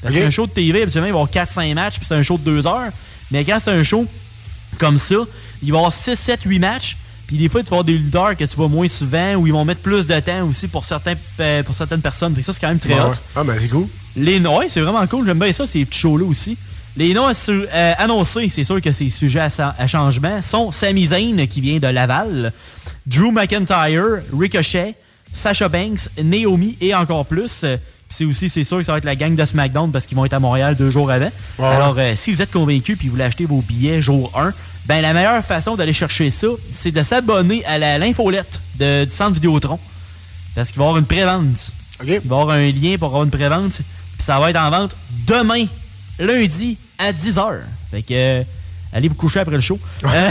Parce 0.00 0.14
qu'un 0.14 0.30
show 0.30 0.46
de 0.46 0.52
TV, 0.52 0.82
habituellement, 0.82 1.08
il 1.08 1.12
va 1.12 1.18
y 1.18 1.22
avoir 1.22 1.46
4-5 1.46 1.74
matchs 1.74 1.98
puis 1.98 2.06
c'est 2.08 2.14
un 2.14 2.22
show 2.22 2.38
de 2.38 2.44
2 2.44 2.66
heures. 2.66 2.90
Mais 3.30 3.44
quand 3.44 3.58
c'est 3.62 3.70
un 3.70 3.82
show 3.82 4.06
comme 4.78 4.98
ça, 4.98 5.16
il 5.62 5.70
va 5.70 5.76
y 5.76 5.78
avoir 5.78 5.92
6, 5.92 6.16
7, 6.16 6.40
8 6.46 6.58
matchs. 6.58 6.96
Puis 7.26 7.36
des 7.36 7.48
fois, 7.50 7.62
tu 7.62 7.68
vas 7.68 7.76
avoir 7.76 7.84
des 7.84 7.98
lutteurs 7.98 8.36
que 8.36 8.44
tu 8.44 8.56
vois 8.56 8.68
moins 8.68 8.88
souvent 8.88 9.34
ou 9.34 9.46
ils 9.46 9.52
vont 9.52 9.64
mettre 9.64 9.82
plus 9.82 10.06
de 10.06 10.20
temps 10.20 10.48
aussi 10.48 10.68
pour, 10.68 10.86
certains, 10.86 11.14
euh, 11.40 11.62
pour 11.62 11.74
certaines 11.74 12.00
personnes. 12.00 12.34
Fait 12.34 12.40
que 12.40 12.46
ça, 12.46 12.54
c'est 12.54 12.60
quand 12.60 12.68
même 12.68 12.78
très 12.78 12.98
hot. 12.98 13.12
Ah, 13.36 13.44
ben 13.44 13.56
c'est 13.60 13.68
cool. 13.68 13.88
Les 14.16 14.40
ouais, 14.40 14.68
c'est 14.68 14.80
vraiment 14.80 15.06
cool. 15.06 15.26
J'aime 15.26 15.38
bien 15.38 15.52
ça, 15.52 15.66
ces 15.66 15.84
petits 15.84 16.00
shows-là 16.00 16.24
aussi. 16.24 16.56
Les 16.96 17.14
noms 17.14 17.28
euh, 17.48 17.94
annoncés, 17.98 18.48
c'est 18.50 18.64
sûr 18.64 18.80
que 18.82 18.92
c'est 18.92 19.08
sujet 19.08 19.40
à, 19.40 19.74
à 19.78 19.86
changement, 19.86 20.42
sont 20.42 20.70
Sami 20.72 21.06
Zayn, 21.06 21.46
qui 21.46 21.60
vient 21.62 21.78
de 21.78 21.86
Laval, 21.86 22.52
Drew 23.06 23.32
McIntyre, 23.32 24.20
Ricochet, 24.38 24.94
Sasha 25.32 25.68
Banks, 25.68 26.08
Naomi 26.22 26.76
et 26.80 26.94
encore 26.94 27.24
plus. 27.24 27.60
Euh, 27.64 27.76
C'est 28.10 28.26
aussi, 28.26 28.50
c'est 28.50 28.64
sûr 28.64 28.76
que 28.76 28.82
ça 28.84 28.92
va 28.92 28.98
être 28.98 29.06
la 29.06 29.16
gang 29.16 29.34
de 29.34 29.42
SmackDown 29.44 29.90
parce 29.90 30.04
qu'ils 30.04 30.18
vont 30.18 30.26
être 30.26 30.34
à 30.34 30.38
Montréal 30.38 30.76
deux 30.76 30.90
jours 30.90 31.10
avant. 31.10 31.30
Ouais. 31.58 31.64
Alors, 31.66 31.94
euh, 31.96 32.12
si 32.14 32.30
vous 32.30 32.42
êtes 32.42 32.50
convaincu 32.50 32.94
puis 32.94 33.08
vous 33.08 33.12
voulez 33.12 33.24
acheter 33.24 33.46
vos 33.46 33.62
billets 33.62 34.02
jour 34.02 34.30
1, 34.38 34.52
ben 34.84 35.00
la 35.00 35.14
meilleure 35.14 35.42
façon 35.42 35.76
d'aller 35.76 35.94
chercher 35.94 36.28
ça, 36.30 36.48
c'est 36.74 36.90
de 36.90 37.02
s'abonner 37.02 37.64
à 37.64 37.78
la- 37.78 37.96
l'infolette 37.96 38.60
du 38.78 39.10
centre 39.10 39.32
Vidéotron. 39.32 39.78
Parce 40.54 40.68
qu'il 40.68 40.76
va 40.78 40.84
y 40.84 40.86
avoir 40.88 40.98
une 40.98 41.06
prévente. 41.06 41.70
Il 42.22 42.28
va 42.28 42.36
y 42.36 42.40
avoir 42.40 42.50
un 42.50 42.70
lien 42.70 42.96
pour 42.98 43.08
avoir 43.08 43.22
une 43.22 43.30
prévente. 43.30 43.76
Puis 43.78 44.26
ça 44.26 44.38
va 44.38 44.50
être 44.50 44.60
en 44.60 44.70
vente 44.70 44.94
demain, 45.26 45.64
lundi, 46.18 46.76
à 46.98 47.12
10h. 47.12 47.58
Fait 47.90 48.02
que 48.02 48.12
euh, 48.12 48.42
allez 48.92 49.08
vous 49.08 49.14
coucher 49.14 49.40
après 49.40 49.54
le 49.56 49.60
show. 49.60 49.78
Euh, 50.04 50.30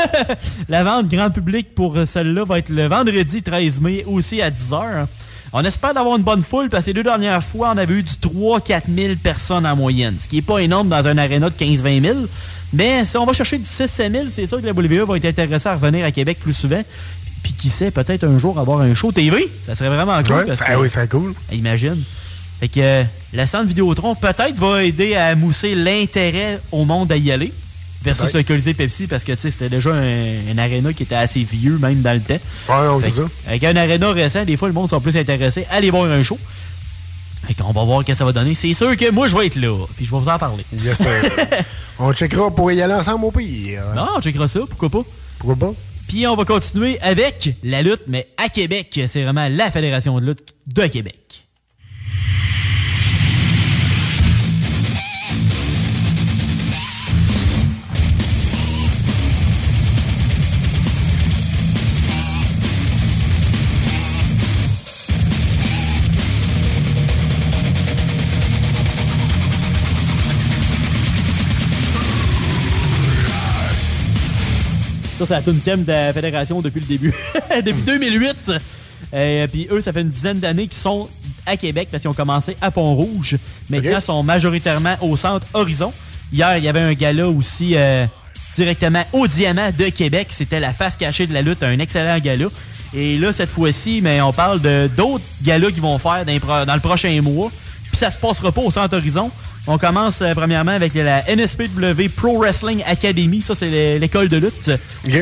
la 0.68 0.84
vente 0.84 1.08
grand 1.08 1.30
public 1.30 1.74
pour 1.74 1.96
celle-là 2.06 2.44
va 2.44 2.58
être 2.58 2.68
le 2.68 2.86
vendredi 2.86 3.42
13 3.42 3.80
mai, 3.80 4.04
aussi 4.06 4.40
à 4.42 4.50
10h. 4.50 5.06
On 5.54 5.62
espère 5.64 5.92
d'avoir 5.92 6.16
une 6.16 6.22
bonne 6.22 6.42
foule 6.42 6.70
parce 6.70 6.84
que 6.84 6.90
les 6.90 6.94
deux 6.94 7.02
dernières 7.02 7.42
fois, 7.42 7.72
on 7.74 7.76
avait 7.78 7.94
eu 7.94 8.02
du 8.02 8.12
3-4 8.14 8.82
000 8.94 9.14
personnes 9.22 9.66
en 9.66 9.76
moyenne, 9.76 10.16
ce 10.18 10.26
qui 10.26 10.38
est 10.38 10.42
pas 10.42 10.60
énorme 10.60 10.88
dans 10.88 11.06
un 11.06 11.18
aréna 11.18 11.50
de 11.50 11.54
15-20 11.54 12.02
000. 12.02 12.18
Mais 12.72 13.04
si 13.04 13.18
on 13.18 13.26
va 13.26 13.34
chercher 13.34 13.58
du 13.58 13.64
6-7 13.64 14.12
000, 14.12 14.24
c'est 14.30 14.46
sûr 14.46 14.62
que 14.62 14.66
la 14.66 14.72
Bolivia 14.72 15.04
va 15.04 15.16
être 15.18 15.26
intéressée 15.26 15.68
à 15.68 15.74
revenir 15.74 16.06
à 16.06 16.10
Québec 16.10 16.38
plus 16.40 16.54
souvent. 16.54 16.80
Puis 17.42 17.52
qui 17.52 17.68
sait, 17.68 17.90
peut-être 17.90 18.24
un 18.24 18.38
jour 18.38 18.58
avoir 18.58 18.80
un 18.80 18.94
show 18.94 19.12
TV. 19.12 19.52
Ça 19.66 19.74
serait 19.74 19.90
vraiment 19.90 20.22
cool. 20.22 20.36
Ouais, 20.36 20.46
parce 20.46 20.58
ça- 20.58 20.64
que- 20.64 20.76
oui, 20.80 20.88
ça 20.88 20.94
serait 20.94 21.08
cool. 21.08 21.34
Imagine. 21.52 22.02
Fait 22.62 22.68
que 22.68 22.78
euh, 22.78 23.02
la 23.32 23.48
centre 23.48 23.66
Vidéotron 23.66 24.14
peut-être 24.14 24.54
va 24.54 24.84
aider 24.84 25.16
à 25.16 25.34
mousser 25.34 25.74
l'intérêt 25.74 26.60
au 26.70 26.84
monde 26.84 27.10
à 27.10 27.16
y 27.16 27.32
aller. 27.32 27.52
Versus 28.04 28.32
le 28.32 28.44
Colisée 28.44 28.72
Pepsi 28.72 29.08
parce 29.08 29.24
que 29.24 29.32
tu 29.32 29.40
sais, 29.40 29.50
c'était 29.50 29.68
déjà 29.68 29.90
un, 29.90 30.48
un 30.48 30.58
aréna 30.58 30.92
qui 30.92 31.02
était 31.02 31.16
assez 31.16 31.42
vieux 31.42 31.76
même 31.78 32.02
dans 32.02 32.12
le 32.12 32.20
temps. 32.20 32.38
Ouais, 32.68 33.02
c'est 33.02 33.10
ça. 33.10 33.22
Avec 33.48 33.64
un 33.64 33.74
aréna 33.74 34.12
récent, 34.12 34.44
des 34.44 34.56
fois 34.56 34.68
le 34.68 34.74
monde 34.74 34.88
sont 34.88 35.00
plus 35.00 35.16
intéressés 35.16 35.66
à 35.72 35.76
aller 35.76 35.90
voir 35.90 36.04
un 36.04 36.22
show. 36.22 36.38
Fait 37.42 37.54
qu'on 37.54 37.72
va 37.72 37.82
voir 37.82 38.02
ce 38.02 38.06
que 38.06 38.14
ça 38.14 38.24
va 38.24 38.30
donner. 38.30 38.54
C'est 38.54 38.74
sûr 38.74 38.96
que 38.96 39.10
moi 39.10 39.26
je 39.26 39.36
vais 39.36 39.46
être 39.46 39.56
là, 39.56 39.84
puis 39.96 40.04
je 40.04 40.12
vais 40.12 40.18
vous 40.18 40.28
en 40.28 40.38
parler. 40.38 40.64
Yes, 40.72 40.98
sir. 40.98 41.08
on 41.98 42.12
checkera 42.12 42.48
pour 42.52 42.70
y 42.70 42.80
aller 42.80 42.94
ensemble 42.94 43.24
au 43.24 43.32
pire. 43.32 43.82
Non, 43.96 44.06
on 44.16 44.20
checkera 44.20 44.46
ça, 44.46 44.60
pourquoi 44.68 44.88
pas. 44.88 45.02
Pourquoi 45.38 45.56
pas? 45.56 45.74
Puis 46.06 46.28
on 46.28 46.36
va 46.36 46.44
continuer 46.44 47.00
avec 47.00 47.56
la 47.64 47.82
lutte, 47.82 48.02
mais 48.06 48.28
à 48.36 48.48
Québec. 48.48 49.00
C'est 49.08 49.24
vraiment 49.24 49.48
la 49.48 49.70
fédération 49.72 50.20
de 50.20 50.26
lutte 50.26 50.54
de 50.68 50.86
Québec. 50.86 51.21
Ça, 75.22 75.26
c'est 75.26 75.46
la 75.46 75.52
tune 75.52 75.60
thème 75.60 75.84
de 75.84 75.92
la 75.92 76.12
fédération 76.12 76.60
depuis 76.60 76.80
le 76.80 76.86
début. 76.86 77.14
depuis 77.64 77.82
2008. 77.82 78.52
Euh, 79.14 79.46
puis 79.46 79.68
eux, 79.70 79.80
ça 79.80 79.92
fait 79.92 80.00
une 80.00 80.10
dizaine 80.10 80.40
d'années 80.40 80.66
qu'ils 80.66 80.80
sont 80.80 81.08
à 81.46 81.56
Québec 81.56 81.88
parce 81.92 82.00
qu'ils 82.00 82.10
ont 82.10 82.14
commencé 82.14 82.56
à 82.60 82.72
Pont-Rouge. 82.72 83.36
Maintenant, 83.70 83.98
ils 83.98 84.02
sont 84.02 84.22
majoritairement 84.24 84.96
au 85.00 85.16
centre 85.16 85.46
Horizon. 85.54 85.92
Hier, 86.32 86.56
il 86.58 86.64
y 86.64 86.68
avait 86.68 86.80
un 86.80 86.94
gala 86.94 87.28
aussi 87.28 87.76
euh, 87.76 88.04
directement 88.56 89.04
au 89.12 89.28
Diamant 89.28 89.70
de 89.70 89.90
Québec. 89.90 90.26
C'était 90.30 90.58
la 90.58 90.72
face 90.72 90.96
cachée 90.96 91.28
de 91.28 91.34
la 91.34 91.42
lutte, 91.42 91.62
un 91.62 91.78
excellent 91.78 92.18
gala. 92.18 92.46
Et 92.92 93.16
là, 93.16 93.32
cette 93.32 93.50
fois-ci, 93.50 94.00
mais 94.02 94.20
on 94.22 94.32
parle 94.32 94.60
de 94.60 94.90
d'autres 94.96 95.24
galas 95.44 95.70
qu'ils 95.70 95.82
vont 95.82 95.98
faire 95.98 96.24
dans, 96.24 96.66
dans 96.66 96.74
le 96.74 96.80
prochain 96.80 97.20
mois. 97.22 97.52
Puis 97.92 97.98
ça 97.98 98.10
se 98.10 98.18
passera 98.18 98.50
pas 98.50 98.62
au 98.62 98.72
Centre 98.72 98.96
Horizon. 98.96 99.30
On 99.66 99.78
commence 99.78 100.22
euh, 100.22 100.32
premièrement 100.34 100.72
avec 100.72 100.94
la 100.94 101.22
NSPW 101.34 102.08
Pro 102.16 102.38
Wrestling 102.38 102.82
Academy. 102.84 103.40
Ça, 103.42 103.54
c'est 103.54 103.70
l'é- 103.70 103.98
l'école 103.98 104.28
de 104.28 104.36
lutte 104.38 104.70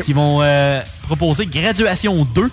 qui 0.01 0.13
vont 0.13 0.39
euh, 0.41 0.81
proposer 1.03 1.45
Graduation 1.45 2.25
2 2.33 2.49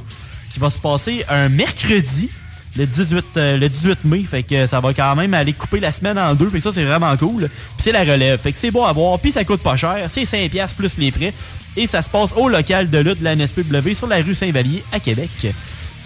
qui 0.52 0.58
va 0.60 0.68
se 0.70 0.78
passer 0.78 1.24
un 1.28 1.48
mercredi 1.48 2.28
le 2.76 2.86
18, 2.86 3.24
euh, 3.38 3.56
le 3.56 3.68
18 3.68 4.04
mai. 4.04 4.22
Fait 4.22 4.42
que 4.42 4.66
ça 4.66 4.80
va 4.80 4.92
quand 4.92 5.16
même 5.16 5.32
aller 5.34 5.52
couper 5.54 5.80
la 5.80 5.90
semaine 5.90 6.18
en 6.18 6.34
deux. 6.34 6.50
Fait 6.50 6.58
que 6.58 6.62
ça, 6.64 6.70
c'est 6.74 6.84
vraiment 6.84 7.16
cool. 7.16 7.48
Puis 7.48 7.50
c'est 7.78 7.92
la 7.92 8.00
relève. 8.04 8.38
Fait 8.38 8.52
que 8.52 8.58
c'est 8.60 8.70
beau 8.70 8.84
à 8.84 8.92
voir. 8.92 9.18
Puis 9.18 9.32
ça 9.32 9.42
coûte 9.44 9.62
pas 9.62 9.76
cher. 9.76 9.96
C'est 10.10 10.24
5$ 10.24 10.50
piastres 10.50 10.76
plus 10.76 10.96
les 10.98 11.10
frais. 11.10 11.32
Et 11.76 11.86
ça 11.86 12.02
se 12.02 12.08
passe 12.08 12.30
au 12.36 12.48
local 12.48 12.90
de 12.90 12.98
lutte 12.98 13.20
de 13.20 13.24
la 13.24 13.34
NSPW 13.34 13.94
sur 13.94 14.06
la 14.08 14.16
rue 14.16 14.34
Saint-Vallier 14.34 14.84
à 14.92 15.00
Québec. 15.00 15.30
Puis 15.40 15.52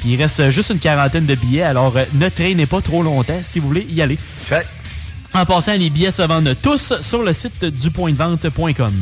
il 0.06 0.16
reste 0.22 0.50
juste 0.50 0.70
une 0.70 0.78
quarantaine 0.78 1.26
de 1.26 1.34
billets. 1.34 1.62
Alors 1.62 1.94
ne 2.14 2.28
traînez 2.28 2.66
pas 2.66 2.80
trop 2.80 3.02
longtemps 3.02 3.40
si 3.44 3.58
vous 3.58 3.68
voulez 3.68 3.86
y 3.90 4.00
aller. 4.00 4.18
En 5.34 5.46
passant, 5.46 5.72
les 5.72 5.88
billets 5.88 6.10
se 6.10 6.22
vendent 6.22 6.54
tous 6.60 6.92
sur 7.00 7.22
le 7.22 7.32
site 7.32 7.64
dupointdevente.com. 7.64 8.92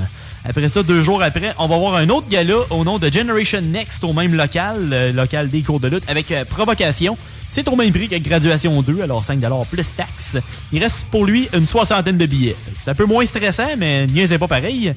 Après 0.45 0.69
ça, 0.69 0.83
deux 0.83 1.03
jours 1.03 1.23
après, 1.23 1.53
on 1.59 1.67
va 1.67 1.77
voir 1.77 1.97
un 1.97 2.09
autre 2.09 2.29
gala 2.29 2.55
au 2.71 2.85
nom 2.85 2.99
de 2.99 3.11
Generation 3.11 3.61
Next 3.63 4.05
au 4.05 4.13
même 4.13 4.35
local, 4.35 4.77
le 4.89 5.11
local 5.11 5.51
des 5.51 5.63
cours 5.63 5.81
de 5.81 5.89
lutte, 5.89 6.05
avec 6.09 6.31
euh, 6.31 6.45
provocation. 6.45 7.19
C'est 7.51 7.67
au 7.69 7.75
même 7.75 7.93
prix 7.93 8.09
que 8.09 8.17
Graduation 8.17 8.81
2, 8.81 9.03
alors 9.03 9.25
5 9.25 9.41
plus 9.71 9.85
taxes. 9.97 10.37
Il 10.73 10.81
reste 10.83 11.05
pour 11.11 11.27
lui 11.27 11.49
une 11.53 11.67
soixantaine 11.67 12.17
de 12.17 12.27
billets. 12.27 12.57
C'est 12.83 12.93
un 12.93 12.95
peu 12.95 13.07
moins 13.07 13.27
stressant, 13.27 13.77
mais 13.77 14.07
niaisez 14.07 14.39
pas 14.39 14.47
pareil. 14.47 14.95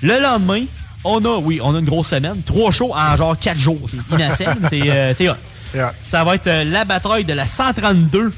Le 0.00 0.20
lendemain, 0.20 0.62
On 1.04 1.24
a, 1.24 1.38
oui, 1.38 1.60
on 1.62 1.74
a 1.74 1.80
une 1.80 1.84
grosse 1.84 2.08
semaine. 2.08 2.40
Trois 2.44 2.70
shows 2.70 2.92
en 2.94 3.16
genre 3.16 3.36
quatre 3.38 3.58
jours. 3.58 3.88
C'est 3.90 4.14
inassène, 4.16 4.68
c'est 4.70 4.90
euh, 4.90 5.12
c'est 5.12 5.28
hot. 5.28 5.34
Ça 6.08 6.22
va 6.24 6.36
être 6.36 6.46
euh, 6.46 6.64
la 6.64 6.84
bataille 6.84 7.24
de 7.24 7.32
la 7.34 7.44
132. 7.44 8.32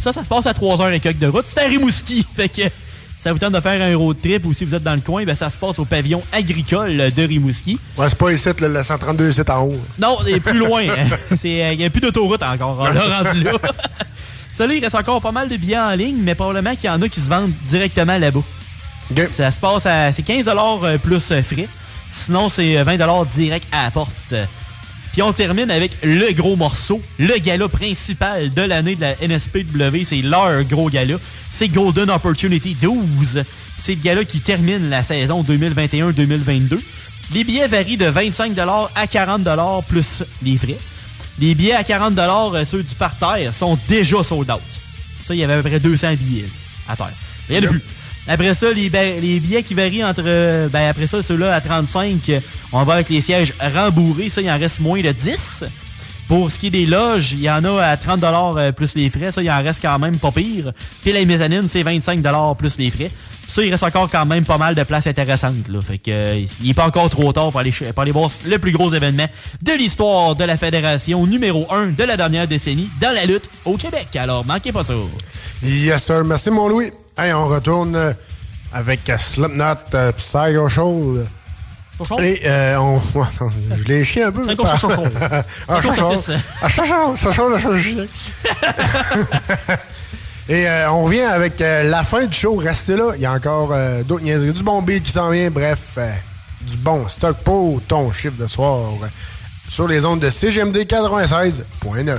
Puis 0.00 0.04
ça, 0.04 0.14
ça 0.14 0.24
se 0.24 0.28
passe 0.30 0.46
à 0.46 0.54
3 0.54 0.80
heures 0.80 0.92
et 0.92 0.98
quelques 0.98 1.18
de 1.18 1.26
route. 1.26 1.44
C'est 1.46 1.60
à 1.60 1.66
Rimouski. 1.66 2.24
Fait 2.34 2.48
que 2.48 2.62
ça 3.18 3.34
vous 3.34 3.38
tente 3.38 3.52
de 3.52 3.60
faire 3.60 3.82
un 3.82 3.94
road 3.98 4.16
trip 4.22 4.46
ou 4.46 4.54
si 4.54 4.64
vous 4.64 4.74
êtes 4.74 4.82
dans 4.82 4.94
le 4.94 5.02
coin, 5.02 5.24
ben, 5.24 5.36
ça 5.36 5.50
se 5.50 5.58
passe 5.58 5.78
au 5.78 5.84
pavillon 5.84 6.22
agricole 6.32 6.96
de 6.96 7.22
Rimouski. 7.22 7.78
Ouais, 7.98 8.06
c'est 8.08 8.16
pas 8.16 8.32
ici, 8.32 8.48
le, 8.60 8.68
le 8.68 8.82
132 8.82 9.30
ici 9.30 9.42
en 9.46 9.64
haut. 9.66 9.76
Non, 9.98 10.16
il 10.26 10.36
est 10.36 10.40
plus 10.40 10.56
loin. 10.56 10.82
Il 11.44 11.76
n'y 11.76 11.84
a 11.84 11.90
plus 11.90 12.00
d'autoroute 12.00 12.42
encore. 12.42 12.78
On 12.80 12.84
l'a 12.90 13.18
rendu 13.22 13.42
là. 13.42 13.52
Ça, 14.52 14.66
là, 14.66 14.72
il 14.74 14.82
reste 14.82 14.94
encore 14.94 15.20
pas 15.20 15.32
mal 15.32 15.48
de 15.48 15.56
billets 15.58 15.78
en 15.78 15.92
ligne, 15.92 16.18
mais 16.22 16.34
probablement 16.34 16.74
qu'il 16.74 16.86
y 16.86 16.90
en 16.90 17.00
a 17.02 17.08
qui 17.08 17.20
se 17.20 17.28
vendent 17.28 17.52
directement 17.66 18.16
là-bas. 18.16 18.42
Ça 19.36 19.50
se 19.50 19.60
passe 19.60 19.84
à. 19.84 20.12
C'est 20.14 20.22
15 20.22 20.46
euh, 20.48 20.96
plus 20.96 21.30
euh, 21.30 21.42
frais. 21.42 21.68
Sinon, 22.08 22.48
c'est 22.48 22.82
20 22.82 22.96
direct 23.34 23.66
à 23.70 23.84
la 23.84 23.90
porte. 23.90 24.34
Puis 25.12 25.22
on 25.22 25.32
termine 25.32 25.70
avec 25.70 25.92
le 26.02 26.32
gros 26.32 26.56
morceau, 26.56 27.02
le 27.18 27.38
gala 27.38 27.68
principal 27.68 28.50
de 28.50 28.62
l'année 28.62 28.94
de 28.94 29.00
la 29.00 29.14
NSPW. 29.16 30.04
C'est 30.04 30.22
leur 30.22 30.62
gros 30.64 30.88
gala. 30.88 31.16
C'est 31.50 31.68
Golden 31.68 32.10
Opportunity 32.10 32.76
12. 32.80 33.42
C'est 33.76 33.94
le 33.96 34.00
gala 34.00 34.24
qui 34.24 34.40
termine 34.40 34.88
la 34.88 35.02
saison 35.02 35.42
2021-2022. 35.42 36.78
Les 37.32 37.44
billets 37.44 37.66
varient 37.66 37.96
de 37.96 38.06
25 38.06 38.56
à 38.94 39.06
40 39.06 39.84
plus 39.88 40.22
les 40.42 40.56
frais. 40.56 40.76
Les 41.40 41.54
billets 41.54 41.74
à 41.74 41.84
40 41.84 42.18
euh, 42.18 42.64
ceux 42.64 42.82
du 42.82 42.94
parterre, 42.94 43.52
sont 43.54 43.78
déjà 43.88 44.22
sold 44.22 44.50
out. 44.50 44.60
Ça, 45.24 45.34
il 45.34 45.38
y 45.38 45.44
avait 45.44 45.54
à 45.54 45.62
peu 45.62 45.68
près 45.68 45.80
200 45.80 46.14
billets 46.14 46.48
à 46.88 46.96
terre. 46.96 47.12
Rien 47.48 47.60
de 47.60 47.68
plus. 47.68 47.82
Après 48.28 48.54
ça, 48.54 48.70
les, 48.72 48.88
les 49.20 49.40
billets 49.40 49.62
qui 49.62 49.74
varient 49.74 50.04
entre. 50.04 50.22
euh, 50.26 50.68
Ben, 50.68 50.88
après 50.88 51.06
ça, 51.06 51.22
ceux-là 51.22 51.54
à 51.54 51.60
35, 51.60 52.28
euh, 52.28 52.40
on 52.72 52.84
va 52.84 52.94
avec 52.94 53.08
les 53.08 53.20
sièges 53.20 53.54
rembourrés. 53.74 54.28
Ça, 54.28 54.40
il 54.40 54.50
en 54.50 54.58
reste 54.58 54.80
moins 54.80 55.00
de 55.00 55.10
10. 55.10 55.64
Pour 56.28 56.48
ce 56.48 56.60
qui 56.60 56.68
est 56.68 56.70
des 56.70 56.86
loges, 56.86 57.32
il 57.32 57.40
y 57.40 57.50
en 57.50 57.64
a 57.64 57.82
à 57.82 57.96
30 57.96 58.22
euh, 58.22 58.70
plus 58.72 58.94
les 58.94 59.10
frais. 59.10 59.32
Ça, 59.32 59.42
il 59.42 59.50
en 59.50 59.62
reste 59.62 59.80
quand 59.82 59.98
même 59.98 60.16
pas 60.16 60.30
pire. 60.30 60.72
Puis 61.02 61.12
la 61.12 61.24
mezzanine, 61.24 61.66
c'est 61.68 61.82
25 61.82 62.20
plus 62.56 62.78
les 62.78 62.90
frais. 62.90 63.10
Ça, 63.52 63.64
il 63.64 63.70
reste 63.72 63.82
encore 63.82 64.08
quand 64.08 64.26
même 64.26 64.44
pas 64.44 64.58
mal 64.58 64.76
de 64.76 64.82
places 64.84 65.08
intéressantes. 65.08 65.66
Là. 65.68 65.80
Fait 65.80 65.98
que, 65.98 66.10
euh, 66.12 66.44
il 66.60 66.68
n'est 66.68 66.74
pas 66.74 66.86
encore 66.86 67.10
trop 67.10 67.32
tard 67.32 67.50
pour 67.50 67.58
aller, 67.58 67.72
pour 67.72 68.02
aller 68.02 68.12
voir 68.12 68.30
le 68.46 68.58
plus 68.60 68.70
gros 68.70 68.94
événement 68.94 69.26
de 69.62 69.72
l'histoire 69.72 70.36
de 70.36 70.44
la 70.44 70.56
fédération 70.56 71.26
numéro 71.26 71.66
1 71.72 71.88
de 71.88 72.04
la 72.04 72.16
dernière 72.16 72.46
décennie 72.46 72.88
dans 73.00 73.12
la 73.12 73.26
lutte 73.26 73.50
au 73.64 73.76
Québec. 73.76 74.06
Alors, 74.14 74.46
manquez 74.46 74.70
pas 74.70 74.84
ça. 74.84 74.94
Yes, 75.62 76.04
sir. 76.04 76.24
Merci, 76.24 76.50
mon 76.50 76.68
Louis. 76.68 76.90
Hey, 77.18 77.32
on 77.32 77.46
retourne 77.46 77.94
euh, 77.96 78.12
avec 78.72 79.08
euh, 79.10 79.18
Slipknot, 79.18 79.74
euh, 79.94 80.12
Psycho 80.12 80.68
Show. 80.68 81.18
Et 82.18 82.40
euh, 82.46 82.78
on. 82.78 83.00
Je 83.76 83.84
l'ai 83.84 84.04
chié 84.04 84.22
un 84.22 84.32
peu. 84.32 84.46
Psycho. 84.46 84.88
Ah. 85.20 85.44
Ah. 85.68 85.80
Et 90.48 90.66
euh, 90.66 90.90
on 90.90 91.04
revient 91.04 91.20
avec 91.20 91.60
euh, 91.60 91.82
la 91.90 92.02
fin 92.04 92.24
du 92.24 92.36
show. 92.36 92.56
Restez 92.56 92.96
là. 92.96 93.12
Il 93.16 93.20
y 93.20 93.26
a 93.26 93.32
encore 93.32 93.74
d'autres 94.06 94.24
niaiseries. 94.24 94.54
Du 94.54 94.62
bon 94.62 94.80
beat 94.82 95.04
qui 95.04 95.12
s'en 95.12 95.28
vient. 95.30 95.50
Bref, 95.50 95.98
du 96.62 96.76
bon 96.78 97.06
stock 97.08 97.36
pour 97.44 97.82
ton 97.82 98.10
chiffre 98.12 98.36
de 98.38 98.46
soir. 98.46 98.80
sur 99.68 99.86
les 99.86 100.04
ondes 100.04 100.20
de 100.20 100.30
CGMD 100.30 100.78
96.9. 100.78 102.18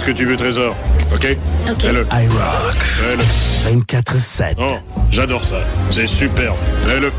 ce 0.00 0.04
que 0.06 0.12
tu 0.12 0.24
veux, 0.24 0.36
Trésor. 0.36 0.74
OK? 1.14 1.36
OK. 1.70 1.80
Fais-le. 1.80 2.06
I 2.10 2.26
rock. 2.28 2.76
Fais-le. 2.76 3.80
24-7. 3.82 4.54
Oh, 4.58 4.78
j'adore 5.10 5.44
ça. 5.44 5.56
C'est 5.90 6.06
superbe. 6.06 6.56
Fais-le. 6.86 7.12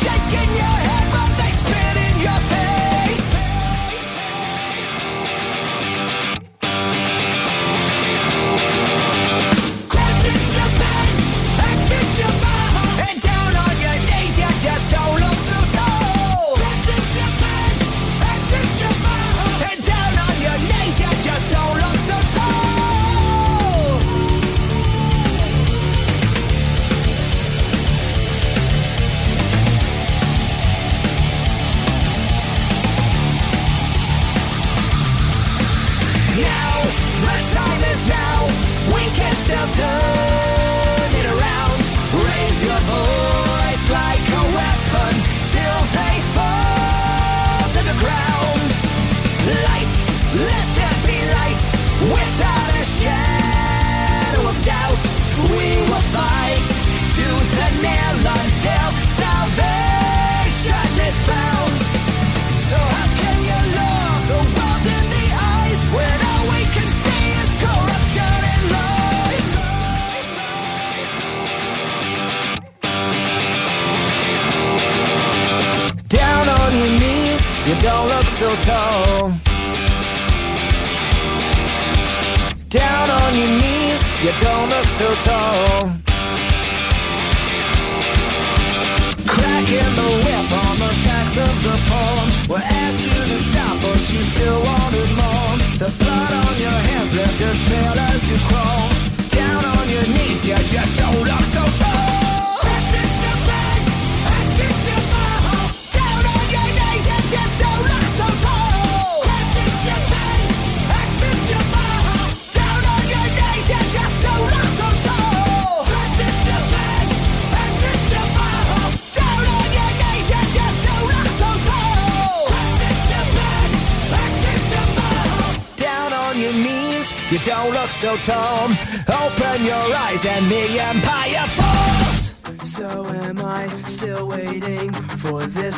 shaking 0.00 0.49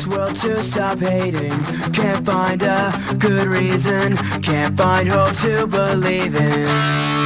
world 0.07 0.35
to 0.37 0.61
stop 0.63 0.99
hating? 0.99 1.63
Can't 1.93 2.25
find 2.25 2.61
a 2.63 3.15
good 3.17 3.47
reason, 3.47 4.17
can't 4.41 4.77
find 4.77 5.07
hope 5.07 5.35
to 5.37 5.67
believe 5.67 6.35
in. 6.35 7.22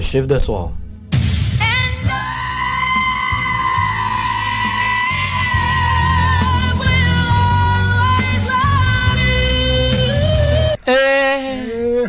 Chiffre 0.00 0.26
de 0.26 0.38
soir. 0.38 0.70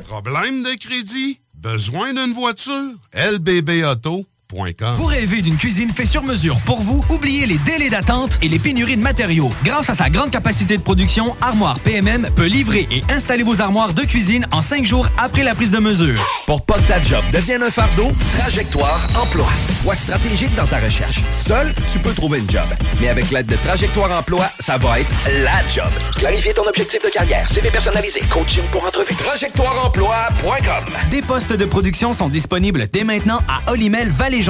Problème 0.08 0.64
de 0.64 0.78
crédit? 0.78 1.40
Besoin 1.56 2.14
d'une 2.14 2.34
voiture? 2.34 2.96
lbbauto.com 3.14 4.31
Vous 4.52 5.06
rêvez 5.06 5.42
d'une 5.42 5.56
cuisine 5.56 5.92
faite 5.92 6.08
sur 6.08 6.24
mesure 6.24 6.58
pour 6.66 6.82
vous? 6.82 7.06
Oubliez 7.10 7.46
les 7.46 7.58
délais 7.60 7.90
d'attente 7.90 8.38
et 8.42 8.50
les 8.50 8.60
pénuries 8.60 8.98
de 8.98 9.02
matériaux. 9.02 9.50
Grâce 9.64 9.90
à 9.90 9.94
sa 9.94 10.10
grande 10.10 10.30
capacité 10.30 10.76
de 10.76 10.82
production, 10.82 11.34
Armoire 11.42 11.80
PMM 11.80 12.28
peut 12.36 12.48
livrer 12.48 12.86
et 12.92 13.02
installer 13.10 13.44
vos 13.44 13.62
armoires 13.62 13.94
de 13.94 14.02
cuisine 14.02 14.46
en 14.52 14.62
cinq 14.62 14.84
jours 14.86 15.08
après 15.18 15.44
la 15.44 15.56
prise 15.56 15.72
de 15.72 15.80
mesure. 15.80 16.20
Pour 16.48 16.64
pas 16.66 16.80
que 16.80 16.88
ta 16.90 17.02
job 17.02 17.24
devienne 17.32 17.64
un 17.64 17.70
fardeau, 17.70 18.12
Trajectoire 18.38 19.08
Emploi. 19.16 19.48
Sois 19.84 19.96
stratégique 19.96 20.54
dans 20.56 20.68
ta 20.68 20.80
recherche. 20.80 21.22
Seul, 21.38 21.74
tu 21.92 22.00
peux 22.00 22.14
trouver 22.14 22.40
une 22.40 22.50
job. 22.50 22.66
Mais 23.00 23.08
avec 23.08 23.32
l'aide 23.32 23.48
de 23.48 23.56
Trajectoire 23.56 24.12
Emploi, 24.20 24.50
ça 24.60 24.78
va 24.78 25.00
être 25.00 25.10
la 25.46 25.66
job. 25.74 25.90
Clarifier 26.18 26.54
ton 26.54 26.68
objectif 26.68 27.02
de 27.02 27.10
carrière, 27.10 27.50
CV 27.54 27.70
personnalisé, 27.70 28.20
coaching 28.30 28.64
pour 28.74 28.84
entrevue. 28.84 29.16
TrajectoireEmploi.com 29.16 30.94
Des 31.10 31.22
postes 31.22 31.54
de 31.54 31.66
production 31.66 32.12
sont 32.12 32.28
disponibles 32.28 32.88
dès 32.92 33.06
maintenant 33.06 33.40
à 33.48 33.72
Olimel 33.72 34.10
Valley 34.10 34.41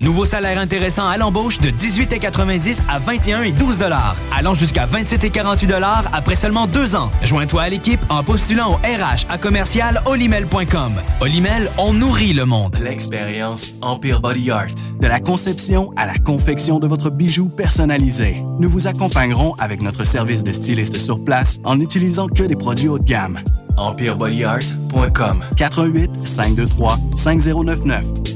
Nouveau 0.00 0.24
salaire 0.24 0.58
intéressant 0.58 1.06
à 1.06 1.16
l'embauche 1.16 1.58
de 1.58 1.70
18,90 1.70 2.80
à 2.88 2.98
21 2.98 3.42
et 3.42 3.52
12 3.52 3.78
dollars, 3.78 4.16
allant 4.36 4.54
jusqu'à 4.54 4.86
27 4.86 5.22
et 5.22 5.30
48 5.30 5.66
dollars 5.68 6.04
après 6.12 6.34
seulement 6.34 6.66
deux 6.66 6.96
ans. 6.96 7.12
Joins-toi 7.22 7.62
à 7.62 7.68
l'équipe 7.68 8.00
en 8.08 8.24
postulant 8.24 8.72
au 8.72 8.74
RH 8.76 9.26
à 9.28 9.38
commercial 9.38 10.00
olimel.com. 10.06 10.94
Olimel, 11.20 11.70
on 11.78 11.92
nourrit 11.92 12.32
le 12.32 12.44
monde. 12.44 12.76
L'expérience 12.82 13.74
Empire 13.82 14.20
Body 14.20 14.50
Art. 14.50 14.74
De 15.00 15.06
la 15.06 15.20
conception 15.20 15.92
à 15.96 16.06
la 16.06 16.18
confection 16.18 16.80
de 16.80 16.88
votre 16.88 17.10
bijou 17.10 17.48
personnalisé. 17.48 18.42
Nous 18.58 18.68
vous 18.68 18.88
accompagnerons 18.88 19.54
avec 19.58 19.80
notre 19.80 20.02
service 20.02 20.42
de 20.42 20.52
styliste 20.52 20.96
sur 20.96 21.22
place 21.22 21.58
en 21.62 21.76
n'utilisant 21.76 22.26
que 22.26 22.42
des 22.42 22.56
produits 22.56 22.88
haut 22.88 22.98
de 22.98 23.04
gamme. 23.04 23.38
EmpireBodyArt.com 23.78 25.44
418 25.56 26.26
523 26.26 26.98
5099 27.14 28.35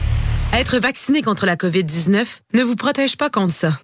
Être 0.53 0.79
vacciné 0.79 1.21
contre 1.21 1.45
la 1.45 1.55
COVID-19 1.55 2.39
ne 2.53 2.63
vous 2.63 2.75
protège 2.75 3.15
pas 3.17 3.29
contre 3.29 3.53
ça. 3.53 3.79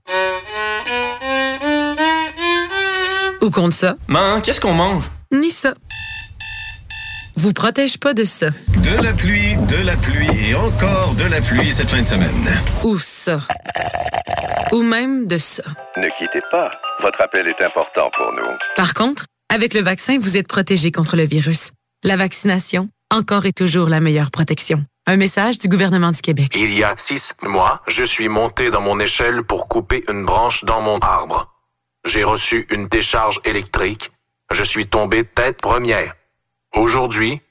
Ou 3.42 3.50
contre 3.50 3.74
ça. 3.74 3.96
Man, 4.08 4.42
qu'est-ce 4.42 4.60
qu'on 4.60 4.74
mange? 4.74 5.06
Ni 5.32 5.50
ça. 5.50 5.74
Vous 7.36 7.54
protège 7.54 7.98
pas 8.00 8.14
de 8.14 8.26
ça. 8.26 8.50
De 8.84 9.02
la 9.02 9.14
pluie, 9.14 9.56
de 9.70 9.78
la 9.78 9.96
pluie 9.96 10.50
et 10.50 10.56
encore 10.56 11.16
de 11.16 11.24
la 11.24 11.40
pluie 11.40 11.72
cette 11.72 11.90
fin 11.90 12.02
de 12.02 12.08
semaine. 12.08 12.48
Ou 12.84 12.98
ça. 12.98 13.40
Ou 14.72 14.82
même 14.82 15.26
de 15.28 15.38
ça. 15.38 15.64
Ne 15.96 16.10
quittez 16.18 16.42
pas. 16.52 16.72
Votre 17.02 17.22
appel 17.22 17.48
est 17.48 17.64
important 17.64 18.10
pour 18.16 18.34
nous. 18.34 18.58
Par 18.76 18.94
contre, 18.94 19.26
avec 19.54 19.74
le 19.74 19.82
vaccin, 19.82 20.18
vous 20.20 20.36
êtes 20.36 20.48
protégé 20.48 20.92
contre 20.92 21.16
le 21.16 21.24
virus. 21.24 21.72
La 22.04 22.18
vaccination, 22.18 22.90
encore 23.10 23.46
et 23.46 23.54
toujours 23.54 23.88
la 23.88 24.02
meilleure 24.02 24.32
protection. 24.32 24.84
Un 25.10 25.16
message 25.16 25.58
du 25.58 25.70
gouvernement 25.70 26.12
du 26.12 26.20
Québec. 26.20 26.52
Il 26.54 26.78
y 26.78 26.84
a 26.84 26.94
six 26.98 27.34
mois, 27.42 27.82
je 27.88 28.04
suis 28.04 28.28
monté 28.28 28.70
dans 28.72 28.82
mon 28.82 29.00
échelle 29.00 29.42
pour 29.42 29.70
couper 29.70 30.04
une 30.10 30.26
branche 30.26 30.66
dans 30.66 30.82
mon 30.82 31.00
arbre. 31.00 31.50
J'ai 32.04 32.26
reçu 32.26 32.66
une 32.72 32.90
décharge 32.90 33.40
électrique. 33.46 34.12
Je 34.52 34.66
suis 34.66 34.86
tombé 34.86 35.24
tête 35.24 35.62
première. 35.62 36.14
Aujourd'hui, 36.74 37.42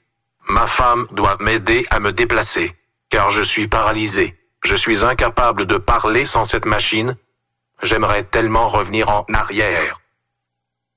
ma 0.47 0.67
femme 0.67 1.07
doit 1.13 1.37
m'aider 1.39 1.83
à 1.89 1.99
me 1.99 2.11
déplacer, 2.11 2.75
car 3.09 3.31
je 3.31 3.41
suis 3.41 3.67
paralysé. 3.67 4.37
Je 4.63 4.75
suis 4.75 5.03
incapable 5.03 5.65
de 5.65 5.77
parler 5.77 6.25
sans 6.25 6.43
cette 6.43 6.65
machine. 6.65 7.17
J'aimerais 7.81 8.23
tellement 8.23 8.67
revenir 8.67 9.09
en 9.09 9.25
arrière. 9.33 9.99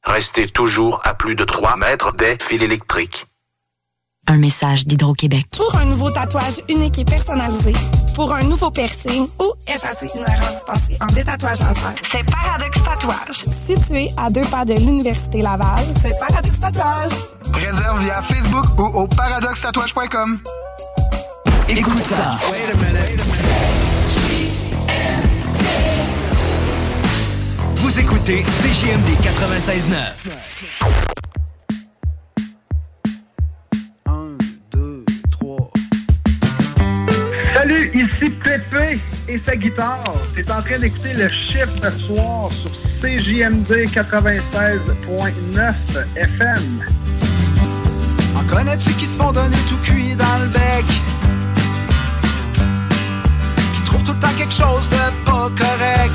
Rester 0.04 0.46
toujours 0.46 1.00
à 1.04 1.14
plus 1.14 1.36
de 1.36 1.44
3 1.44 1.76
mètres 1.76 2.12
des 2.12 2.36
fils 2.38 2.62
électriques. 2.62 3.29
Un 4.28 4.36
message 4.36 4.86
d'Hydro-Québec. 4.86 5.46
Pour 5.56 5.74
un 5.76 5.84
nouveau 5.86 6.10
tatouage 6.10 6.60
unique 6.68 6.98
et 6.98 7.04
personnalisé, 7.04 7.72
pour 8.14 8.32
un 8.32 8.42
nouveau 8.42 8.70
piercing 8.70 9.26
ou 9.40 9.52
effacer 9.66 10.08
une 10.14 10.20
erreur 10.20 10.52
dispensée 10.52 10.96
en 11.00 11.06
détatouage 11.06 11.58
laser, 11.58 11.94
c'est 12.12 12.24
Paradox 12.30 12.78
Tatouage. 12.84 13.44
Situé 13.66 14.10
à 14.16 14.30
deux 14.30 14.42
pas 14.42 14.64
de 14.64 14.74
l'Université 14.74 15.42
Laval, 15.42 15.84
c'est 16.02 16.16
Paradox 16.20 16.60
Tatouage. 16.60 17.10
Réserve 17.52 18.02
via 18.02 18.22
Facebook 18.22 18.78
ou 18.78 18.98
au 19.00 19.06
paradoxtatouage.com. 19.08 20.38
Écoute 21.68 21.98
ça. 21.98 22.38
Vous 27.76 27.98
écoutez 27.98 28.44
CJMD 28.44 29.08
96.9. 29.22 30.59
ici 37.94 38.30
Pépé 38.30 39.00
et 39.28 39.40
sa 39.44 39.56
guitare. 39.56 40.14
T'es 40.34 40.50
en 40.50 40.62
train 40.62 40.78
d'écouter 40.78 41.14
le 41.14 41.28
chiffre 41.28 41.90
soir 41.98 42.50
sur 42.50 42.70
CJMD 43.00 43.86
96.9 43.86 45.74
FM. 46.16 46.84
En 48.36 48.44
connais-tu 48.44 48.92
qui 48.94 49.06
se 49.06 49.18
font 49.18 49.32
donner 49.32 49.56
tout 49.68 49.78
cuit 49.82 50.14
dans 50.14 50.38
le 50.42 50.48
bec? 50.48 50.84
Qui 53.74 53.82
trouvent 53.84 54.04
tout 54.04 54.12
le 54.12 54.20
temps 54.20 54.34
quelque 54.36 54.54
chose 54.54 54.88
de 54.90 54.96
pas 55.24 55.50
correct? 55.56 56.14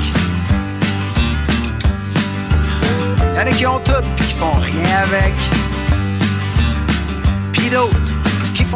Y'en 3.34 3.42
a 3.42 3.50
qui 3.52 3.66
ont 3.66 3.80
tout 3.80 3.92
pis 4.16 4.24
qui 4.24 4.32
font 4.34 4.54
rien 4.60 4.98
avec. 5.04 5.34
Pis 7.52 7.68
d'autres 7.70 8.16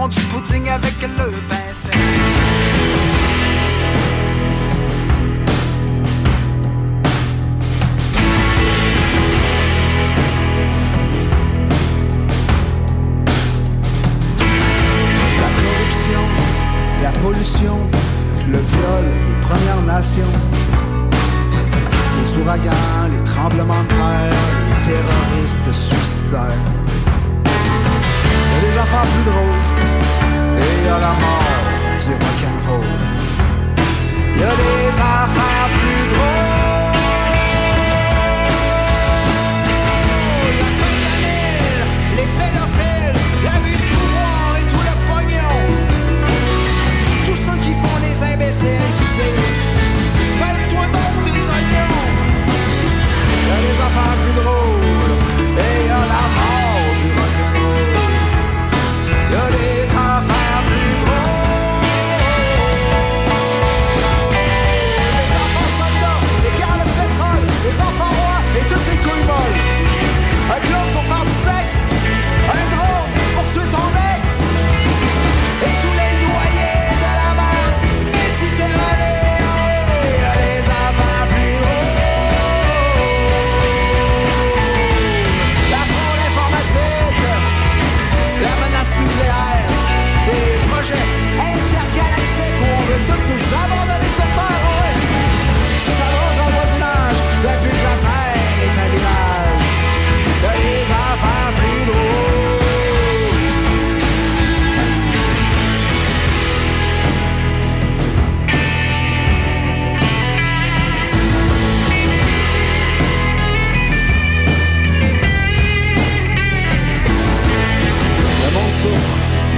du 0.09 0.21
pudding 0.23 0.69
avec 0.69 0.95
le 1.03 1.31
pain 1.49 1.57
sec. 1.73 1.93
La 15.39 15.51
corruption, 15.61 16.25
la 17.03 17.13
pollution, 17.13 17.79
le 18.49 18.59
viol 18.59 19.05
des 19.27 19.37
Premières 19.47 19.83
Nations. 19.87 20.35
Les 22.19 22.31
ouragans, 22.41 23.09
les 23.13 23.23
tremblements 23.25 23.83
de 23.83 23.89
terre, 23.89 24.35
les 24.69 24.81
terroristes 24.89 25.73
suicidaires. 25.73 26.65
A 28.57 28.61
des 28.61 28.77
affaires 28.77 29.03
plus 29.03 29.25
drôles 29.31 29.61
et 29.79 29.80
y 30.85 30.89
a 30.89 30.99
la 30.99 31.13
mort 31.23 31.45
du 32.05 32.13
rock'n'roll. 32.23 32.87
Y 34.39 34.43
a 34.43 34.53
des 34.63 34.89
affaires 34.89 35.69
plus 35.79 36.05
drôles. 36.13 36.99
La 40.61 40.71
fentanyl, 40.81 41.79
les 42.17 42.29
pédophiles, 42.39 43.19
l'abus 43.45 43.79
de 43.83 43.87
pouvoir 43.95 44.49
et 44.61 44.67
tout 44.73 44.85
le 44.89 44.95
pognon. 45.09 45.57
Tous 47.27 47.39
ceux 47.45 47.59
qui 47.65 47.73
font 47.83 47.99
les 48.07 48.17
imbéciles 48.33 48.91
qui 48.99 49.07
disent 49.17 49.61
Mêle-toi 50.41 50.85
donc 50.97 51.15
tes 51.25 51.43
oignons. 51.57 52.03
Y 53.47 53.53
a 53.53 53.61
des 53.67 53.79
affaires 53.87 54.17
plus 54.23 54.43
drôles 54.43 54.60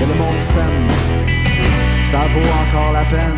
mais 0.03 0.13
le 0.13 0.19
monde 0.19 0.41
s'aime. 0.41 0.89
Ça 2.05 2.19
vaut 2.33 2.51
encore 2.63 2.93
la 2.93 3.05
peine. 3.05 3.37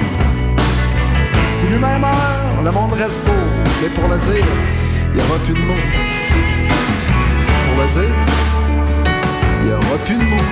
Si 1.48 1.66
l'humain 1.66 1.98
meurt, 1.98 2.64
le 2.64 2.70
monde 2.70 2.92
reste 2.92 3.24
beau. 3.24 3.32
Mais 3.82 3.88
pour 3.90 4.08
le 4.08 4.18
dire, 4.18 4.46
il 5.10 5.16
n'y 5.16 5.22
aura 5.22 5.38
plus 5.44 5.54
de 5.54 5.60
mots. 5.60 5.86
Pour 7.64 7.82
le 7.82 7.88
dire, 7.88 8.16
il 9.60 9.66
il 9.66 9.68
y 9.68 9.72
aura 9.72 9.98
plus 10.04 10.16
de 10.16 10.24
mots. 10.24 10.50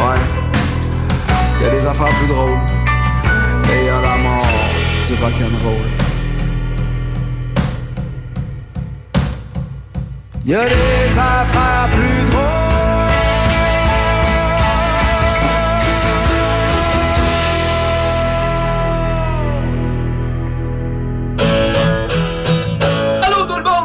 Ouais, 0.00 0.20
il 1.58 1.64
y 1.64 1.68
a 1.68 1.70
des 1.70 1.86
affaires 1.86 2.14
plus 2.18 2.28
drôles. 2.28 2.58
Et 3.72 3.80
il 3.80 3.86
y 3.86 3.88
a 3.88 4.00
la 4.00 4.16
mort 4.18 4.46
du 5.06 5.14
rock'n'roll. 5.22 5.86
Il 10.46 10.50
y 10.50 10.54
a 10.54 10.64
des 10.64 11.18
affaires 11.18 11.88
plus 11.92 12.30
drôles. 12.30 12.63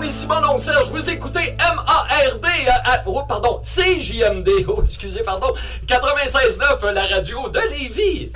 Ici 0.10 0.26
mon 0.26 0.42
nom 0.42 0.58
Serge, 0.58 0.90
vous 0.90 1.10
écoutez 1.10 1.56
M-A-R-D, 1.60 2.48
euh, 2.48 2.98
oh, 3.06 3.22
pardon, 3.28 3.60
C-J-M-D, 3.64 4.66
oh, 4.68 4.82
excusez, 4.82 5.22
pardon, 5.22 5.54
96.9, 5.88 6.84
euh, 6.84 6.92
la 6.92 7.06
radio 7.06 7.48
de 7.50 7.60
Lévis. 7.70 8.32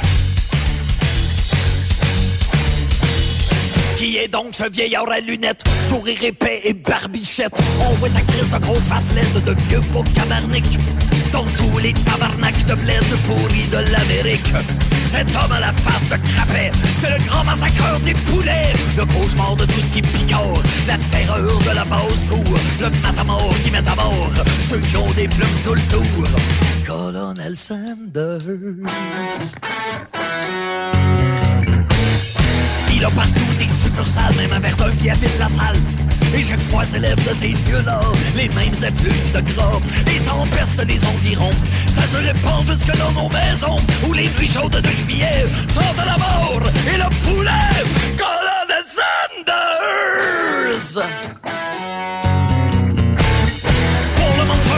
Qui 4.03 4.17
est 4.17 4.27
donc 4.27 4.53
ce 4.53 4.69
vieillard 4.69 5.09
à 5.09 5.21
lunettes, 5.21 5.63
sourire 5.87 6.21
épais 6.21 6.59
et 6.65 6.73
barbichette? 6.73 7.53
On 7.79 7.93
voit 7.93 8.09
sa 8.09 8.19
crise 8.19 8.51
de 8.51 8.57
grosse 8.57 8.89
de 8.89 9.55
vieux 9.69 9.79
beau 9.93 10.03
cabarnic. 10.13 10.65
Dans 11.31 11.45
tous 11.45 11.77
les 11.77 11.93
tabarnaks 11.93 12.65
de 12.65 12.73
bled 12.73 13.01
pourris 13.25 13.67
de 13.71 13.77
l'Amérique. 13.93 14.53
Cet 15.05 15.27
homme 15.29 15.53
à 15.53 15.61
la 15.61 15.71
face 15.71 16.09
de 16.09 16.17
crapet, 16.17 16.69
c'est 16.97 17.17
le 17.17 17.23
grand 17.29 17.45
massacreur 17.45 17.97
des 18.01 18.13
poulets. 18.13 18.73
Le 18.97 19.05
cauchemar 19.05 19.55
de 19.55 19.63
tout 19.67 19.79
ce 19.79 19.89
qui 19.89 20.01
picore, 20.01 20.61
la 20.85 20.97
terreur 21.09 21.59
de 21.59 21.73
la 21.73 21.85
basse-cour. 21.85 22.59
Le 22.81 22.89
matamor 23.07 23.55
qui 23.63 23.71
met 23.71 23.87
à 23.87 23.95
mort 23.95 24.33
ceux 24.63 24.79
qui 24.79 24.97
ont 24.97 25.11
des 25.11 25.29
plumes 25.29 25.61
tout 25.63 25.75
le 25.75 25.81
tour. 25.83 26.27
Colonel 26.85 27.55
Sanders. 27.55 28.41
Il 33.03 33.07
a 33.07 33.11
partout 33.11 33.53
des 33.59 33.67
succursales, 33.67 34.33
même 34.37 34.53
un 34.53 34.59
verre 34.59 34.77
d'un 34.77 34.89
pied 34.91 35.11
à 35.11 35.13
fil 35.13 35.29
la 35.37 35.49
salle. 35.49 35.75
Et 36.33 36.41
chaque 36.41 36.61
fois 36.61 36.85
s'élève 36.85 37.21
de 37.27 37.33
ces 37.33 37.49
lieux-là 37.49 37.99
les 38.37 38.47
mêmes 38.47 38.73
effluves 38.73 39.31
de 39.33 39.41
gras. 39.51 39.81
Les 40.07 40.29
empestes 40.29 40.81
les 40.87 41.03
environs, 41.03 41.51
ça 41.91 42.03
se 42.03 42.15
répand 42.15 42.65
jusque 42.65 42.97
dans 42.97 43.11
nos 43.11 43.27
maisons. 43.27 43.75
Où 44.07 44.13
les 44.13 44.29
nuits 44.39 44.49
chaudes 44.49 44.81
de 44.81 44.87
juillet 44.87 45.45
sont 45.67 45.81
de 46.01 46.05
la 46.05 46.15
mort 46.15 46.63
et 46.87 46.97
le 46.97 47.09
poulet. 47.25 47.73
Colonel 48.15 48.85
Sanders! 50.87 51.62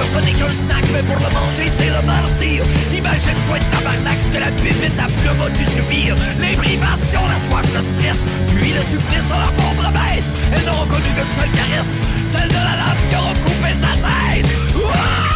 Ce 0.05 0.17
n'est 0.25 0.37
qu'un 0.37 0.53
snack, 0.53 0.85
mais 0.93 1.03
pour 1.03 1.17
le 1.17 1.29
manger, 1.33 1.69
c'est 1.69 1.89
le 1.89 2.01
martyr. 2.05 2.63
Imagine-toi 2.93 3.59
de 3.59 3.67
tabarnak 3.73 4.19
ce 4.21 4.29
que 4.29 4.39
la 4.39 4.51
pépite 4.61 4.99
à 4.99 5.07
plume 5.07 5.41
a 5.41 5.49
dû 5.49 5.65
subir. 5.65 6.15
Les 6.39 6.55
privations, 6.55 7.25
la 7.27 7.39
soif, 7.45 7.67
le 7.73 7.81
stress, 7.81 8.25
puis 8.55 8.73
le 8.73 8.81
supplice 8.81 9.31
à 9.31 9.39
la 9.39 9.51
pauvre 9.57 9.89
bête. 9.91 10.25
Elles 10.53 10.65
n'auront 10.65 10.87
connu 10.87 11.09
qu'une 11.15 11.33
seule 11.33 11.51
caresse, 11.51 11.99
celle 12.25 12.49
de 12.49 12.61
la 12.67 12.75
lame 12.81 13.01
qui 13.09 13.15
aura 13.15 13.33
coupé 13.43 13.73
sa 13.73 13.91
tête. 13.99 15.34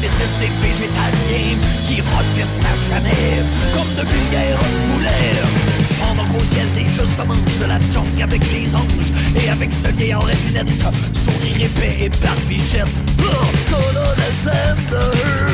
Diététistes 0.00 0.42
et 0.42 0.66
végétaliens, 0.66 1.58
qui 1.84 2.00
rôtissent 2.00 2.58
à 2.64 2.74
jamais, 2.88 3.42
comme 3.74 3.94
de 3.94 4.08
vulgaires 4.08 4.58
poulets. 4.92 5.42
Pendant 6.00 6.24
qu'au 6.32 6.44
ciel 6.44 6.66
des 6.74 6.86
justes 6.86 7.18
mangent 7.26 7.58
de 7.60 7.66
la 7.66 7.78
junk 7.92 8.22
avec 8.22 8.40
les 8.52 8.74
anges, 8.74 9.12
et 9.36 9.48
avec 9.50 9.72
ce 9.72 9.88
vieillard 9.88 10.24
à 10.24 10.48
lunettes, 10.48 10.84
sourire 11.12 11.66
épais 11.66 12.04
et 12.04 12.08
barbichette. 12.22 12.86
Oh, 13.20 13.46
Colonel! 13.70 15.49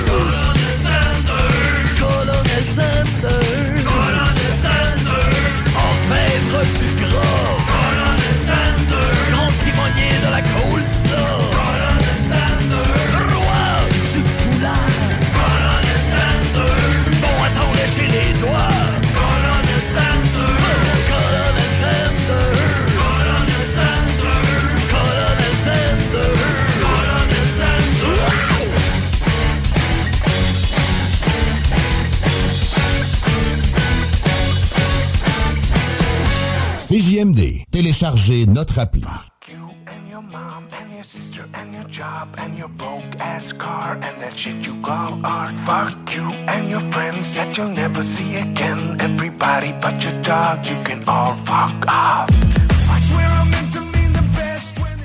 Mean 53.80 54.12
the 54.12 54.22
best 54.36 54.78
when 54.78 54.98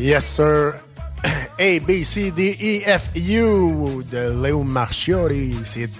Yes, 0.00 0.24
sir. 0.24 0.80
A, 1.58 1.80
B, 1.80 2.02
C, 2.02 2.30
D, 2.30 2.56
E, 2.58 2.82
F, 2.86 3.10
U. 3.14 4.02
De 4.10 4.30
Léo 4.42 4.62
Marchiori. 4.62 5.54
C'est 5.64 5.90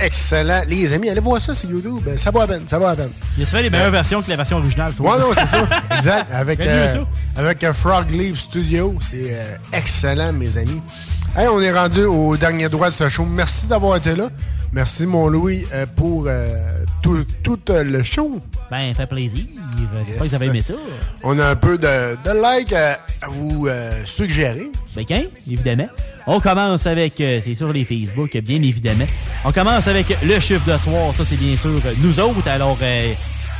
excellent. 0.00 0.62
Les 0.68 0.92
amis, 0.92 1.08
allez 1.10 1.20
voir 1.20 1.40
ça 1.40 1.54
sur 1.54 1.70
YouTube. 1.70 2.00
Ça 2.16 2.30
va 2.30 2.42
à 2.42 2.46
peine, 2.46 2.62
ça 2.66 2.78
va 2.78 2.90
à 2.90 2.96
peine. 2.96 3.10
Il 3.36 3.42
a 3.42 3.46
fait 3.46 3.62
les 3.62 3.70
meilleures 3.70 3.90
versions 3.90 4.22
que 4.22 4.30
la 4.30 4.36
version 4.36 4.58
originale. 4.58 4.92
Ouais, 4.98 5.18
non, 5.18 5.30
c'est 5.34 5.46
ça. 5.46 5.66
Exact. 5.96 6.26
Avec, 6.32 6.60
euh, 6.60 7.04
avec 7.36 7.64
euh, 7.64 7.72
Frog 7.72 8.10
Leaf 8.10 8.38
Studio. 8.38 8.96
C'est 9.08 9.34
euh, 9.34 9.56
excellent, 9.72 10.32
mes 10.32 10.56
amis. 10.58 10.80
Hey, 11.36 11.48
on 11.48 11.60
est 11.60 11.72
rendu 11.72 12.04
au 12.04 12.36
dernier 12.36 12.68
droit 12.68 12.90
de 12.90 12.94
ce 12.94 13.08
show. 13.08 13.24
Merci 13.24 13.66
d'avoir 13.66 13.96
été 13.96 14.14
là. 14.14 14.28
Merci, 14.72 15.06
mon 15.06 15.28
Louis, 15.28 15.64
euh, 15.72 15.86
pour 15.94 16.24
euh, 16.26 16.52
tout, 17.02 17.24
tout, 17.44 17.60
euh, 17.70 17.84
le 17.84 18.02
show. 18.02 18.40
Ben, 18.70 18.92
fait 18.92 19.06
plaisir. 19.06 19.44
J'espère 20.06 20.22
que 20.22 20.28
vous 20.28 20.34
avez 20.34 20.46
aimé 20.46 20.62
ça. 20.62 20.74
On 21.22 21.38
a 21.38 21.46
un 21.48 21.56
peu 21.56 21.78
de, 21.78 22.16
de 22.24 22.40
like 22.40 22.72
à, 22.72 22.94
à 23.22 23.28
vous 23.28 23.66
euh, 23.68 23.92
suggérer. 24.04 24.70
Ben, 24.96 25.04
évidemment. 25.48 25.88
On 26.26 26.40
commence 26.40 26.86
avec, 26.86 27.20
euh, 27.20 27.40
c'est 27.44 27.54
sur 27.54 27.70
les 27.72 27.84
Facebook, 27.84 28.34
bien 28.38 28.62
évidemment. 28.62 29.04
On 29.44 29.52
commence 29.52 29.86
avec 29.88 30.06
le 30.22 30.40
chiffre 30.40 30.64
de 30.70 30.78
soir. 30.78 31.12
Ça, 31.14 31.22
c'est 31.24 31.38
bien 31.38 31.54
sûr 31.56 31.70
nous 32.02 32.18
autres. 32.18 32.48
Alors, 32.48 32.78
euh, 32.82 33.08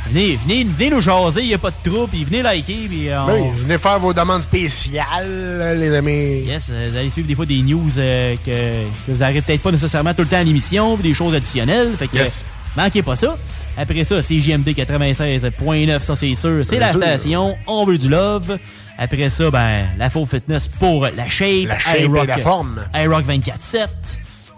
venez, 0.09 0.35
venez, 0.43 0.63
venez 0.63 0.89
nous 0.89 0.99
jaser. 1.01 1.41
Il 1.41 1.47
n'y 1.49 1.53
a 1.53 1.59
pas 1.59 1.69
de 1.69 1.89
troupe. 1.89 2.09
Puis 2.09 2.23
venez 2.23 2.41
liker. 2.41 2.87
Puis, 2.89 3.09
euh, 3.09 3.21
on- 3.23 3.31
Oui, 3.33 3.49
venez 3.59 3.77
faire 3.77 3.99
vos 3.99 4.13
demandes 4.13 4.41
spéciales, 4.41 5.77
les 5.79 5.93
amis. 5.93 6.39
Yes, 6.47 6.67
euh, 6.71 6.89
vous 6.91 6.97
allez 6.97 7.09
suivre 7.11 7.27
des 7.27 7.35
fois 7.35 7.45
des 7.45 7.61
news 7.61 7.89
euh, 7.97 8.35
que, 8.43 8.49
que 8.51 9.11
vous 9.11 9.19
n'arrivez 9.19 9.41
peut-être 9.41 9.61
pas 9.61 9.71
nécessairement 9.71 10.13
tout 10.15 10.23
le 10.23 10.27
temps 10.27 10.37
à 10.37 10.43
l'émission, 10.43 10.97
des 10.97 11.13
choses 11.13 11.35
additionnelles. 11.35 11.91
Fait 11.97 12.07
que 12.07 12.15
Yes. 12.17 12.43
manquez 12.75 13.03
pas 13.03 13.15
ça. 13.15 13.37
Après 13.77 14.03
ça, 14.05 14.23
c'est 14.23 14.39
JMD 14.39 14.69
96.9, 14.73 16.01
ça 16.01 16.15
c'est 16.15 16.33
sûr. 16.33 16.63
C'est 16.67 16.79
la 16.79 16.91
sûr. 16.91 17.01
station. 17.01 17.55
On 17.67 17.85
veut 17.85 17.97
du 17.97 18.09
love. 18.09 18.57
Après 18.97 19.29
ça, 19.29 19.51
ben, 19.51 19.87
la 19.97 20.09
faux 20.09 20.25
fitness 20.25 20.67
pour 20.67 21.07
la 21.07 21.27
shape. 21.27 21.67
La 21.67 21.79
shape 21.79 21.97
et 21.97 22.27
la 22.27 22.37
forme. 22.37 22.81
iRock 22.93 23.25
24-7. 23.25 23.87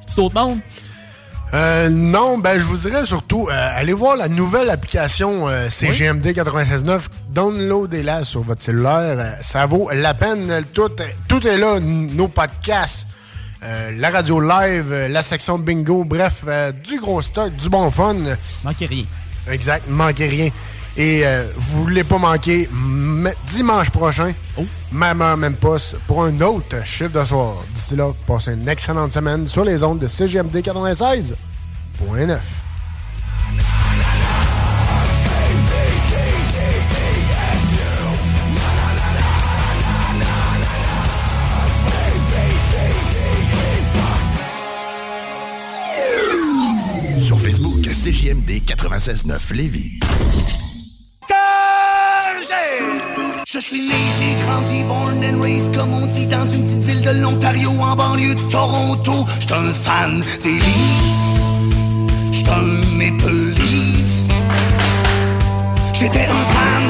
C'est 0.07 0.19
autre 0.19 0.35
monde? 0.35 0.59
Euh, 1.53 1.89
non, 1.89 2.37
ben 2.39 2.59
je 2.59 2.65
vous 2.65 2.75
dirais 2.75 3.05
surtout, 3.05 3.47
euh, 3.49 3.69
allez 3.73 3.93
voir 3.93 4.17
la 4.17 4.27
nouvelle 4.27 4.69
application 4.69 5.47
euh, 5.47 5.69
CGMD 5.69 6.25
96.9. 6.27 7.03
Downloadez-la 7.29 8.25
sur 8.25 8.41
votre 8.41 8.61
cellulaire. 8.61 9.37
ça 9.41 9.65
vaut 9.65 9.89
la 9.93 10.13
peine. 10.13 10.63
Tout, 10.73 10.91
tout 11.29 11.47
est 11.47 11.57
là. 11.57 11.79
Nos 11.79 12.27
podcasts, 12.27 13.07
la 13.61 14.09
radio 14.09 14.41
live, 14.41 14.93
la 15.09 15.21
section 15.21 15.57
bingo. 15.57 16.03
Bref, 16.03 16.43
du 16.83 16.99
gros 16.99 17.21
stock, 17.21 17.55
du 17.55 17.69
bon 17.69 17.91
fun. 17.91 18.15
Manquez 18.63 18.87
rien. 18.87 19.05
Exact, 19.49 19.85
manquez 19.87 20.27
rien. 20.27 20.49
Et 20.97 21.21
euh, 21.23 21.47
vous 21.55 21.83
voulez 21.83 22.03
pas 22.03 22.17
manquer 22.17 22.67
dimanche 23.45 23.91
prochain, 23.91 24.31
même 24.91 25.21
heure, 25.21 25.37
même 25.37 25.53
poste, 25.53 25.97
pour 26.07 26.23
un 26.23 26.41
autre 26.41 26.83
chiffre 26.83 27.11
de 27.11 27.23
soir. 27.23 27.57
D'ici 27.75 27.95
là, 27.95 28.11
passez 28.25 28.53
une 28.53 28.67
excellente 28.67 29.13
semaine 29.13 29.45
sur 29.45 29.63
les 29.63 29.83
ondes 29.83 29.99
de 29.99 30.07
CGMD 30.07 30.57
96.9. 30.57 32.39
Sur 47.19 47.39
Facebook, 47.39 47.81
CJMD 47.81 48.63
96.9 48.65 49.53
Lévis. 49.53 49.99
Je 53.47 53.59
suis 53.59 53.81
né, 53.81 53.95
j'ai 54.19 54.35
grandi, 54.45 54.83
born 54.83 55.25
and 55.25 55.41
raised, 55.41 55.75
comme 55.75 55.91
on 55.91 56.05
dit, 56.05 56.27
dans 56.27 56.45
une 56.45 56.63
petite 56.63 56.83
ville 56.83 57.01
de 57.01 57.19
l'Ontario, 57.19 57.71
en 57.71 57.95
banlieue 57.95 58.35
de 58.35 58.51
Toronto. 58.51 59.25
J'suis 59.39 59.53
un 59.53 59.73
fan 59.73 60.23
des 60.43 60.51
Leafs, 60.51 61.31
j'suis 62.31 62.45
un 62.49 62.95
Maple 62.95 63.55
Leafs. 63.57 64.27
J'étais 65.93 66.27
un 66.27 66.43
fan 66.53 66.87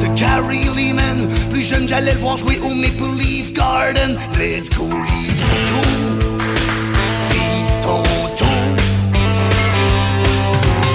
de 0.00 0.06
Gary 0.16 0.68
Lehman, 0.76 1.28
plus 1.50 1.62
jeune 1.62 1.88
j'allais 1.88 2.12
le 2.12 2.18
voir 2.18 2.36
jouer 2.36 2.60
au 2.64 2.72
Maple 2.72 3.18
Leaf 3.18 3.52
Garden. 3.52 4.16
Let's 4.38 4.70
go 4.70 4.84
Leafs, 4.84 5.60
go! 5.70 5.82
Vive 7.30 7.82
Toronto! 7.82 8.52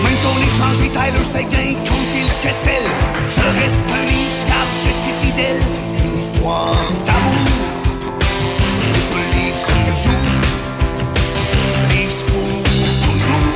Même 0.03 0.17
si 0.21 0.25
on 0.25 0.93
Tyler 0.93 1.23
Seguin 1.23 1.73
contre 1.79 2.06
Kessel, 2.39 2.83
je 3.29 3.41
reste 3.59 3.81
un 3.91 4.05
Leafs 4.05 4.43
car 4.45 4.67
je 4.69 4.91
suis 4.91 5.15
fidèle. 5.23 5.61
Une 6.05 6.19
histoire 6.19 6.75
d'amour. 7.05 7.49
Maple 8.93 9.23
Leafs 9.33 9.65
toujours. 9.65 10.27
Leafs 11.89 12.21
pour 12.27 12.49
toujours. 13.05 13.53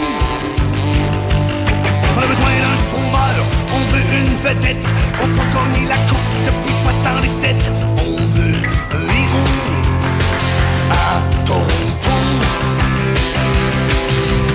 On 2.15 2.23
a 2.23 2.27
besoin 2.27 2.53
d'un 2.63 2.77
sauveur, 2.89 3.35
on 3.71 3.81
veut 3.91 4.05
une 4.19 4.35
vedette. 4.37 4.87
On 5.23 5.27
peut 5.27 5.49
gagner 5.53 5.87
la 5.87 5.97
coupe 6.09 6.33
depuis 6.43 6.75
67. 6.83 7.55
On 7.97 8.15
veut 8.35 8.61
un 8.93 9.05
héros 9.21 9.51
à 10.89 11.21
Toronto. 11.45 12.17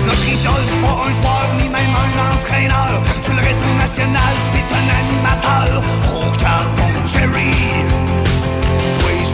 Notre 0.05 0.27
idole, 0.27 0.65
c'est 0.67 0.81
pas 0.81 0.97
un 1.07 1.11
joueur 1.13 1.47
ni 1.61 1.69
même 1.69 1.95
un 1.95 2.35
entraîneur. 2.35 3.06
National, 3.87 4.35
c'est 4.51 4.67
un 4.75 4.87
animateur. 4.99 5.79
Regardons 6.11 6.99
Jerry, 7.07 7.55
tous 8.99 9.07
les. 9.07 9.27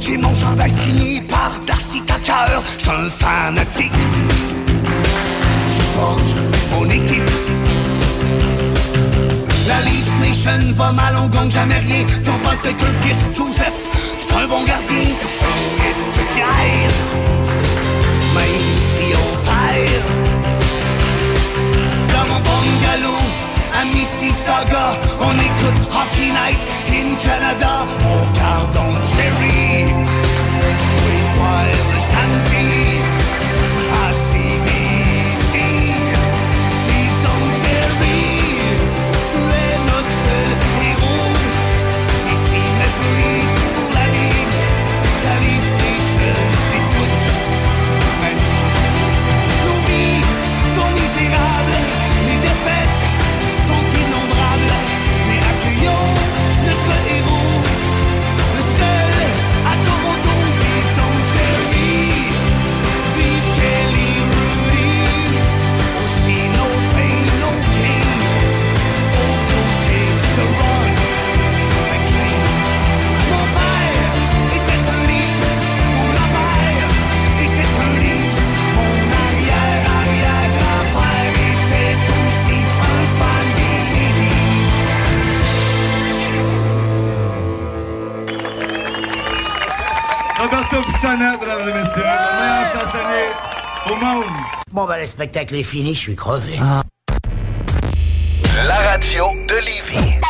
J'ai 0.00 0.16
mon 0.16 0.34
chandail 0.34 0.70
signé 0.70 1.20
par 1.22 1.52
Darcy 1.66 2.02
Tucker. 2.02 2.60
J'suis 2.78 2.90
un 2.90 3.10
fanatique. 3.10 3.92
Je 5.66 5.98
porte 5.98 6.34
mon 6.72 6.88
équipe. 6.90 7.30
La 9.68 9.80
Leaf 9.80 10.08
Nation 10.20 10.72
va 10.74 10.92
mal, 10.92 11.14
on 11.22 11.28
gagne 11.28 11.50
jamais 11.50 11.78
rien. 11.78 12.04
Puis 12.04 12.32
on 12.34 12.38
pense 12.46 12.60
que 12.60 12.68
Curtis 12.68 13.18
Joseph, 13.34 13.78
c'est 14.18 14.34
un 14.34 14.46
bon 14.46 14.64
gardien. 14.64 15.16
Reste 15.78 16.20
fier, 16.34 16.90
même 18.34 18.78
si 18.92 19.14
on 19.14 19.36
perd. 19.44 20.33
À 23.84 23.94
Mississauga, 23.94 24.98
on 25.20 25.38
écoute 25.38 25.80
Hockey 25.90 26.30
Night 26.32 26.58
in 26.88 27.14
Canada. 27.16 27.86
On 28.00 28.38
garde 28.38 28.76
en 28.76 28.92
Jerry, 29.16 29.84
tous 29.86 31.08
les 31.10 31.34
soirs 31.34 32.53
Roberto 91.04 91.38
Pisana, 91.38 91.38
mesdames 91.38 91.68
et 91.68 91.72
messieurs, 91.72 92.02
le 92.02 92.38
meilleur 92.40 92.66
chansonnier 92.72 93.28
au 93.90 93.96
monde. 93.96 94.34
Bon, 94.72 94.86
ben, 94.86 94.98
le 94.98 95.06
spectacle 95.06 95.54
est 95.54 95.62
fini, 95.62 95.94
je 95.94 96.00
suis 96.00 96.16
crevé. 96.16 96.58
La 98.66 98.74
radio 98.74 99.24
de 99.48 99.54
Lévis. 99.64 100.20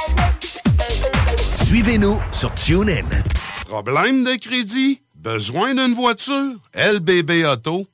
Suivez-nous 1.65 2.21
sur 2.33 2.53
TuneIn. 2.55 3.05
Problème 3.69 4.25
de 4.25 4.37
crédit? 4.37 5.03
Besoin 5.15 5.75
d'une 5.75 5.95
voiture? 5.95 6.57
lbbauto.com 6.75 7.94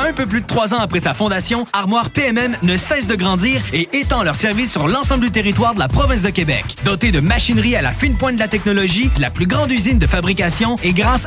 Un 0.00 0.12
peu 0.12 0.26
plus 0.26 0.40
de 0.40 0.46
trois 0.46 0.74
ans 0.74 0.78
après 0.78 1.00
sa 1.00 1.12
fondation, 1.12 1.66
Armoire 1.72 2.10
PMM 2.10 2.56
ne 2.62 2.76
cesse 2.76 3.06
de 3.06 3.14
grandir 3.16 3.60
et 3.72 3.88
étend 3.96 4.22
leur 4.22 4.36
service 4.36 4.70
sur 4.70 4.86
l'ensemble 4.86 5.24
du 5.24 5.30
territoire 5.30 5.74
de 5.74 5.80
la 5.80 5.88
province 5.88 6.22
de 6.22 6.30
Québec. 6.30 6.64
Dotée 6.84 7.10
de 7.10 7.20
machinerie 7.20 7.74
à 7.74 7.82
la 7.82 7.90
fine 7.90 8.16
pointe 8.16 8.36
de 8.36 8.40
la 8.40 8.48
technologie, 8.48 9.10
la 9.18 9.30
plus 9.30 9.46
grande 9.46 9.72
usine 9.72 9.98
de 9.98 10.06
fabrication 10.06 10.76
et 10.84 10.92
grâce 10.92 11.26